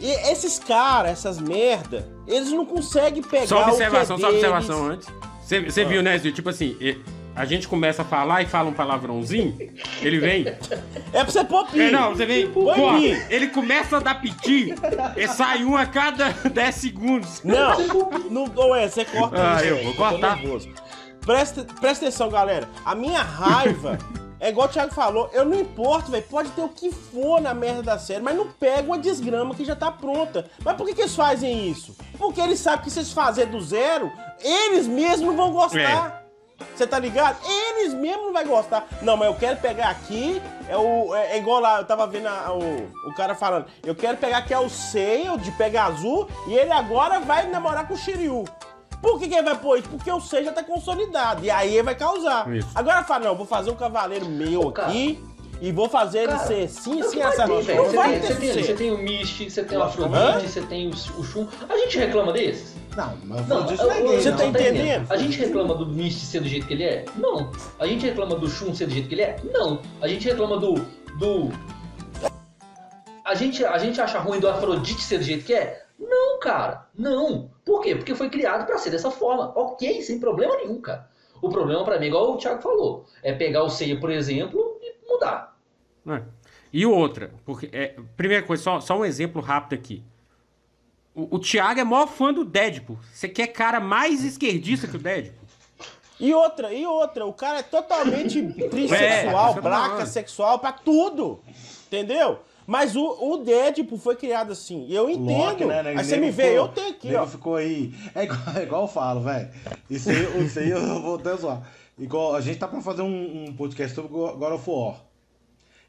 [0.00, 4.34] E esses caras, essas merda, eles não conseguem pegar Só observação, o que é só
[4.34, 5.08] observação antes.
[5.44, 5.84] Você você Ah.
[5.84, 6.32] viu, né, Zil?
[6.32, 6.96] Tipo assim, e-
[7.36, 9.56] a gente começa a falar e fala um palavrãozinho,
[10.00, 10.46] ele vem.
[11.12, 11.80] É pra você pôr pi.
[11.80, 12.50] É, não, você vem.
[12.50, 13.26] Põe Pô, pi.
[13.28, 14.74] ele começa a dar piti
[15.16, 17.42] e sai um a cada 10 segundos.
[17.42, 17.76] Não,
[18.30, 20.38] não, não é, você corta Ah, isso, eu vou cortar.
[21.20, 22.68] Presta, presta atenção, galera.
[22.84, 23.98] A minha raiva
[24.38, 26.22] é igual o Thiago falou, eu não importo, velho.
[26.30, 29.64] Pode ter o que for na merda da série, mas não pega uma desgrama que
[29.64, 30.46] já tá pronta.
[30.64, 31.96] Mas por que, que eles fazem isso?
[32.18, 36.23] Porque eles sabem que se eles fazerem do zero, eles mesmos vão gostar.
[36.74, 37.36] Você tá ligado?
[37.46, 38.86] Eles mesmos não vai gostar.
[39.02, 40.40] Não, mas eu quero pegar aqui.
[40.68, 43.66] É, o, é, é igual lá, eu tava vendo a- o, o cara falando.
[43.84, 47.86] Eu quero pegar aqui é o Seiya de Pega Azul e ele agora vai namorar
[47.86, 48.44] com o Shiryu.
[49.02, 49.88] Por que, que ele vai pôr isso?
[49.88, 51.44] Porque o Seiya já tá consolidado.
[51.44, 52.50] E aí ele vai causar.
[52.54, 52.68] Isso.
[52.74, 54.88] Agora fala, não, vou fazer um cavaleiro meu Cara.
[54.88, 55.22] aqui
[55.60, 57.46] e vou fazer ele Cara, ser sim, sim, essa.
[57.46, 59.82] Não Você vai tem, ter você, o Misty, você tem o?
[59.82, 61.46] Afrodite, você tem o, o Shun.
[61.68, 62.74] A gente reclama desses?
[62.96, 64.36] Não, mas Não, disso não é gay, Você não.
[64.36, 65.10] tá entendendo?
[65.12, 67.04] A gente reclama do Misty ser do jeito que ele é?
[67.16, 67.50] Não.
[67.78, 69.36] A gente reclama do Shun ser do jeito que ele é?
[69.52, 69.80] Não.
[70.00, 70.74] A gente reclama do.
[71.18, 71.50] do.
[73.24, 75.84] A gente, a gente acha ruim do Afrodite ser do jeito que é?
[75.98, 76.86] Não, cara.
[76.96, 77.50] Não.
[77.64, 77.94] Por quê?
[77.96, 79.52] Porque foi criado pra ser dessa forma.
[79.56, 81.08] Ok, sem problema nenhum, cara.
[81.40, 84.94] O problema pra mim, igual o Thiago falou, é pegar o Seiya, por exemplo, e
[85.10, 85.56] mudar.
[86.06, 86.22] É.
[86.72, 90.02] E outra, porque é, primeira coisa, só, só um exemplo rápido aqui.
[91.14, 92.98] O, o Thiago é maior fã do Deadpool.
[93.12, 95.44] Você quer cara mais esquerdista que o Deadpool?
[96.18, 100.06] E outra, e outra, o cara é totalmente É, trissexual, braca falando.
[100.06, 101.40] sexual pra tudo.
[101.86, 102.38] Entendeu?
[102.66, 104.86] Mas o, o Deadpool foi criado assim.
[104.88, 105.26] E eu entendo.
[105.36, 105.90] Loki, né, né?
[105.98, 107.26] Aí você me vê, ficou- eu tenho aqui, ó.
[107.26, 107.92] ficou aí.
[108.14, 109.50] É igual, é igual eu falo, velho.
[109.90, 111.62] Isso aí, isso aí eu vou até zoar.
[111.98, 114.96] Igual, a gente tá pra fazer um, um podcast sobre God of War.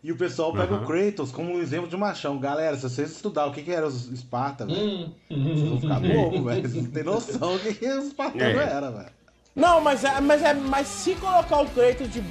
[0.05, 0.83] E o pessoal pega Aham.
[0.83, 2.37] o Kratos como um exemplo de machão.
[2.37, 5.99] Galera, se vocês estudar o que, que era os Esparta, velho, Hum, vocês vão ficar
[5.99, 6.61] bobo, velho.
[6.61, 8.63] Vocês não tem noção do que, que os espartanos É.
[8.71, 9.09] era, velho.
[9.55, 10.53] Não, mas é, mas é.
[10.53, 12.21] Mas se colocar o Kratos de.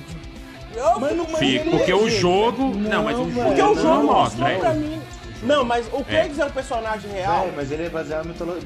[0.77, 2.63] Eu Mas não- Fica, ele porque é, o jogo.
[2.63, 4.39] Não, Não, mas o jogo Porque o não jogo mostra.
[4.45, 4.59] mostrou é.
[4.59, 5.01] pra mim.
[5.45, 7.43] Não, mas o Kratos é, um personagem real.
[7.43, 8.63] Velho, mas ele é baseado em mitologia.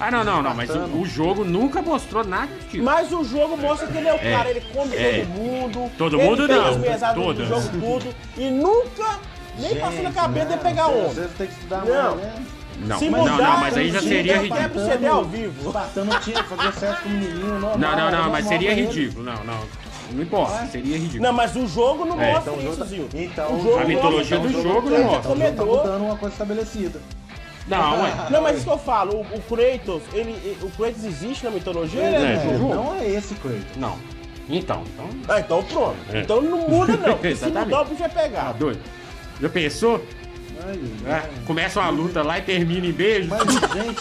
[0.00, 2.82] Ah, não, não, não, mas o, o jogo nunca mostrou nada disso.
[2.82, 5.20] Mas o jogo mostra que ele é o É, cara, ele come é.
[5.20, 5.92] todo mundo.
[5.96, 7.48] Todo ele mundo tem não, as do todas.
[7.48, 8.14] jogo tudo.
[8.36, 9.18] E nunca
[9.58, 11.06] nem passou na cabeça de pegar um.
[11.06, 11.08] um.
[11.08, 12.16] Vocês têm que estudar Não.
[12.16, 12.44] mais, né?
[12.76, 14.60] Não, Se não, mudar, não, mas aí já ele seria ridículo.
[14.60, 15.66] quebra o CD ao vivo.
[15.68, 17.78] Espartano não tinha que fazer sexo com o menino, normal.
[17.78, 18.82] Não, não, não, mas seria ele.
[18.86, 19.22] ridículo.
[19.24, 19.60] Não, não.
[20.12, 21.22] Não importa, seria ridículo.
[21.22, 23.08] Não, mas o jogo não É, mostra Então, o isso, jogo- Zil.
[23.14, 25.48] então, o jogo A mitologia mostra- do o jogo Kratos não é mostra.
[25.48, 27.00] Então, tá mudando uma coisa estabelecida.
[27.66, 28.12] Não, ué.
[28.30, 31.50] Não, mas isso que eu falo, o, o Kratos, ele, ele- o Kratos existe na
[31.50, 32.02] mitologia?
[32.02, 32.74] Ele É, é, jogo.
[32.74, 33.76] Não é esse Kratos.
[33.76, 33.96] Não.
[34.50, 35.06] Então, então.
[35.28, 35.96] Ah, então pronto.
[36.12, 36.20] É.
[36.20, 37.14] Então não muda não.
[37.16, 38.52] porque se mudar, o bicho vai Tá pegar.
[38.52, 38.80] doido?
[39.40, 40.04] Já pensou?
[40.66, 41.22] Ai, É, ai.
[41.46, 43.28] começa uma luta lá e termina em beijo.
[43.28, 44.00] Mas, gente,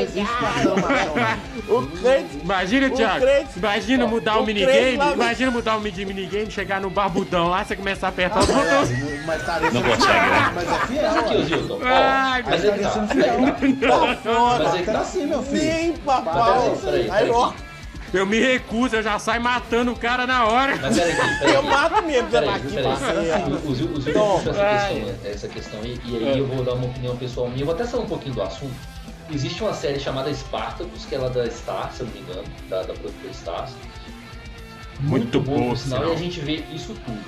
[0.00, 1.14] existe Espartano machão.
[1.16, 1.76] não.
[1.78, 2.42] O Kratos...
[2.42, 3.26] Imagina, Thiago.
[3.56, 4.98] Imagina mudar o, o minigame.
[5.14, 8.90] Imagina mudar o mini- minigame, chegar no barbudão lá, você começar a apertar os botões.
[8.90, 10.52] É, mas estaria Não consegue, né?
[10.54, 11.44] Mas é fiel, Mas aqui.
[11.46, 12.90] Zilton, ó, Ai, mas é tá.
[12.90, 13.36] sendo fiel.
[14.06, 14.64] Tá fora.
[14.64, 15.00] Mas é que Tá tá.
[15.00, 15.62] assim, meu filho.
[15.64, 16.72] Nem papai.
[17.10, 17.52] Aí, ó,
[18.12, 20.76] Eu me recuso, eu já saio matando o cara na hora.
[20.76, 21.54] Mas peraí, peraí.
[21.54, 22.84] eu mato mesmo, Peraí, aqui, peraí.
[22.84, 23.60] parceiro.
[23.68, 24.38] O Zil o Zil Toma.
[24.42, 27.62] puxa essa questão, essa questão aí, e aí eu vou dar uma opinião pessoal minha.
[27.62, 28.74] Eu vou até sair um pouquinho do assunto.
[29.30, 32.44] Existe uma série chamada Spartacus, que ela é da Star, se eu não me engano,
[32.70, 33.72] da, da produtora Stars.
[35.00, 36.12] Muito boa, boa, por sinal, sinal.
[36.12, 37.20] e a gente vê isso tudo.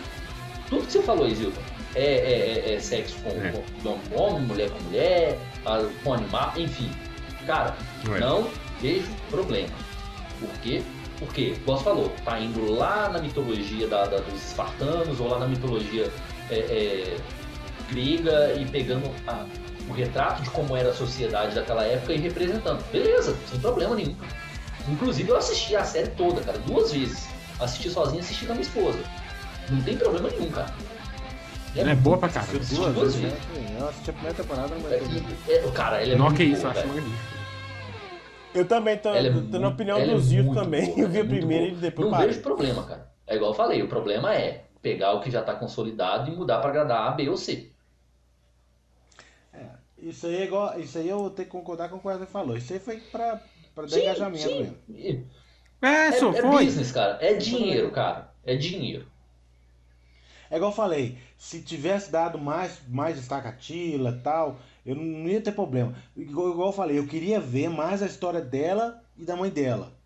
[0.70, 1.61] Tudo que você falou aí, Zilton,
[1.95, 3.53] é, é, é- é sexo com, É.
[3.83, 5.39] com homem com homem, mulher com mulher,
[6.05, 6.91] com animal, enfim.
[7.47, 7.74] Cara,
[8.14, 8.20] É.
[8.20, 8.49] não
[8.81, 9.68] vejo problema.
[10.41, 10.82] Por quê?
[11.18, 15.39] Porque, como você falou, tá indo lá na mitologia da- da- dos espartanos ou lá
[15.41, 16.09] na mitologia
[16.51, 17.16] é, é,
[17.91, 19.45] grega e pegando a-
[19.89, 22.84] o retrato de como era a sociedade daquela época e representando.
[22.93, 24.14] Beleza, sem problema nenhum.
[24.89, 27.26] Inclusive eu assisti a série toda, cara, duas vezes.
[27.61, 28.99] Assisti sozinho e assisti com a minha esposa.
[29.70, 30.72] Não tem problema nenhum, cara.
[31.76, 32.53] Ela é boa pra caramba.
[32.59, 33.49] Assisti Duas duas vezes, vezes.
[33.55, 33.76] né?
[33.80, 34.93] Eu assisti a primeira temporada, mas...
[34.93, 37.38] É, e- é, cara, ele é Não, muito que isso, boa, eu acho magnífico.
[38.55, 40.86] Eu também tô, é tô na opinião do é Zilton muito também.
[40.86, 41.78] boa, Eu vi é primeira boa.
[41.78, 42.28] e depois Não parei.
[42.28, 43.11] vejo problema, cara.
[43.26, 46.59] É igual eu falei, o problema é pegar o que já tá consolidado e mudar
[46.61, 47.70] pra agradar A, B ou C.
[49.99, 50.78] Isso aí é igual.
[50.78, 52.57] Isso aí eu tenho que concordar com o que Wesley falou.
[52.57, 53.40] Isso aí foi dar
[53.88, 54.59] Sim, engajamento sim.
[54.61, 54.76] mesmo.
[54.88, 55.24] E-
[55.80, 56.64] É, É, só é foi.
[56.64, 57.18] business, cara.
[57.20, 58.32] É dinheiro, cara.
[58.44, 59.07] É dinheiro.
[60.51, 64.97] É igual eu falei, se tivesse dado mais, mais destaque a Tila e tal, eu
[64.97, 65.95] não, ia ter problema.
[66.16, 69.97] Igual, igual eu falei, eu queria ver mais a história dela e da mãe dela.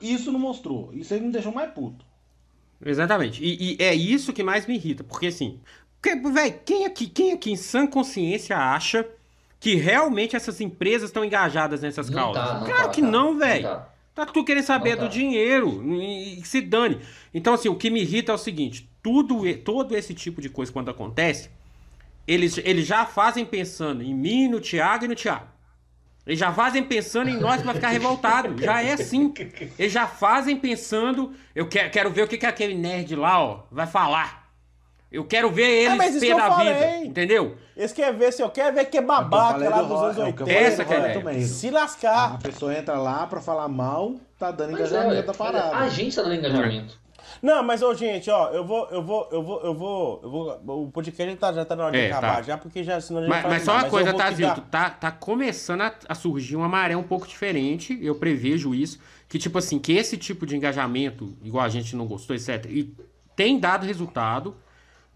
[0.00, 0.94] Isso não mostrou.
[0.94, 2.04] Isso aí me deixou mais puto.
[2.84, 3.42] Exatamente.
[3.42, 5.02] E, e é isso que mais me irrita.
[5.02, 5.60] Porque assim,
[6.32, 9.04] velho, quem aqui, quem aqui em sã consciência acha
[9.58, 12.44] que realmente essas empresas estão engajadas nessas Não causas?
[12.44, 13.08] tá, não claro tá, que tá.
[13.08, 13.82] não, velho.
[14.24, 14.32] Tá.
[14.32, 15.04] Tudo querendo saber Não tá.
[15.04, 16.98] do dinheiro e, se dane.
[17.32, 20.72] Então, assim, o que me irrita é o seguinte: tudo, todo esse tipo de coisa
[20.72, 21.50] quando acontece,
[22.26, 25.46] eles, eles já fazem pensando em mim, no Thiago e no Thiago.
[26.26, 28.60] Eles já fazem pensando em nós que vai ficar revoltado.
[28.60, 29.32] Já é assim.
[29.78, 31.32] Eles já fazem pensando.
[31.54, 34.45] Eu quero, quero ver o que, que aquele nerd lá, ó, vai falar.
[35.10, 37.04] Eu quero ver É, mas eles pé que eu da vida.
[37.04, 37.56] Entendeu?
[37.76, 40.02] Esse quer ver se eu quero ver que é É babaca que eu lá dos
[40.02, 40.46] anos é o que eu 80.
[40.46, 41.24] falei Essa que é a.
[41.24, 41.46] Meiro.
[41.46, 42.38] Se A lascar.
[42.38, 45.22] pessoa entra lá pra falar mal, tá dando Mas é, engajamento ué.
[45.22, 45.76] da parada.
[45.76, 47.06] A gente tá dando engajamento.
[47.42, 50.84] Não, mas ô, gente, ó, eu vou, eu vou, eu vou, eu vou, eu vou.
[50.86, 52.42] O podcast tá, já tá na hora de É, acabar, tá.
[52.42, 54.62] já, porque já senão a gente Mas, mas só uma eu coisa, tá, Zilton?
[54.70, 57.98] Tá, tá começando a, a surgir uma maré um pouco diferente.
[58.02, 58.98] Eu prevejo isso.
[59.28, 62.94] Que, tipo assim, que esse tipo de engajamento, igual a gente não gostou, etc., e
[63.34, 64.56] tem dado resultado.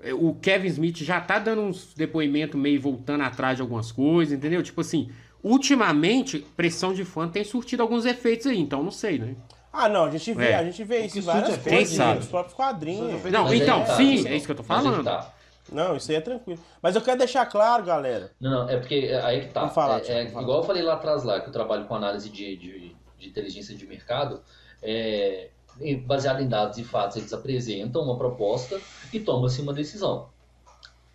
[0.02, 4.36] É, O Kevin Smith já tá dando uns depoimentos meio voltando atrás de algumas coisas,
[4.36, 4.62] entendeu?
[4.62, 5.10] Tipo assim,
[5.42, 9.34] ultimamente, pressão de fã tem surtido alguns efeitos aí, então não sei, né?
[9.72, 10.54] Ah, não, a gente vê, É.
[10.56, 12.18] a gente vê isso em várias coisas, feito, sabe?
[12.18, 13.22] nos próprios quadrinhos.
[13.24, 13.96] Não, Mas então, tá.
[13.96, 15.04] sim, é isso que eu tô falando.
[15.04, 15.32] tá.
[15.70, 16.58] Não, isso aí é tranquilo.
[16.82, 18.32] Mas eu quero deixar claro, galera.
[18.40, 19.60] Não, não, é porque aí que tá.
[19.60, 20.42] Vamos falar, é, é vamos falar.
[20.42, 23.76] igual eu falei lá atrás lá, que eu trabalho com análise de, de, de inteligência
[23.76, 24.40] de mercado,
[24.82, 25.50] é,
[26.06, 28.80] baseado em dados e fatos, eles apresentam uma proposta
[29.12, 30.28] e toma-se uma decisão.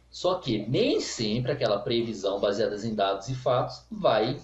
[0.09, 4.37] Só que nem sempre aquela previsão baseada em dados e fatos vai,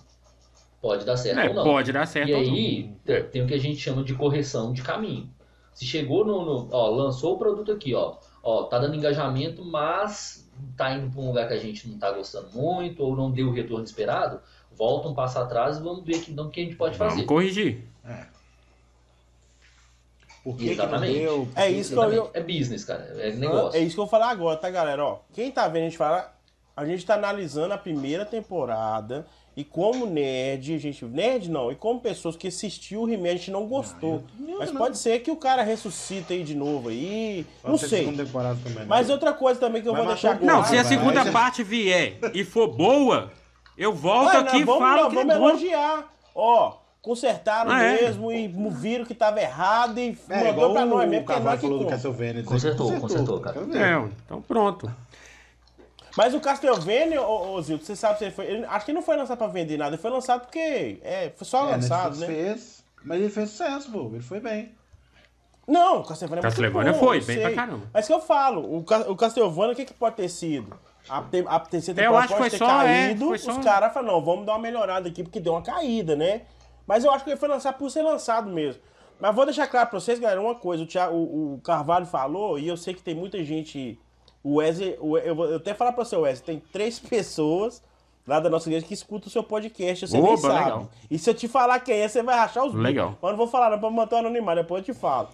[0.82, 1.64] pode dar certo É, ou não.
[1.64, 2.54] pode dar certo E ou não.
[2.54, 5.30] aí te- tem o que a gente chama de correção de caminho.
[5.74, 10.46] Se chegou no, no- ó, lançou o produto aqui, ó, ó, tá dando engajamento, mas
[10.76, 13.48] tá indo pra um lugar que a gente não tá gostando muito, ou não deu
[13.48, 14.42] o retorno esperado,
[14.78, 17.12] volta um passo atrás e vamos ver aqui, então o que a gente pode fazer.
[17.16, 17.88] Vamos corrigir.
[20.44, 21.20] Por que, que não Exatamente.
[21.20, 21.48] deu?
[21.56, 22.30] É isso que eu, Exatamente.
[22.38, 23.14] É business, cara.
[23.20, 23.80] É negócio.
[23.80, 25.06] É isso que eu vou falar agora, tá, galera?
[25.06, 26.34] Ó, quem tá vendo, a gente fala.
[26.76, 29.26] A gente tá analisando a primeira temporada.
[29.56, 31.04] E como nerd, a gente.
[31.04, 34.24] Nerd não, e como pessoas que assistiu o He-Man, a gente não gostou.
[34.40, 34.80] não, Mas não.
[34.80, 37.46] pode ser que o cara ressuscita aí de novo aí.
[37.62, 38.06] Pode Não sei.
[38.06, 39.14] também, Mas né?
[39.14, 41.24] outra coisa também que eu Mas vou deixar o Não, Ah, se a vai, segunda
[41.26, 43.30] já- parte vier e for boa,
[43.78, 45.50] eu volto Ué, aqui e vamos, falo nós que é vamos bom.
[45.50, 46.14] elogiar.
[46.34, 48.02] Ó, consertaram Ah, é?
[48.04, 51.46] mesmo e viram que tava errado e É, mandou pra nós o mesmo, é Carvalho
[51.46, 51.88] nós que falou do.
[51.90, 52.44] Castlevania.
[52.44, 53.58] Consertou, consertou, cara.
[53.60, 54.92] É, então pronto.
[56.18, 58.46] Mas o Castlevania, ô, ô Zildo, você sabe se ele foi.
[58.46, 61.00] ele- acho que não foi lançado pra vender nada, ele foi lançado porque.
[61.04, 62.28] É, foi só É, lançado, Netflix né?
[62.28, 64.10] fez, mas ele fez sucesso, pô.
[64.14, 64.74] Ele foi bem.
[65.68, 67.42] Não, o Castlevania é Castlevania bom, foi, bem sei.
[67.42, 67.86] pra caramba.
[67.94, 68.80] Mas que eu falo, o,
[69.12, 70.78] o Castlevania, o que, que pode ter sido?
[71.08, 73.36] A, te- a terceira Eu temporada acho que pode foi ter só, é, caído, foi
[73.38, 76.42] os só- caras falaram, não, vamos dar uma melhorada aqui, porque deu uma caída, né?
[76.88, 78.82] Mas eu acho que ele foi lançado por ser lançado mesmo.
[79.20, 82.58] Mas vou deixar claro pra vocês, galera, uma coisa, o, Thiago- o, o Carvalho falou,
[82.58, 84.00] e eu sei que tem muita gente...
[84.44, 87.84] O Wesley, o- eu vou eu até falar pra você, Wesley, tem três pessoas
[88.28, 90.64] lá da nossa igreja que escutam o seu podcast, você nem Oba, sabe.
[90.64, 90.90] legal.
[91.10, 92.74] E se eu te falar quem é, você vai rachar os.
[92.74, 93.16] Legal.
[93.22, 95.30] Mas não vou falar não, pra manter o anonimato, depois eu te falo.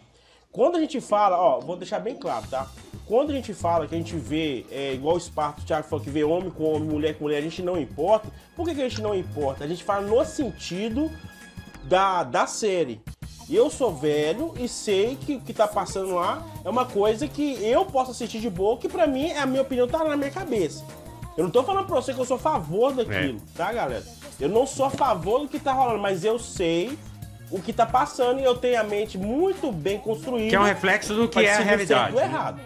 [0.52, 2.68] Quando a gente fala, ó, vou deixar bem claro, tá?
[3.06, 6.04] Quando a gente fala que a gente vê, é, igual o Esparto, o Thiago falou
[6.04, 8.28] que vê homem com homem, mulher com mulher, a gente não importa.
[8.56, 9.64] Por que, que a gente não importa?
[9.64, 11.10] A gente fala no sentido
[11.88, 13.02] da, da série.
[13.50, 17.64] Eu sou velho e sei que o que tá passando lá é uma coisa que
[17.64, 20.84] eu posso assistir de boa, que pra mim, a minha opinião tá na minha cabeça.
[21.38, 24.04] Eu não tô falando pra você que eu sou a favor daquilo, tá, galera?
[24.40, 26.98] Eu não sou a favor do que tá rolando, mas eu sei
[27.50, 30.50] o que tá passando e eu tenho a mente muito bem construída.
[30.50, 32.12] Que é um reflexo do que é a realidade.
[32.12, 32.60] certo ou errado.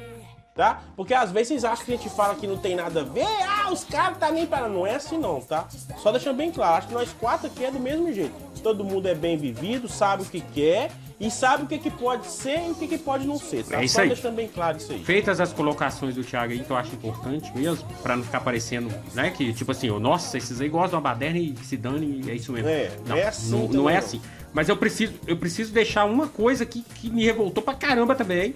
[0.62, 0.80] Tá?
[0.96, 3.26] Porque às vezes vocês acham que a gente fala que não tem nada a ver,
[3.50, 4.68] ah, os caras tá nem para.
[4.68, 5.68] Não é assim não, tá?
[5.98, 8.32] Só deixando bem claro, acho que nós quatro aqui é do mesmo jeito.
[8.62, 12.28] Todo mundo é bem vivido, sabe o que quer e sabe o que, que pode
[12.28, 13.82] ser e o que, que pode não ser, tá?
[13.82, 14.10] É isso Só aí.
[14.10, 15.04] deixando bem claro isso aí.
[15.04, 18.94] Feitas as colocações do Thiago aí, que eu acho importante mesmo, pra não ficar parecendo,
[19.16, 22.36] né, que tipo assim, nossa, esses aí gostam da baderna e se dane, e é
[22.36, 22.70] isso mesmo.
[22.70, 24.22] É, não é assim Não, não é assim.
[24.54, 28.54] Mas eu preciso, eu preciso deixar uma coisa que, que me revoltou pra caramba também.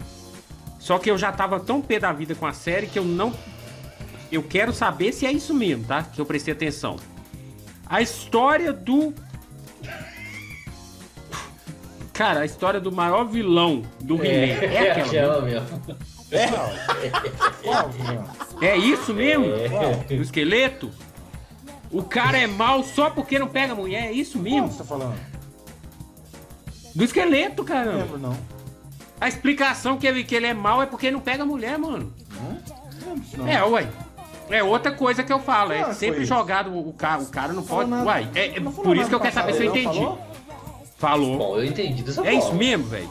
[0.86, 3.34] Só que eu já tava tão pé da vida com a série que eu não.
[4.32, 6.04] Eu quero saber se é isso mesmo, tá?
[6.04, 6.98] Que eu prestei atenção.
[7.90, 9.12] A história do.
[12.14, 14.62] Cara, a história do maior vilão do He-Man.
[14.62, 15.08] É, é aquela.
[15.08, 15.82] aquela mesmo.
[18.62, 19.46] É isso mesmo?
[19.46, 20.14] É.
[20.16, 20.92] O esqueleto?
[21.92, 24.72] O cara é mal só porque não pega mulher, é isso mesmo?
[24.72, 25.16] você tá falando?
[26.94, 27.98] Do esqueleto, Não caramba.
[27.98, 28.55] lembro, não.
[29.20, 32.14] A explicação que ele, que ele é mal é porque não pega mulher, mano.
[33.38, 33.48] Não.
[33.48, 33.88] É, uai.
[34.50, 35.72] É outra coisa que eu falo.
[35.72, 37.90] É Ah, sempre jogado o cara, o cara não pode.
[37.90, 38.06] Nada.
[38.06, 39.86] Uai, é, é por isso que eu quero saber se eu entendi.
[40.00, 40.20] falou?
[40.98, 41.38] Falou.
[41.38, 42.40] Bom, eu entendi dessa É forma.
[42.40, 43.10] isso mesmo, velho.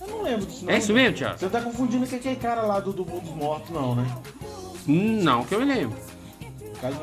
[0.00, 0.72] Eu não lembro disso, não.
[0.72, 1.38] É isso mesmo, Thiago?
[1.38, 4.06] Você tá confundindo com aquele cara lá do, do Mundo dos Mortos, não, né?
[4.88, 5.98] Hum, Não, que eu me lembro.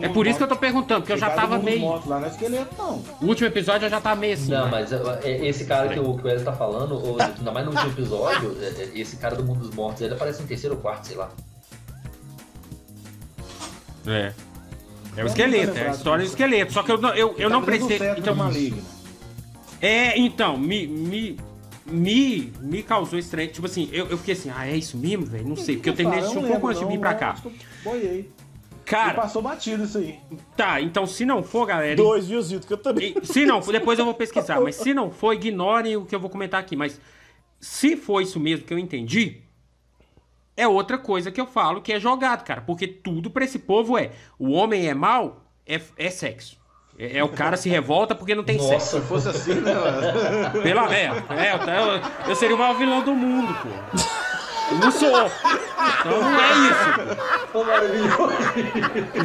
[0.01, 1.79] É por isso que eu tô perguntando, porque eu já tava Mundo dos meio.
[1.81, 3.03] Mortos lá não é esqueleto, não.
[3.21, 4.51] O último episódio eu já tava meio assim.
[4.51, 4.71] Não, né?
[4.71, 7.71] mas é, esse cara que o, que o Wesley tá falando, ou, ainda mais no
[7.71, 10.81] último episódio, é, é, esse cara do mundo dos mortos, ele aparece no terceiro ou
[10.81, 11.31] quarto, sei lá.
[14.05, 14.33] É.
[15.15, 16.73] É o esqueleto, é a história do esqueleto.
[16.73, 17.99] Só que eu, não- eu, eu Tá não prestei.
[18.17, 18.51] Então.
[19.79, 21.37] É, então, me, me,
[21.85, 23.49] me, me causou estranho.
[23.49, 25.47] Tipo assim, eu, eu fiquei assim, ah, é isso mesmo, velho?
[25.47, 27.35] Não sei, porque eu terminei de assistir um pouco antes de vir pra cá.
[27.83, 28.31] Boiei.
[28.85, 30.19] E Cara, passou batido isso aí.
[30.57, 31.95] tá, então se não for, galera.
[31.95, 32.67] Dois, viu, Zito?
[32.67, 33.15] Que eu também.
[33.21, 36.13] e- Se não for, depois eu vou pesquisar, mas se não for, ignorem o que
[36.13, 36.75] eu vou comentar aqui.
[36.75, 36.99] Mas
[37.59, 39.41] se for isso mesmo que eu entendi,
[40.57, 42.61] é outra coisa que eu falo que é jogado, cara.
[42.61, 46.61] Porque tudo pra esse povo é: o homem é mal, é, é sexo.
[46.99, 48.97] É, é o cara se revolta porque não tem sexo.
[48.97, 49.71] Nossa, Se fosse assim, né?
[50.61, 53.69] Pela é, é, eu, eu, eu seria o maior vilão do mundo, pô.
[54.79, 55.31] Não sou.
[55.99, 57.47] Então não é isso.
[57.51, 58.33] Pô, maravilhoso.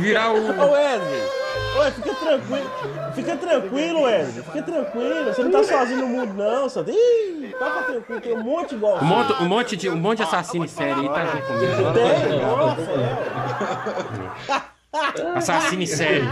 [0.01, 0.61] Virar o.
[0.61, 1.23] Ô Wesley,
[1.79, 2.71] Ué, fica tranquilo.
[3.15, 4.43] Fica tranquilo, Wesley.
[4.45, 5.25] Fica tranquilo.
[5.27, 6.91] Você não tá sozinho no mundo, não, Santo.
[6.91, 8.21] Ih, fica tranquilo.
[8.21, 8.99] Tem um monte igual.
[8.99, 11.93] Um monte, um monte de, um monte de assassino em série aí tá comigo.
[11.95, 12.81] Tem, nossa,
[14.93, 15.39] é.
[15.39, 16.29] Assassino em série.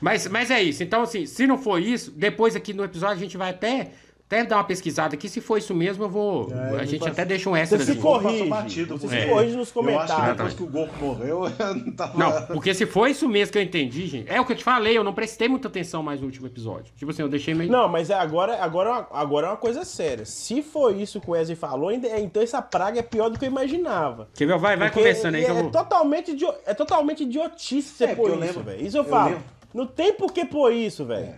[0.00, 0.82] Mas, mas é isso.
[0.82, 3.92] Então, assim, se não for isso, depois aqui no episódio a gente vai até
[4.32, 5.28] até dar uma pesquisada aqui.
[5.28, 6.50] Se for isso mesmo, eu vou.
[6.52, 7.78] É, a gente faz- até deixa um Você extra.
[7.80, 8.48] se Passou corrige.
[8.48, 10.26] batido Você por se corrige nos Eu acho que comentários.
[10.36, 12.18] depois que o Goku morreu, eu não tava...
[12.18, 14.30] Não, porque se for isso mesmo que eu entendi, gente.
[14.30, 16.92] É o que eu te falei, eu não prestei muita atenção mais no último episódio.
[16.96, 17.70] Tipo assim, eu deixei meio.
[17.70, 20.24] Não, mas é agora, agora, agora é uma coisa séria.
[20.24, 23.44] Se for isso que o Wesley falou, ainda- então essa praga é pior do que
[23.44, 24.28] eu imaginava.
[24.34, 24.58] Quer ver?
[24.58, 25.70] Vai, vai Porque conversando aí é, que eu é vou.
[25.70, 26.36] totalmente
[26.66, 28.86] é totalmente idiotice você É, pôr isso, lembro- velho.
[28.86, 29.28] Isso eu eu falo.
[29.30, 29.44] lembro-
[29.74, 31.26] Não tem por que pôr isso, velho.
[31.26, 31.34] É,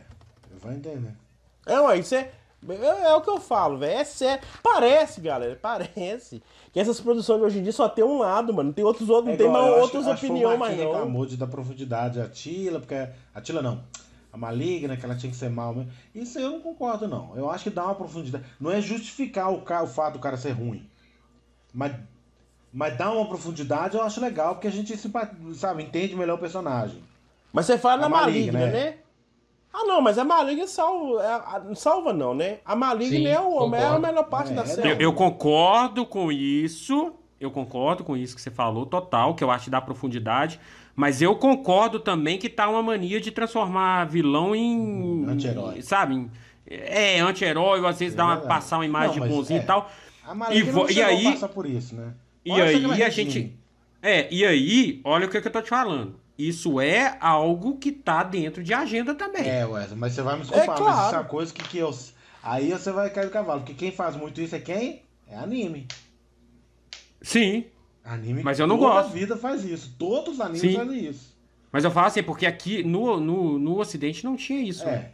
[0.63, 1.11] vai entender.
[1.67, 2.31] É, ué, isso é,
[2.69, 3.99] é, é o que eu falo, velho.
[3.99, 4.43] É sério.
[4.63, 6.43] Parece, galera, parece
[6.73, 8.69] que essas produções de hoje em dia só tem um lado, mano.
[8.69, 10.93] Não tem outros outros, não tem É mais outras opiniões mais Marquinhos não.
[10.93, 12.95] reclamou de dar profundidade à Tila, porque
[13.35, 13.83] a Tila não.
[14.33, 15.93] A maligna, que ela tinha que ser mal mesmo.
[16.15, 17.37] Isso eu não concordo, não.
[17.37, 18.45] Eu acho que dá uma profundidade.
[18.61, 20.89] Não é justificar o, ca- o fato do cara ser ruim.
[21.73, 21.95] Mas,
[22.73, 24.93] mas dar uma profundidade eu acho legal, porque a gente
[25.55, 27.01] sabe, entende melhor o personagem.
[27.53, 28.97] Mas você fala A na maligna, maligna, né?
[29.77, 31.21] Ah, não, mas a maligna salva,
[31.71, 32.59] é, salva não, né?
[32.65, 34.89] A maligna Sim, é, o, é a melhor parte É, da é série.
[34.91, 37.13] Eu, eu concordo com isso.
[37.41, 40.61] Eu concordo com isso que você falou, total, que eu acho que dá profundidade.
[40.95, 45.25] Mas eu concordo também que tá uma mania de transformar vilão em.
[45.29, 45.83] Anti-herói.
[45.83, 46.15] Sabe?
[46.15, 46.31] em-
[46.67, 49.63] É, anti-herói, às vezes dá uma, passar uma imagem Não, de bonzinho é.
[49.63, 49.91] e tal.
[50.25, 52.15] A maligna E não e aí- a passar por isso, né?
[52.45, 53.59] E ser que aí a gente.
[54.01, 56.15] É, e aí, olha o que, que eu tô te falando.
[56.37, 59.49] Isso é algo que tá dentro de agenda também.
[59.49, 61.07] É, Wesley, mas você vai me desculpar, É, mas claro.
[61.07, 61.95] isso é uma coisa que, que eu.
[62.43, 65.03] Aí você vai cair do cavalo, porque quem faz muito isso é quem?
[65.29, 65.87] É anime.
[67.23, 67.65] Sim.
[68.05, 69.09] Anime Mas eu não toda gosto.
[69.09, 69.95] a vida faz isso.
[69.99, 70.75] Todos os animes Sim.
[70.77, 71.35] fazem isso.
[71.73, 74.85] Mas eu falo assim, porque aqui no, no, no Ocidente não tinha isso.
[74.85, 74.93] né?
[74.93, 75.11] É.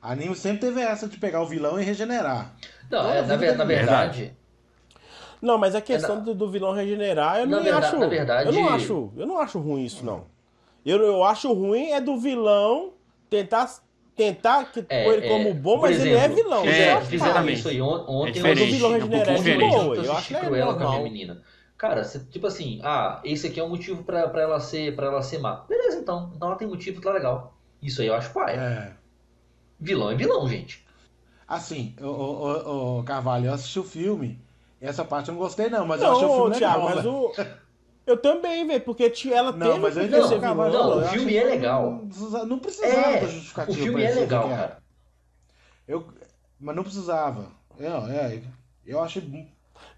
[0.00, 2.54] Anime sempre teve essa de pegar o vilão e regenerar.
[2.90, 4.32] Não, Toda é, na, ver- na verdade,
[5.40, 7.98] Não, mas a questão É, na- do, do vilão regenerar, eu Na não verdade- acho.
[7.98, 9.12] na verdade- Eu não acho.
[9.16, 10.24] Eu não acho ruim isso, não.
[10.84, 12.92] Eu, eu acho ruim é do vilão
[13.28, 13.70] tentar.
[14.14, 16.64] Tentar que, É, pôr ele é, como bom, mas ele é exemplo, vilão.
[16.66, 17.58] É, acho fizeram exatamente.
[17.60, 18.40] isso aí on- ontem.
[18.40, 19.96] É eu o vilão é um pouquinho é boa.
[19.96, 21.42] Eu Eu acho que é com a minha menina.
[21.78, 25.06] Cara, cê- tipo assim, ah, esse aqui é um motivo pra, pra ela ser para
[25.06, 25.64] ela ser má.
[25.66, 26.30] Beleza, então.
[26.36, 27.54] Então ela tem motivo, tá legal.
[27.82, 28.54] Isso aí eu acho paia.
[28.56, 28.92] É.
[29.80, 30.84] Vilão é vilão, gente.
[31.48, 34.38] Assim, o, o, o, Carvalho, eu assisti o filme.
[34.80, 36.96] Essa parte eu não gostei, não, mas eu achei o Não, filme Thiago, legal.
[36.96, 37.32] mas o.
[38.06, 40.72] Eu também, velho, porque tinha- ela Não, teve mas eu que ser o Carvalho.
[40.72, 40.82] vilã.
[40.84, 41.90] Não, o eu filme achei é legal.
[41.92, 43.78] Não precisava, não precisava É, da o justificativa.
[43.78, 44.78] filme pra é legal, o cara.
[45.86, 46.06] Eu,
[46.60, 47.46] mas não precisava.
[47.78, 48.42] É, é,
[48.86, 49.22] eu acho.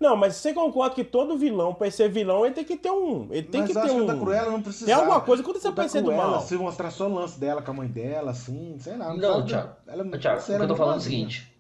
[0.01, 2.91] Não, mas você concorda que todo vilão, pra ele ser vilão, ele tem que ter
[2.91, 3.29] um.
[3.31, 3.97] Ele tem mas que eu ter um.
[3.97, 4.87] que o da Cruella não precisava.
[4.87, 6.41] Tem alguma coisa quando você O pensa ser do mal.
[6.41, 9.15] Se mostrar só o lance dela com a mãe dela, assim, sei lá.
[9.15, 9.49] Não, sabe?
[9.49, 9.77] Thiago.
[9.87, 11.01] Ela, Thiago, o que eu tô falando é o boazinha.
[11.01, 11.54] seguinte.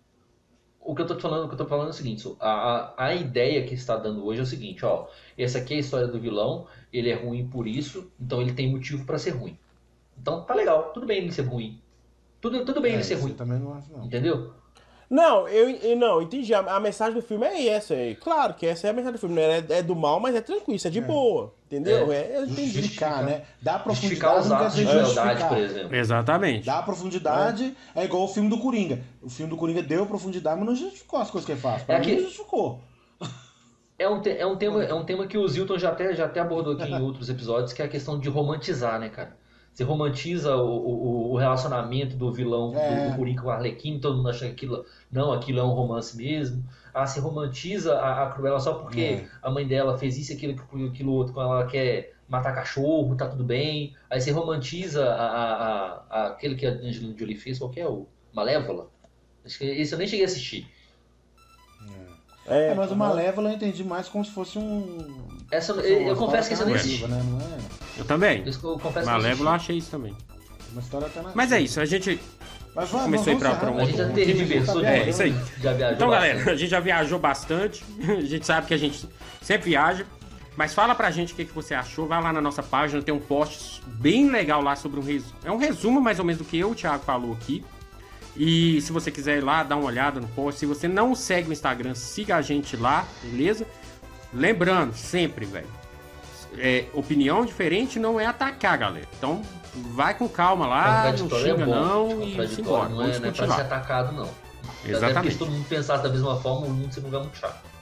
[0.84, 3.14] O que eu tô falando, o que eu tô falando é o seguinte, a, a,
[3.14, 5.06] ideia que está dando hoje é o seguinte, ó.
[5.36, 8.70] Essa aqui é a história do vilão, ele é ruim por isso, então ele tem
[8.70, 9.58] motivo pra ser ruim.
[10.20, 11.80] Então tá legal, tudo bem ele ser ruim.
[12.40, 14.04] Tudo, tudo bem É, ele ser ruim, também não acho, não.
[14.04, 14.52] entendeu?
[15.14, 16.52] Não, eu, eu não, entendi.
[16.52, 17.94] A, a mensagem do filme é essa.
[17.94, 19.36] É, claro que essa é a mensagem do filme.
[19.36, 19.58] Né?
[19.68, 21.54] É, é do mal, mas é tranquilo, isso é de boa.
[21.66, 22.10] Entendeu?
[22.12, 22.70] É, eu entendi.
[22.72, 23.42] Justificar, né?
[23.86, 25.48] Justificar profundidade os dizer crueldade, justificar.
[25.48, 25.94] por exemplo.
[25.96, 26.66] Exatamente.
[26.66, 28.04] Dar profundidade é.
[28.04, 28.98] igual o filme do Coringa.
[29.22, 31.82] O filme do Coringa deu profundidade, mas não justificou as coisas que ele faz.
[31.84, 32.80] Pra É mim, que- não justificou.
[33.96, 36.24] É um, te- é, um tema, é um tema que o Zilton já até, já
[36.24, 39.36] até abordou aqui em outros episódios, que é a questão de romantizar, né, cara?
[39.74, 43.10] Você romantiza o, o, o relacionamento do vilão do- É.
[43.10, 46.16] do, Coringa com a Arlequina, todo mundo acha que aquilo, não, aquilo é um romance
[46.16, 46.64] mesmo.
[46.94, 49.28] Ah, você romantiza a, a Cruella só porque É.
[49.42, 53.26] a mãe dela fez isso, aquilo, aquilo, aquilo outro, quando ela quer matar cachorro, tá
[53.26, 53.96] tudo bem.
[54.08, 57.80] Aí você romantiza a, a, a- a- aquele que a Angelina Jolie fez, qual que
[57.80, 57.88] é?
[57.88, 58.88] O Malévola?
[59.44, 60.68] Acho que esse eu nem cheguei a assistir.
[62.46, 65.26] É, É, mas o Malévola eu entendi mais como se fosse um.
[65.50, 67.06] Essa, eu, eu confesso que esse eu nem assisti.
[67.08, 67.22] né?
[67.24, 67.58] Não é
[67.96, 68.38] Eu também.
[68.38, 70.16] Eu confesso que eu não Malévola eu achei isso também.
[70.72, 71.32] uma história alternativa.
[71.36, 72.20] Mas é isso, a gente.
[72.74, 74.92] Mas vamos, Começou a ir pra- pra um A gente já outro- tergiversou Tá É,
[74.94, 75.08] demais.
[75.14, 75.30] isso aí.
[75.62, 76.32] Já viajou Então, bastante.
[76.34, 77.84] galera, a gente já viajou bastante.
[78.18, 79.08] A gente sabe que a gente
[79.40, 80.04] sempre viaja.
[80.56, 82.06] Mas fala pra gente o que, que você achou.
[82.08, 85.34] Vai lá na nossa página, tem um post bem legal lá sobre um resumo.
[85.44, 87.64] É um resumo mais ou menos do que eu e o Thiago falou aqui.
[88.36, 90.58] E se você quiser ir lá, dar uma olhada no post.
[90.58, 93.64] Se você não segue o Instagram, siga a gente lá, beleza?
[94.32, 95.66] Lembrando, sempre, velho.
[96.58, 99.08] É, opinião diferente não é atacar, galera.
[99.16, 99.42] Então,
[99.74, 101.74] vai com calma lá, não é xinga bom.
[101.74, 102.88] não e simbora.
[102.88, 104.24] Não Vamos é, não é pra ser atacado, não.
[104.24, 104.32] Até
[104.64, 105.32] porque Exatamente.
[105.32, 107.74] se todo mundo pensasse da mesma forma, o mundo seria um lugar muito chato.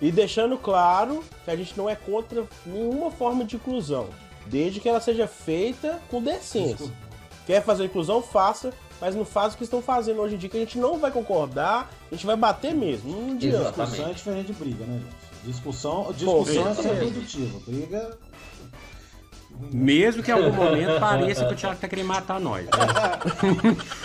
[0.00, 4.08] E deixando claro que a gente não é contra nenhuma forma de inclusão,
[4.46, 6.90] desde que ela seja feita com decência.
[7.46, 10.56] Quer fazer inclusão, faça, mas não faça o que estão fazendo hoje em dia, que
[10.56, 13.10] a gente não vai concordar, a gente vai bater mesmo.
[13.10, 13.56] Não adianta.
[13.58, 13.90] Exatamente.
[13.90, 15.30] Discussão é diferente de briga, né, gente?
[15.52, 17.10] Discussão, discussão é sempre certeza.
[17.12, 17.58] produtiva.
[17.66, 18.18] Briga.
[19.72, 22.66] Mesmo que em algum momento pareça que o Thiago tá querendo matar nós.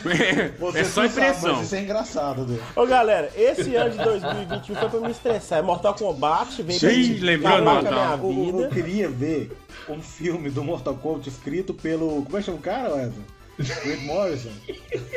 [0.05, 1.55] É, Você é só sabe, impressão.
[1.55, 2.59] mas isso é engraçado, né?
[2.75, 5.59] Ô galera, esse ano de 2021 foi pra me estressar.
[5.59, 8.17] É Mortal Kombat, pra Ih, me lembrando, acabar com a Natal.
[8.29, 8.69] minha Eu, eu vida.
[8.69, 9.57] queria ver
[9.87, 12.23] um filme do Mortal Kombat escrito pelo.
[12.23, 13.23] Como é que chama o cara, Wesley?
[13.57, 14.49] Grant Morrison.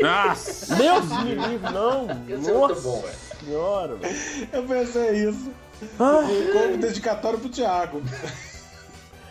[0.01, 0.75] Nossa!
[0.77, 2.07] Deus me livre, não.
[2.29, 3.15] Esse é muito Nossa bom, velho.
[3.45, 4.17] senhora, velho.
[4.53, 5.51] Eu pensei isso.
[5.99, 6.51] Ai.
[6.53, 8.03] Como dedicatório pro Thiago.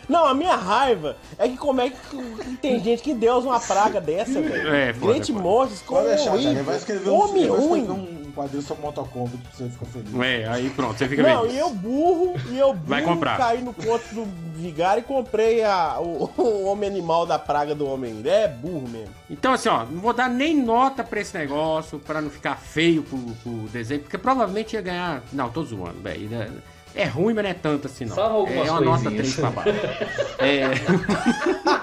[0.08, 4.00] Não, a minha raiva é que como é que tem gente que Deus uma praga
[4.00, 4.74] dessa, velho.
[4.74, 5.38] É, foda, Grant foda.
[5.40, 6.08] Morris, como.
[6.08, 6.64] Ele horrível.
[6.64, 7.80] vai escrever um, vai ruim.
[7.80, 10.14] escrever um quadrinho sobre Mortal Kombat pra você ficar feliz.
[10.20, 11.54] É, aí pronto, você fica Não, feliz.
[11.54, 13.36] e eu burro, e eu burro Vai comprar.
[13.36, 17.86] caí no ponto do vigário e comprei a, o, o homem animal da praga do
[17.86, 18.22] homem.
[18.24, 19.14] É burro mesmo.
[19.28, 23.02] Então, assim, ó, não vou dar nem nota pra esse negócio, pra não ficar feio
[23.02, 25.22] pro, pro desenho, porque provavelmente ia ganhar.
[25.32, 26.28] Não, tô zoando, velho.
[26.28, 26.48] né?
[26.94, 28.14] É ruim, mas não é tanto assim, não.
[28.14, 29.34] Salva algumas é uma nota coisinhas.
[29.34, 29.78] 3 pra baixo.
[30.40, 31.78] É.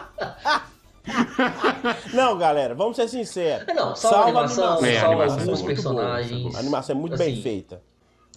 [2.13, 3.67] Não, galera, vamos ser sinceros.
[3.67, 6.55] É, não, salva a animação, É, a salva animação é alguns muito boa, personagens.
[6.55, 7.81] A animação é muito Assim, bem feita.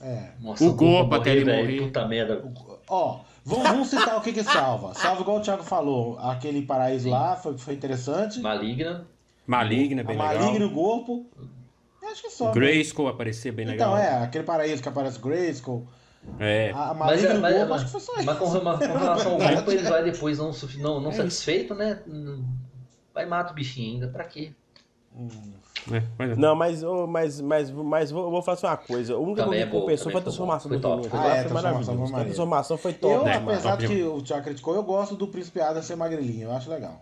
[0.03, 0.29] É.
[0.41, 1.81] Nossa, O corpo até ele velho, morrer.
[1.87, 2.45] Puta merda.
[2.89, 4.95] Ó, vamos, vamos citar o que que salva.
[4.95, 6.19] Salva igual o Thiago falou.
[6.21, 8.39] Aquele paraíso lá foi, foi interessante.
[8.41, 9.07] Maligna.
[9.47, 10.69] Maligna, A bem maligna legal.
[10.69, 11.27] no corpo.
[12.03, 12.47] Eu acho que só.
[12.47, 12.53] né?
[12.53, 13.97] Grayskull aparecer bem Então, legal.
[13.99, 15.87] é, aquele paraíso que aparece Grayskull.
[16.39, 16.71] É.
[16.73, 18.25] A, a Mas, no mas, corpo, mas, acho que foi só isso.
[18.27, 21.13] mas com, rela- com relação ao grupo, ele vai depois não, sufi- não, É não
[21.13, 22.03] satisfeito, né?
[22.07, 22.45] Hum,
[23.15, 24.09] Vai e mata o bichinho ainda.
[24.09, 24.53] Pra quê?
[25.93, 26.37] é, pois é.
[26.37, 29.15] Não, mas, mas, mas, mas vou, vou falar só uma coisa.
[29.15, 31.09] Coisa é que compensou foi a transformação do Domingo.
[31.13, 33.59] Ah, é, transformação A transformação foi Eu, top É, demais.
[33.59, 36.49] apesar de que o Thiago criticou, eu gosto do Príncipe Adam ser magrelinho.
[36.49, 37.01] Eu acho legal.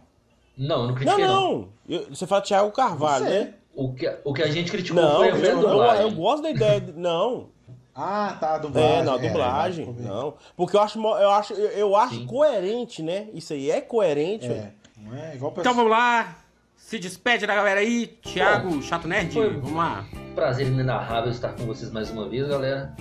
[0.56, 1.51] Não, eu não Não, critiquei, não.
[1.52, 1.68] não.
[1.88, 3.55] Eu- você fala Thiago Carvalho, né?
[3.74, 6.14] O, que, o que a gente criticou Não, foi eu, a eu, eu, dublagem.
[6.14, 6.80] gosto da ideia.
[6.80, 7.48] De, não.
[7.97, 8.98] Ah, tá, a dublagem.
[8.98, 9.97] É, não, a é, dublagem.
[9.98, 10.35] é, não.
[10.55, 12.27] Porque eu acho, eu acho, eu, acho Sim.
[12.27, 13.28] coerente, né?
[13.32, 14.60] Isso aí é coerente, velho.
[14.60, 15.74] É, não é igual Então pessoa.
[15.74, 16.36] vamos lá.
[16.77, 19.32] Se despede da galera aí, Thiago, Chato Nerd.
[19.32, 19.48] Foi.
[19.55, 20.05] Vamos lá.
[20.35, 22.94] Prazer inenarrável estar com vocês mais uma vez, galera.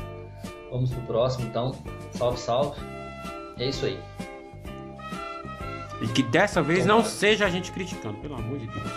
[0.71, 1.75] Vamos pro próximo, então.
[2.13, 2.79] Salve, salve.
[3.59, 3.99] É isso aí.
[6.01, 8.91] E que dessa vez não seja a gente criticando, pelo amor de Deus.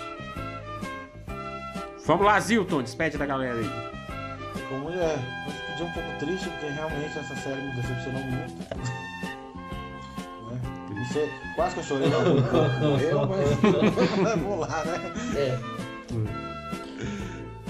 [2.07, 3.71] Vamos lá, Zilton, despede da galera aí.
[4.69, 5.17] Como é,
[5.81, 8.55] eu fiquei um pouco triste, porque realmente essa série me decepcionou muito.
[8.59, 8.67] né?
[10.95, 15.13] Não sei, quase que eu chorei morreu, mas vou lá, né?
[15.37, 15.59] É,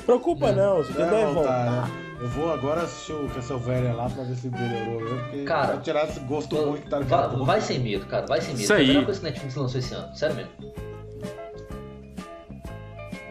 [0.05, 1.89] Preocupa não, você Vai deve voltar, voltar.
[1.89, 2.05] né?
[2.21, 5.07] Eu vou agora assistir o Castlevania lá pra ver se melhorou?
[5.19, 8.27] Porque Cara, pra tirar esse gosto ruim que tá no vai, vai sem medo, cara.
[8.27, 8.61] Vai sem medo.
[8.61, 8.87] Isso Foi a aí.
[8.89, 10.17] melhor coisa que a Netflix lançou esse ano.
[10.17, 10.51] Sério mesmo.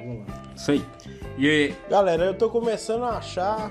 [0.05, 0.33] Vamos lá.
[0.55, 0.85] Isso aí.
[1.37, 3.69] E Galera, eu tô começando a achar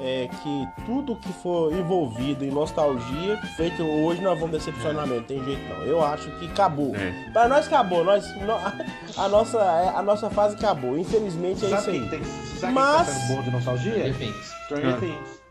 [0.00, 5.24] é, que tudo que for envolvido em nostalgia, feito hoje, nós vamos decepcionar mesmo.
[5.24, 5.82] Tem jeito não.
[5.82, 6.94] Eu acho que acabou.
[6.96, 7.30] É.
[7.32, 8.04] Pra nós acabou.
[8.04, 8.24] Nós,
[9.16, 10.98] a, nossa, a nossa fase acabou.
[10.98, 12.08] Infelizmente é isso Sabe quem aí.
[12.10, 14.14] tem sabe Mas- quem tá bom de nostalgia?
[14.14, 14.54] Things.
[14.66, 14.98] Stranger Ah.
[14.98, 15.42] Things.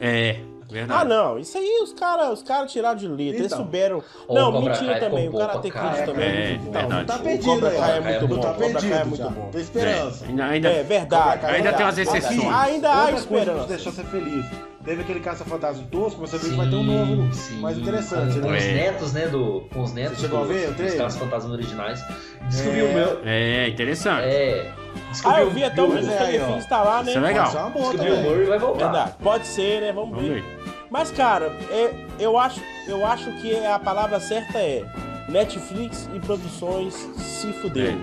[0.00, 0.40] é,
[0.72, 1.08] Ah, verdade.
[1.08, 1.38] não.
[1.38, 3.24] Isso aí os caras os cara tiraram de letra.
[3.40, 3.58] Eles Então.
[3.58, 4.02] souberam.
[4.28, 5.28] Ó, não, o Cobra mentira Kai também.
[5.28, 6.06] O pra Kid caralho.
[6.06, 6.70] também É, é bom.
[6.72, 6.88] verdade.
[6.94, 8.02] Não tá O perdido Cobra aí, Kai é ó.
[8.02, 8.34] muito Não bom.
[8.34, 9.50] Não O tá Cobra Kai é perdido muito bom.
[9.50, 10.24] Tem esperança.
[10.26, 11.40] É, ainda, É verdade.
[11.40, 12.54] Cobra ainda tem umas exceções.
[12.54, 13.66] Ainda há Outra coisa que nos esperança.
[13.68, 14.46] deixou ser feliz.
[14.84, 17.60] Teve aquele caça-fantasma tosco, mas você viu que vai ter um novo sim.
[17.60, 18.58] mais interessante, com, com né?
[18.58, 18.72] os É.
[18.72, 19.26] netos, né?
[19.28, 20.98] Do, com os netos Você chegou a dos, ver o dos trailer?
[20.98, 22.04] caras fantasmas originais.
[22.50, 22.82] Descobri É.
[22.82, 23.20] o meu.
[23.24, 24.24] É, interessante.
[24.26, 24.72] É.
[25.08, 26.00] Descobri Ah, eu o vi até o é.
[26.40, 27.10] Things tá lá, né?
[27.10, 27.44] Isso é legal.
[27.72, 28.16] Descobri o.
[28.22, 28.84] Murray vai voltar.
[28.90, 29.12] Verdade.
[29.22, 29.92] Pode ser, né?
[29.92, 30.42] Vamos, Vamos ver.
[30.42, 30.61] ver.
[30.92, 34.84] Mas, cara, é- eu, acho, eu acho que a palavra certa é
[35.28, 37.98] Netflix e produções se fuderam.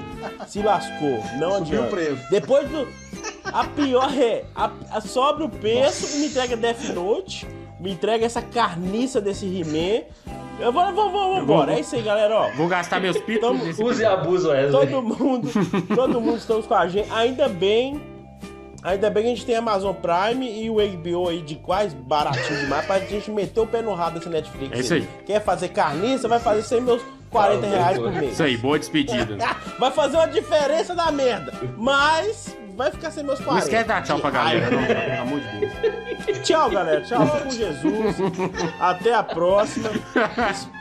[0.48, 1.24] Se lascou.
[1.38, 1.90] Não Subiu o adianta.
[1.90, 2.30] preço.
[2.32, 2.88] Depois do.
[3.44, 4.45] A pior é.
[4.56, 7.48] A, a sobra o preço e me entrega Death Note.
[7.80, 10.03] Me entrega essa carniça desse He-Man.
[10.60, 11.68] Eu vou, vou, vou, vou embora.
[11.68, 12.36] vou- É isso aí, galera.
[12.36, 14.88] Ó, Vou gastar meus Tamo- nesse Use e abuso, Wesley.
[14.88, 15.49] todo mundo,
[15.95, 17.10] todo mundo estamos com a gente.
[17.11, 18.02] Ainda bem,
[18.84, 22.60] ainda bem que a gente tem Amazon Prime e o HBO aí de quase baratinho
[22.60, 24.77] demais pra gente meter o pé no rabo desse Netflix.
[24.77, 25.07] É isso aí.
[25.26, 28.34] Quer fazer carniça, vai fazer sem meus 40 reais por mês.
[28.34, 29.38] Isso aí, boa despedida.
[29.77, 33.51] Vai fazer uma diferença da merda, mas vai ficar sem meus 40.
[33.51, 36.39] Não esquece de dar tchau pra galera, não, pelo amor de Deus.
[36.47, 37.01] Tchau, galera.
[37.01, 38.15] Tchau com Jesus.
[38.80, 39.89] Até a próxima.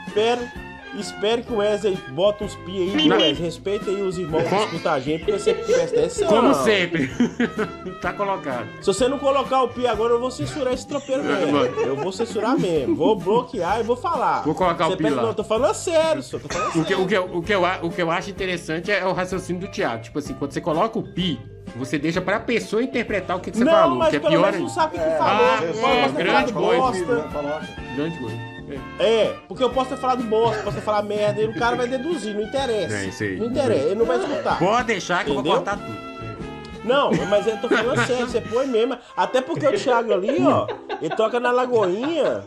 [0.06, 0.40] Espero,
[0.96, 3.16] espero que o Wesley bota uns pi aí, viu, Não.
[3.16, 3.34] Wesley?
[3.34, 6.28] Respeita aí os irmãos que escutam a gente, porque você presta atenção.
[6.28, 7.10] Como sempre.
[8.00, 8.66] tá colocado.
[8.80, 11.56] Se você não colocar o pi agora, eu vou censurar esse tropeiro mesmo.
[11.58, 12.94] Eu vou censurar mesmo.
[12.96, 14.42] Vou bloquear e vou falar.
[14.44, 15.22] Vou colocar o Você pi pensa- lá.
[15.22, 16.42] Não, eu tô falando sério, senhor.
[16.42, 17.02] Tô falando O que, sério.
[17.02, 19.68] o, que, eu- o, que eu, o que eu acho interessante é o raciocínio do
[19.68, 20.02] Thiago.
[20.02, 21.38] Tipo assim, quando você coloca o pi,
[21.76, 23.96] você deixa pra pessoa interpretar o que, que você Não, falou.
[23.98, 25.44] mas que é pelo pior menos não sabe o que É, falou.
[25.46, 26.92] ah, Pode é, ter grande coisa.
[27.96, 28.57] Grande coisa.
[28.98, 31.86] É, porque eu posso ter falado bosta, posso ter falado merda, e o cara vai
[31.88, 32.96] deduzir, não interessa.
[32.96, 33.36] É, isso aí.
[33.36, 34.58] Não interessa, ele não vai escutar.
[34.58, 35.62] Pode deixar que eu vou Entendeu?
[35.62, 36.08] cortar tudo.
[36.84, 38.96] Não, mas eu tô falando sério, você põe mesmo.
[39.16, 40.66] Até porque o Thiago ali, ó,
[41.02, 42.44] ele toca na Lagoinha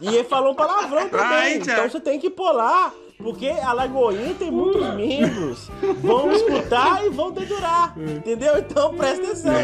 [0.00, 1.26] e ele falou um palavrão também.
[1.26, 1.80] Ai, Thiago.
[1.80, 2.92] então você tem que pôr lá.
[3.22, 5.70] Porque a Lagoinha tem muitos membros.
[6.00, 7.94] Vão escutar e vão dedurar.
[7.96, 8.58] Entendeu?
[8.58, 9.54] Então presta atenção.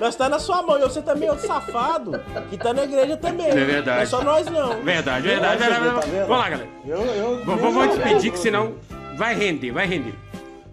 [0.00, 0.78] Nós tá na sua mão.
[0.78, 2.20] E você também é outro safado
[2.50, 3.46] que tá na igreja também.
[3.48, 3.96] É verdade.
[3.96, 4.82] Não é só nós, não.
[4.82, 6.10] Verdade, verdade, Nossa, verdade.
[6.10, 6.24] tá?
[6.26, 6.68] Vamos lá, galera.
[6.86, 8.74] Eu, eu, Vamos despedir, que senão
[9.16, 10.14] vai render, vai render.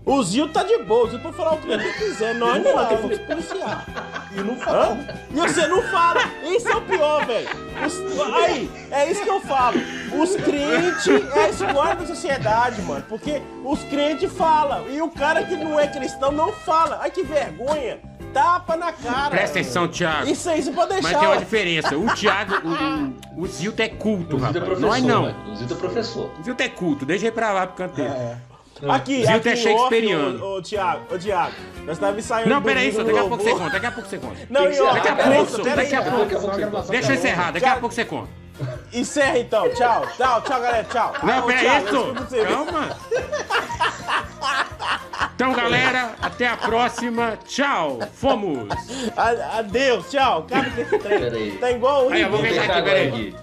[0.04, 1.06] O Zil tá de boa.
[1.06, 2.34] O Zil pode falar o que ele quiser.
[2.36, 3.86] Nós não, temos que se policiar.
[4.36, 4.98] E não fala.
[5.30, 6.22] E você não fala.
[6.44, 7.48] Isso é o pior, velho.
[7.86, 9.78] Os- Aí, é isso que eu falo.
[10.20, 13.04] Os crentes é a escolha da sociedade, mano.
[13.08, 14.90] Porque os crentes falam.
[14.90, 17.00] E o cara que não é cristão não fala.
[17.02, 18.00] Ai, que vergonha.
[18.34, 19.30] Tapa na cara.
[19.30, 20.28] Presta atenção, Thiago.
[20.30, 21.20] Isso aí você pode Mas deixar.
[21.20, 21.40] tem uma ó.
[21.40, 21.98] diferença.
[21.98, 24.64] O Thiago, o, o, o Zilto é culto, O é rapaz.
[24.64, 25.26] professor, Nós não.
[25.28, 25.36] né?
[25.52, 26.32] O Zito é professor.
[26.40, 28.12] O Zilto é culto, deixa ele pra lá pro canteiro.
[28.14, 28.38] É.
[28.90, 31.54] Aqui, Zilton aqui é off, Ô, Thiago, ô, Thiago.
[31.86, 32.50] Nós tava ensaiando.
[32.50, 34.38] Não, peraí, só daqui a pouco você conta, daqui a pouco você conta.
[34.50, 36.92] Não, e ó, Daqui a pouco, daqui a pouco.
[36.92, 38.42] Deixa eu encerrar, daqui a pouco você conta.
[38.94, 41.14] Encerra então, tchau, tchau, tchau, galera, tchau.
[41.24, 42.14] Não, peraí, isso.
[42.48, 42.98] Calma.
[45.36, 47.38] Então, galera, até a próxima.
[47.48, 48.00] Tchau.
[48.14, 48.68] Fomos.
[49.58, 50.46] Adeus, tchau.
[50.48, 51.58] Cara, que esse trem.
[51.58, 53.36] Tá igual o Aí, eu vou ver Vou aqui, fechar agora peraí.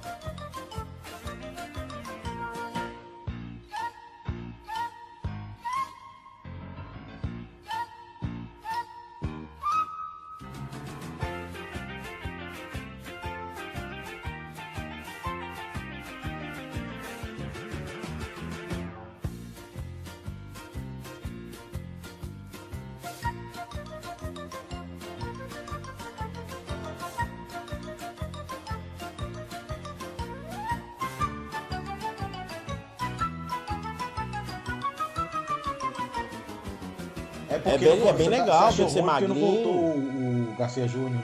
[37.93, 38.09] Aqui.
[38.09, 39.47] É, bem- você legal, você que ser porque não magrinho.
[39.47, 41.23] voltou o, o Garcia Júnior.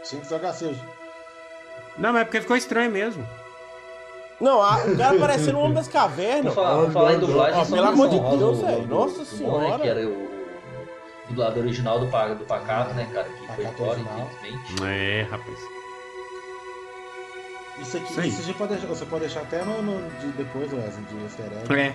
[0.00, 0.92] Que ser o Garcia Júnior.
[1.98, 3.26] Não, mas é porque ficou estranho mesmo.
[4.40, 6.54] Não, a- o cara parecendo um homem das Vou cavernas.
[6.54, 7.60] falar, vou falar em dublagem.
[7.60, 8.82] Ó, pelo amor de Deus, velho.
[8.82, 9.64] do- Nossa do senhora.
[9.64, 10.30] Bonner, que era o
[11.28, 13.28] dublador original do, do Pacato, né, cara?
[13.28, 14.28] Que foi Pacato embora, original.
[14.42, 14.84] infelizmente.
[14.84, 15.58] É, rapaz.
[17.80, 21.04] Isso aqui, Isso gente pode deixar, você pode deixar até no, no de depois, Wesley,
[21.06, 21.74] de easter egg.
[21.80, 21.94] É,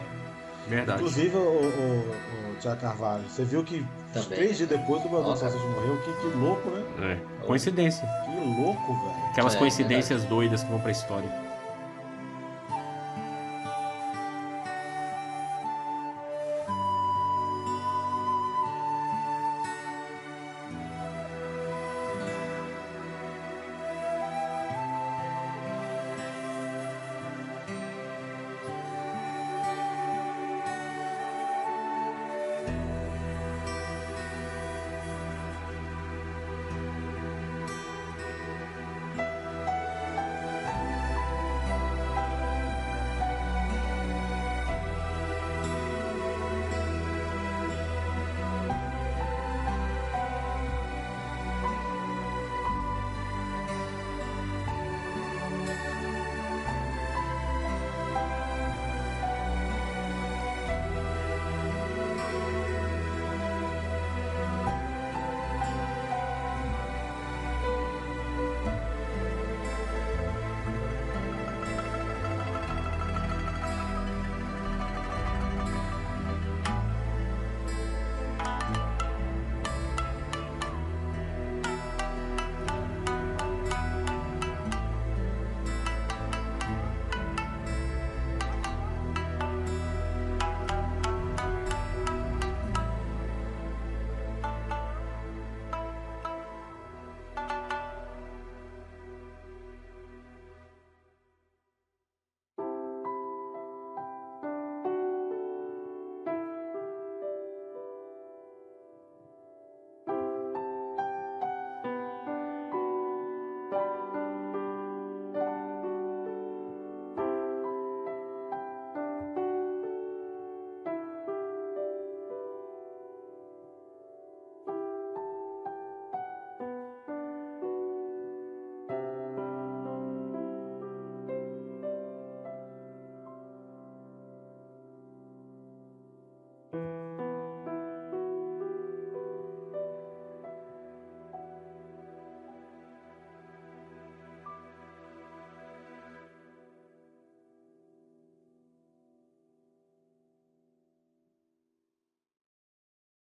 [0.67, 0.99] verdade.
[1.01, 4.29] Inclusive, o, o, o Tiago Carvalho, você viu que Também.
[4.29, 5.49] três dias depois do Nossa.
[5.49, 5.97] Salsicha morreu?
[6.01, 6.83] Que, que louco, né?
[7.01, 8.07] É, coincidência.
[8.25, 9.29] Que louco, velho.
[9.31, 11.29] Aquelas É, coincidências doidas que vão pra história.